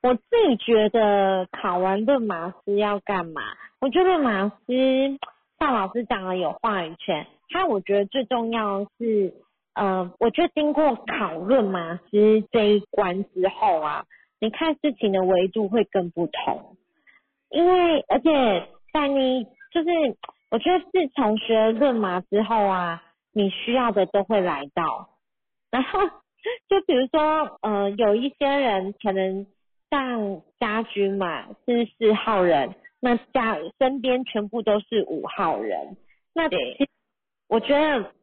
[0.02, 3.42] 我自己觉得考完论马师要干嘛？
[3.80, 5.18] 我觉得马师
[5.60, 9.34] 像老师讲的有话语权，他我觉得最重要的是，
[9.74, 14.06] 呃，我觉得经过讨论嘛，其实这一关之后啊，
[14.40, 16.76] 你看事情的维度会更不同，
[17.50, 19.90] 因为而且在你就是，
[20.52, 25.10] 我觉得自从学了论马之后啊，你需要的都会来到，
[25.72, 26.00] 然后。
[26.70, 29.46] 就比如说，呃，有一些人可能
[29.90, 35.98] 像家居嘛是四号人，那家身边全部都是五号人，
[36.34, 36.88] 那其实
[37.50, 38.14] 我觉得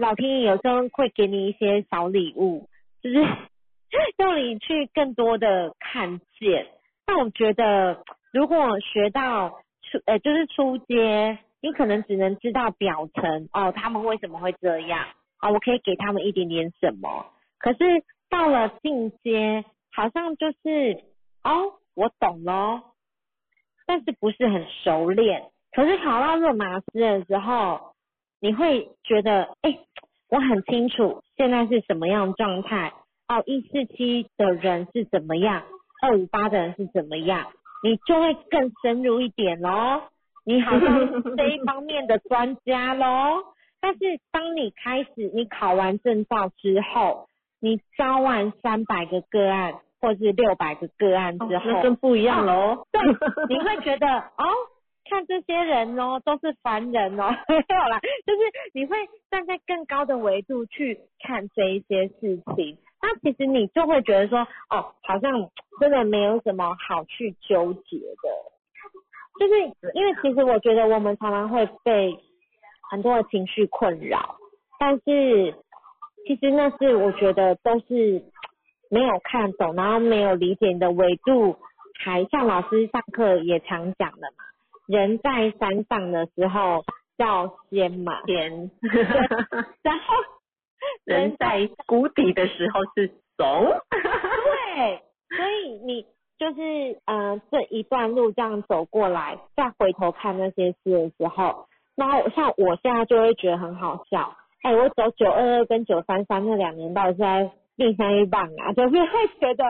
[0.00, 2.68] 老天爷有时候会给你一些小礼物，
[3.02, 3.16] 就是
[4.16, 6.66] 让你去更多的看见。
[7.06, 8.02] 那我觉得，
[8.32, 9.50] 如果学到
[9.82, 15.06] 出呃就是出街，你可能只能知道表层哦，他们为什么会这样。
[15.38, 17.26] 啊，我可以给他们一点点什么。
[17.58, 17.78] 可是
[18.28, 21.02] 到了进阶，好像就是
[21.42, 22.94] 哦，我懂咯，
[23.86, 25.50] 但是不是很熟练。
[25.72, 27.94] 可是考到热马师的时候，
[28.40, 29.78] 你会觉得，哎，
[30.28, 32.92] 我很清楚现在是什么样的状态。
[33.28, 35.62] 哦，一四七的人是怎么样，
[36.02, 37.46] 二五八的人是怎么样，
[37.84, 40.02] 你就会更深入一点咯。
[40.44, 43.54] 你好像是这一 方面的专家咯。
[43.80, 43.98] 但是
[44.32, 47.28] 当你开始你考完证照之后，
[47.60, 52.84] 你招完三百个个案或是六百个个案之后，那更不一样喽。
[52.90, 53.00] 对，
[53.48, 54.44] 你会觉得哦，
[55.10, 58.40] 看这些人哦，都是凡人哦， 没有啦，就是
[58.72, 58.96] 你会
[59.30, 64.38] 站在更高的维度去看这一些事情，那其实你就会觉得说，
[64.70, 65.50] 哦，好像
[65.80, 68.28] 真的没有什么好去纠结的，
[69.40, 69.60] 就是
[69.94, 72.16] 因为其实我觉得我们常常会被
[72.90, 74.36] 很多的情绪困扰，
[74.78, 75.54] 但是
[76.26, 78.22] 其实那是我觉得都是
[78.90, 81.56] 没有看懂，然后没有理解你的维度，
[81.98, 84.44] 还像老师上课也常讲的嘛，
[84.90, 86.82] 人在山上的时候
[87.16, 88.72] 叫仙嘛，天，
[89.82, 90.16] 然后
[91.04, 93.06] 人在谷底的时候是
[93.36, 93.66] 怂。
[93.88, 95.02] 对，
[95.36, 96.04] 所以你
[96.38, 109.64] 就是呃这一段路这样走过来，再回头看那些事的时候，然后像我现在就会觉得很好笑，哎，我走九二二跟九三三那两年到底是在另相一棒啊，就是会觉得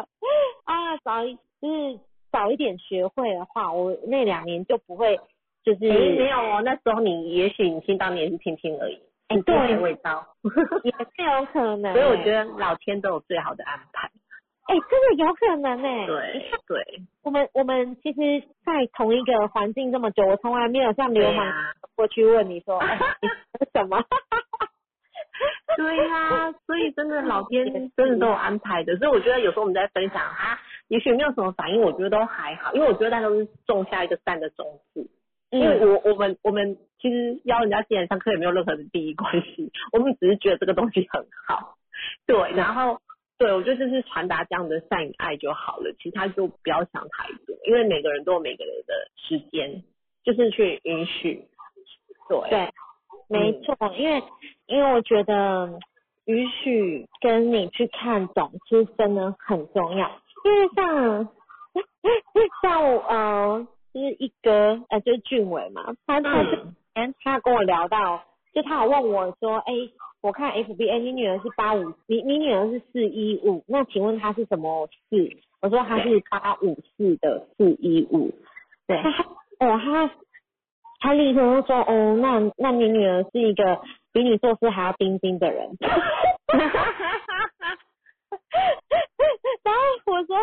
[0.65, 2.01] 啊早一就是
[2.32, 5.19] 早一点学会的话，我那两年就不会
[5.65, 10.27] 就是诶没有哦，那时候你也许你听到你也是听听而已，你哎对点味道。
[10.85, 14.11] 也是有可能，所以我觉得老天都有最好的安排。
[14.66, 21.52] 哎、真的有可能哎、你对看对，我们我们其实，在同一个环境这么久，我从来没有像流氓
[21.97, 23.28] 过去问你说， 哎、你
[23.59, 24.01] 吃什么？
[25.77, 27.65] 对呀、所以真的老天
[27.97, 28.97] 真的都有安排的。
[28.97, 30.57] 所以我觉得有时候我们在分享啊，
[30.91, 35.09] 也许没有什么反应，我觉得都还好，因为我觉得大家都是种下一个善的种子。
[35.51, 41.77] 因为嗯我我们我们其实邀人家进来上课也没有任何的利益关系，我们只是觉得这个东西很好，
[42.27, 43.01] 对，然后
[43.39, 49.83] 对我觉得就是传达这样的善与爱就好了，其他就不要想太多，因为每个人都有每个人的时间，
[50.25, 51.45] 就是去允许，
[52.29, 52.73] 对对，
[53.29, 54.23] 没错，因为
[54.67, 55.79] 因为我觉得
[56.27, 60.21] 允许跟你去看懂，其实真的很重要。
[60.45, 61.29] 因为像
[62.62, 68.23] 像我呃，就是一哥呃，就是俊伟嘛，他他之嗯前他跟我聊到，
[68.55, 69.73] 就他有问我说，哎、
[70.23, 75.17] 我看 FB，哎、你女儿是八五，你你女儿是四一五，那请问她是什么四？
[75.62, 78.33] 我说她是八五四的四一五，
[78.87, 79.11] 对他
[79.67, 80.11] 哦他
[81.01, 83.81] 他立刻就说，哦，那那你女儿是一个
[84.12, 85.69] 比你做事还要钉钉的人。
[89.71, 90.37] 然后我说，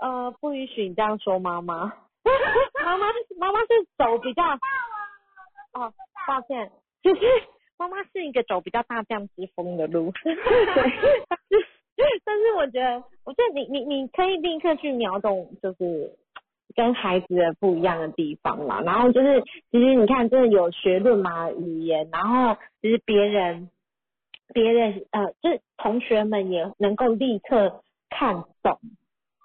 [0.00, 1.92] 呃，不允许你这样说妈妈。
[2.84, 3.06] 妈妈
[3.38, 3.66] 妈妈是
[3.96, 4.42] 走比较，
[5.74, 5.92] 哦，
[6.26, 6.70] 抱歉，
[7.02, 7.20] 就是
[7.78, 10.12] 妈妈是一个走比较大将之风的路。
[10.24, 10.34] 对，
[11.96, 16.16] 但是但是我觉得，我觉得你你你可以立刻去秒懂，就是
[16.74, 18.80] 跟孩子的不一样的地方嘛。
[18.82, 23.70] 然后就是，其实你看，真的有学论嘛语言，然后其实别人
[24.52, 28.78] 别人呃，就是同学们也能够立刻看懂，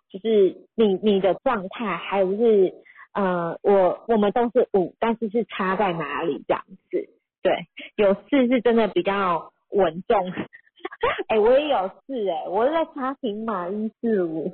[0.09, 2.73] 就是你你的状态，还有就是
[3.13, 7.09] 呃，我我们都是五，但是是差在哪里这样子。
[7.41, 10.31] 对，有四是真的比较稳重。
[11.27, 14.53] 哎、我也有四哎、我是在查平马一四五。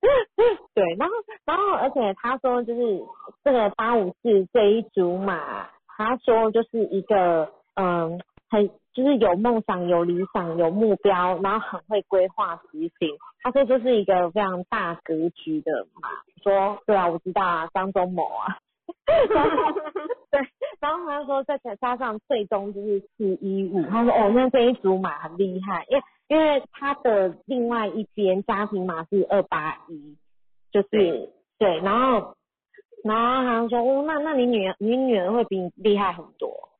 [0.74, 1.14] 对，然后
[1.44, 3.00] 然后而且他说就是
[3.42, 13.18] 这个八五四这一组马，他说就是一个嗯很就是有梦想、有理想、有目标，然后很会规划执行。
[13.42, 16.08] 他说这是一个非常大格局的嘛。
[16.42, 18.58] 说对啊，我知道啊，张忠谋啊。
[19.30, 19.72] 然后
[20.30, 20.40] 对，
[20.80, 30.16] 然后他说再加上最终就是四一五，他说哦，那这一组马很厉害，因为因为他的另外一边家庭马是二八一，
[30.72, 32.34] 就是对，然后
[33.04, 36.70] 然后他说哦，那那你女儿你女儿会比你厉害很多。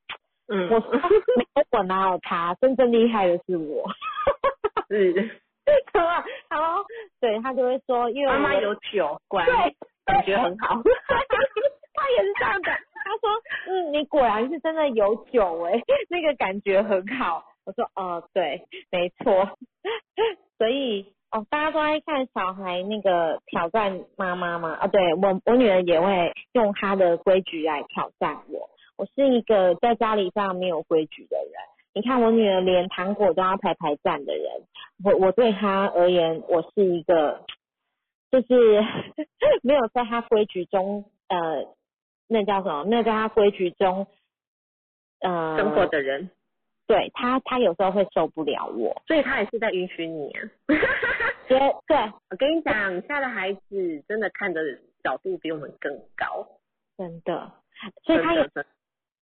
[0.49, 0.91] 嗯，我说
[1.37, 3.85] 没有我哪有他，真正厉害的是我。
[4.89, 5.41] 是？
[6.49, 6.85] 然后
[7.21, 10.81] 对他就会说，因为妈妈有酒，果然对感觉很好。
[11.95, 12.71] 他也是这样的。
[13.05, 13.31] 他说，
[13.67, 15.73] 嗯，你果然是真的有酒哎、
[16.09, 17.45] 那个感觉很好。
[17.65, 19.59] 我说，哦，对，没错。
[20.57, 28.71] 所以，哦，大家都在看小孩那个挑战妈妈嘛，啊，对我我女儿也会用她的规矩来挑战我。
[28.97, 31.53] 我是一个在家里非常没有规矩的人。
[31.99, 34.45] 你看我女儿连糖果都要排排站的人，
[35.03, 37.45] 我我对她而言，我是一个
[38.31, 38.81] 就是
[39.65, 41.67] 没有在她规矩中，呃，
[42.29, 42.85] 那叫什么？
[42.85, 44.07] 没有在她规矩中，
[45.19, 46.31] 呃，生活的人，
[46.87, 49.03] 对她，她有时候会受不了我。
[49.09, 50.43] 所以他也是在允许你啊。
[51.49, 51.59] 对
[51.89, 51.97] 对，
[52.31, 54.63] 我跟你讲，现在的孩子真的看的
[55.03, 56.47] 角度比我们更高，
[56.97, 57.51] 真的，
[58.05, 58.69] 所以她有真的，真的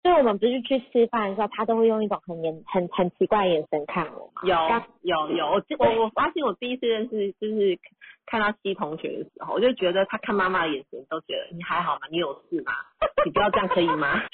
[0.02, 4.42] 所以我们不是去吃饭的时候，他都会用一种很眼很很奇怪的眼神看我嘛。
[4.42, 4.56] 有
[5.02, 7.78] 有有，我我我发现我第一次认识就是
[8.26, 12.00] 看到西同学的时候，我就觉得他看妈妈的眼神都觉得你还好吗？
[12.10, 12.72] 你有事吗？
[13.26, 14.20] 你不要这样可以吗？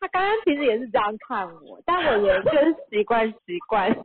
[0.00, 3.90] 他刚刚其实也是这样看我，但我也就是习惯习惯。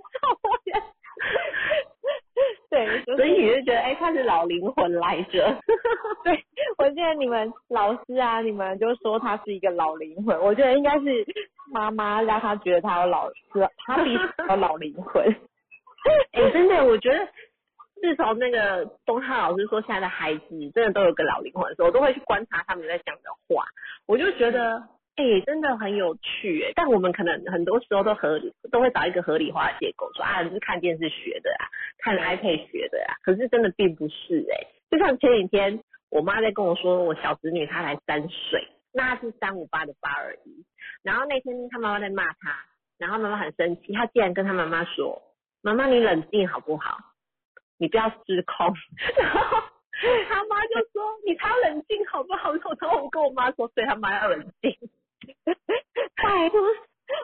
[2.72, 5.60] 对，就是所以你就觉得哎、他是老灵魂来着。
[6.24, 6.44] 对，
[6.78, 11.26] 我记得你们老师啊，你们就说他是一个老灵魂，我觉得应该是
[11.70, 13.30] 妈妈让他觉得他有老，
[13.86, 15.22] 他比有老灵魂。
[16.32, 17.28] 哎、真的，我觉得
[18.02, 23.66] 自从那个东汉老师说现在的孩子真的都有个老灵魂的时候，我都会去观察他们在讲的话，
[24.08, 24.82] 我就觉得
[25.16, 26.72] 哎、真的很有趣哎。
[26.76, 31.68] 但我们可能很多时候都合理，都会找一个合理化的借口说啊，你是看电视学的啊，
[32.00, 34.68] 看 iPad 学的啊，可是真的并不是哎。
[34.90, 40.66] 就像前几天我妈在跟我说，我小侄女她才三岁，那是三五八的八二一，
[41.04, 42.66] 然后那天她妈妈在骂她，
[42.98, 45.22] 然后妈妈很生气，她竟然跟她妈妈说。
[45.64, 46.98] 妈妈，你冷静好不好？
[47.78, 48.74] 你不要失控。
[49.22, 49.62] 然后
[50.28, 52.52] 他妈就说：“你才要冷静好不好？”
[52.82, 54.76] 然后：“我跟我妈说，所以他妈要冷静。
[56.24, 56.60] 拜托，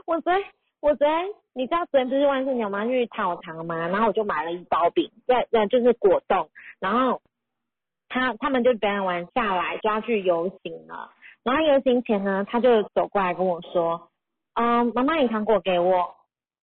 [0.05, 0.43] 我昨天
[0.81, 3.87] 我昨天你知道昨天不是万圣节我们要去讨糖吗？
[3.87, 6.49] 然后我就买了一包饼，在呃就是果冻，
[6.79, 7.21] 然后
[8.09, 11.11] 他他们就表演完下来就要去游行了，
[11.43, 14.09] 然后游行前呢，他就走过来跟我说，
[14.53, 16.15] 嗯，妈妈你糖果给我，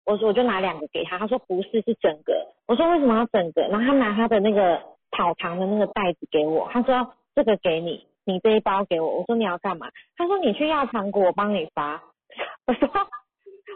[0.06, 3.62] 我说我就拿两个给他，他说不是是整个，我说为什么要整个？
[3.70, 4.82] 然后他拿他的那个
[5.12, 9.90] 讨糖的那个袋子给我，他说这个给你，你这一包给我，我说你要干嘛？
[10.16, 12.04] 他说你去要糖果，我帮你发。
[12.68, 12.88] 我说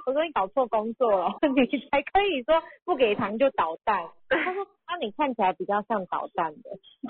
[0.06, 4.10] 我说你搞错工作了， 你才可以说不给糖就捣蛋。
[4.30, 6.70] 他说那、你看起来比较像捣蛋的，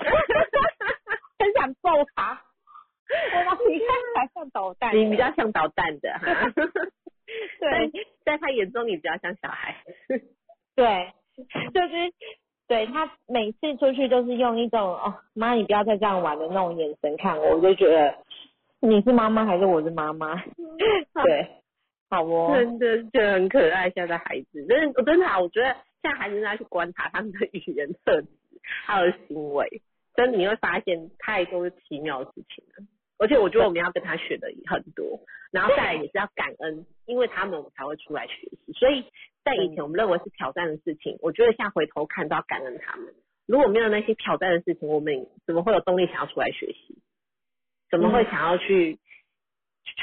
[1.38, 2.40] 很想揍他。
[3.34, 6.50] 我说你看起来像捣蛋，你比较像捣蛋的哈。
[7.60, 7.90] 对
[8.24, 9.76] 在他眼中你比较像小孩。
[10.74, 12.12] 对，就是
[12.66, 18.14] 对他每次出去都是用一种哦妈你不要再这样玩的那种眼神看我，我就觉得
[18.80, 20.34] 你是妈妈还是我是妈妈？
[21.24, 21.48] 对，
[22.10, 22.54] 好哦。
[22.54, 25.66] 真的觉得很可爱，现在的孩子，真的，我真的啊，我觉得
[26.02, 28.28] 现在孩子应该去观察他们的语言特质，
[28.86, 29.82] 还有行为，
[30.14, 32.86] 真的你会发现太多奇妙的事情了。
[33.16, 35.20] 而且我觉得我们要跟他学的很多，
[35.52, 38.72] 然后再来也是要感恩，因为他们我们才会出来学习。
[38.72, 39.04] 所以
[39.44, 43.14] 在以前我们认为是挑战的事情，我觉得现在回头看都要感恩他们。
[43.46, 46.98] 如果没有那些挑战的事情，我们怎么会有动力想要出来学习？
[47.90, 48.98] 怎么会想要去、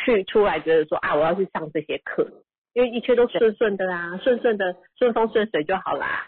[0.05, 2.27] 去出来觉得说啊，我要去上这些课？
[2.73, 6.27] 因为一切都顺顺的啦，顺顺的顺风顺水就好啦。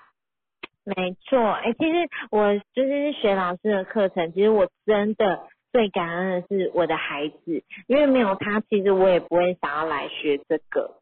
[0.83, 10.99] 没错，哎、其实我就是学老师的课程，其实我真的最感恩的是我的孩子，因为没有他，其实我也不会想要来学这个。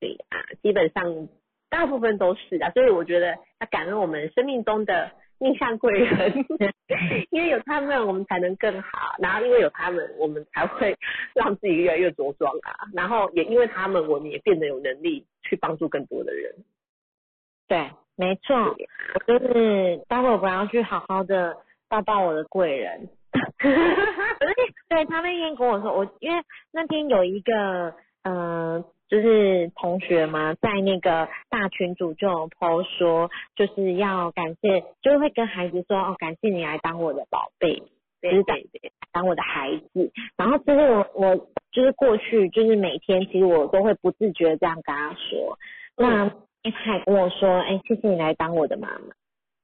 [0.00, 1.28] 对啊，基本上
[1.68, 6.44] 大部分都是的，所以我觉得要感恩我们生命中的逆向贵人，
[7.30, 10.96] 因为有他们我们才能更好，然后因为有他们我们才会
[11.34, 16.54] 让自己越来越茁壮啊，然后也因为他们我们也变得有能力去帮助更多的人。
[17.68, 18.54] 对，没错，
[19.14, 21.56] 我就是待会我要去好好的
[21.88, 23.08] 抱抱我的贵人。
[24.88, 26.42] 对他那天跟我说，我因为
[26.72, 27.92] 那天有一个
[28.22, 37.82] 呃，就是同学嘛，在那个大群组就有 po 说，就是要感谢，就是会跟孩子说哦，感谢你来当我的宝贝，
[38.22, 38.56] 就是当
[39.12, 40.12] 当我的孩子。
[40.36, 41.36] 然后其实我我
[41.72, 45.58] 就是过去就是每天其实我都会不自觉这样跟他说，
[45.96, 49.14] 那他还跟我说，哎，谢谢你来当我的妈妈。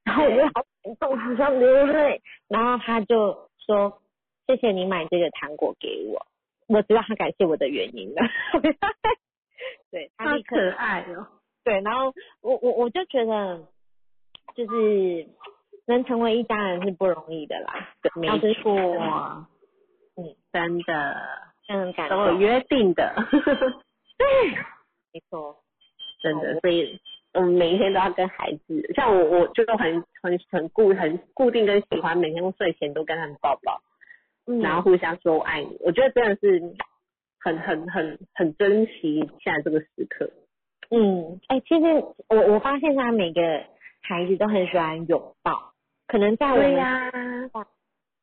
[0.05, 2.21] 然后我就好感动，好像流泪。
[2.49, 3.99] 然后他就说。
[4.49, 6.27] 谢谢你买这个糖果给我，
[6.67, 8.23] 我知道他感谢我的原因了。
[9.93, 11.29] 对他立刻可爱哦。
[11.63, 13.63] 对，然后我我我就觉得，
[14.57, 15.29] 就是
[15.87, 17.95] 能成为一家人是不容易的啦。
[18.17, 18.75] 没错，
[20.17, 21.17] 嗯，真的，
[21.69, 23.15] 很感都有约定的。
[24.19, 24.51] 对，
[25.13, 25.57] 没错，
[26.21, 26.99] 真的，所以
[27.35, 33.81] 我们每一天都要跟孩子，像我，我就很很很固很固定跟喜欢，每天睡前都跟他们抱抱。
[34.61, 36.61] 然后互相说我爱你，我觉得真的是
[37.43, 40.31] 很很很很珍惜现在这个时刻。
[40.91, 41.87] 嗯，哎，其实
[42.29, 43.41] 我我发现他每个
[44.03, 45.73] 孩子都很喜欢拥抱，
[46.07, 47.51] 可能在我们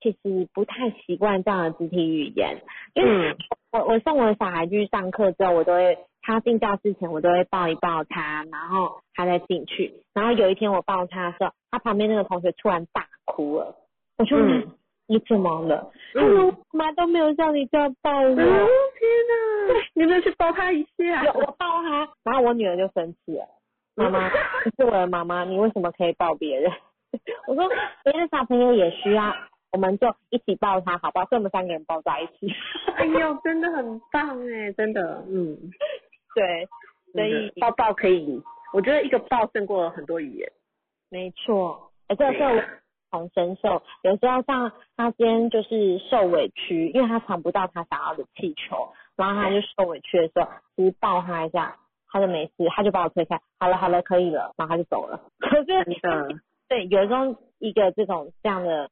[0.01, 2.61] 其实不太习惯这样的肢体语言。
[2.93, 3.35] 因为
[3.71, 10.03] 我我送我的小孩去上课之后，我都会他进教室前我都会抱一抱他，然后他再进去。
[10.13, 13.75] 然后有一天我抱他的时候，他旁边那个同学突然大哭了，
[14.17, 14.37] 我就。
[15.09, 15.91] 你怎么了？
[16.13, 18.35] 他说妈都没有叫你这样抱我。
[18.35, 19.81] 天哪！
[19.95, 21.23] 你没有去抱他一下？
[21.33, 23.45] 我抱他，然后我女儿就生气了。
[23.95, 26.71] 妈妈，你是我的妈妈，你为什么可以抱别人？
[27.47, 27.67] 我说
[28.03, 29.33] 别的小朋友也需要，
[29.71, 31.25] 我们就一起抱他，好不好？
[31.25, 32.53] 所以我们三个人抱在一起。
[32.95, 35.57] 哎呦， 真的很棒哎，真的，嗯，
[36.35, 36.67] 对，
[37.13, 38.39] 所以抱抱可以，
[38.73, 40.51] 我觉得一个抱胜过很多语言。
[41.09, 42.63] 没错，而且这。
[43.11, 51.77] 同身受，有时候像他今天就是受委屈，因为他尝不到他想要的气球，然后他就受委屈的时候，其实抱他一下，
[52.09, 55.21] 他就没事，他就把我推开，好了好了，可以了，然后他就走了。
[55.39, 58.89] 可是，对，有时候一个这种这样的，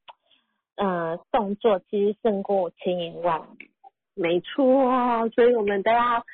[0.75, 3.71] 呃，动作其实胜过千言万语。
[4.15, 6.25] 没错，所以我们都要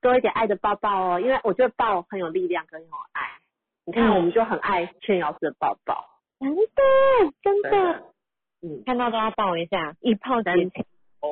[0.00, 3.22] 多一点爱的抱抱哦，因为我觉得抱很有力量，很有爱。
[3.84, 6.07] 你看，我们就很爱劝老师的抱抱。
[6.40, 6.62] 真的，
[7.42, 8.02] 真的，
[8.62, 10.70] 嗯，看到都要抱一下，一抱真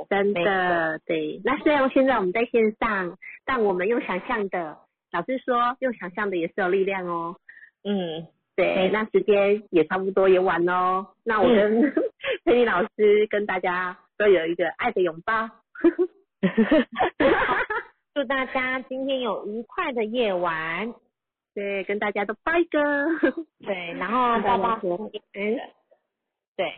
[0.08, 1.40] 真的，对。
[1.44, 4.78] 那虽然现在我们在线上，但我们用想象的，
[5.12, 7.36] 老师说用想象的也是有力量哦。
[7.84, 8.26] 嗯，
[8.56, 8.90] 对。
[8.90, 11.92] 那时间也差不多也晚喽，那我跟
[12.44, 15.48] 佩妮老师跟大家都有一个爱的拥抱。
[18.12, 20.92] 祝大家今天有愉快的夜晚。
[21.56, 22.78] 对，跟大家都拜个，
[23.64, 25.58] 对，然后大家说，嗯，
[26.54, 26.70] 对，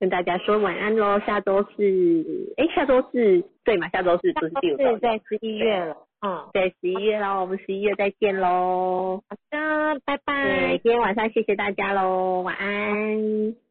[0.00, 1.20] 跟大家说晚安喽。
[1.26, 3.86] 下周是，哎，下周是对嘛？
[3.90, 4.98] 下周是不是第五周？
[4.98, 5.94] 在十一月了，
[6.26, 9.22] 嗯，对十一月喽，我们十一月再见喽。
[9.28, 10.78] 好的，拜拜。
[10.82, 13.67] 今天晚上谢谢大家喽，晚安。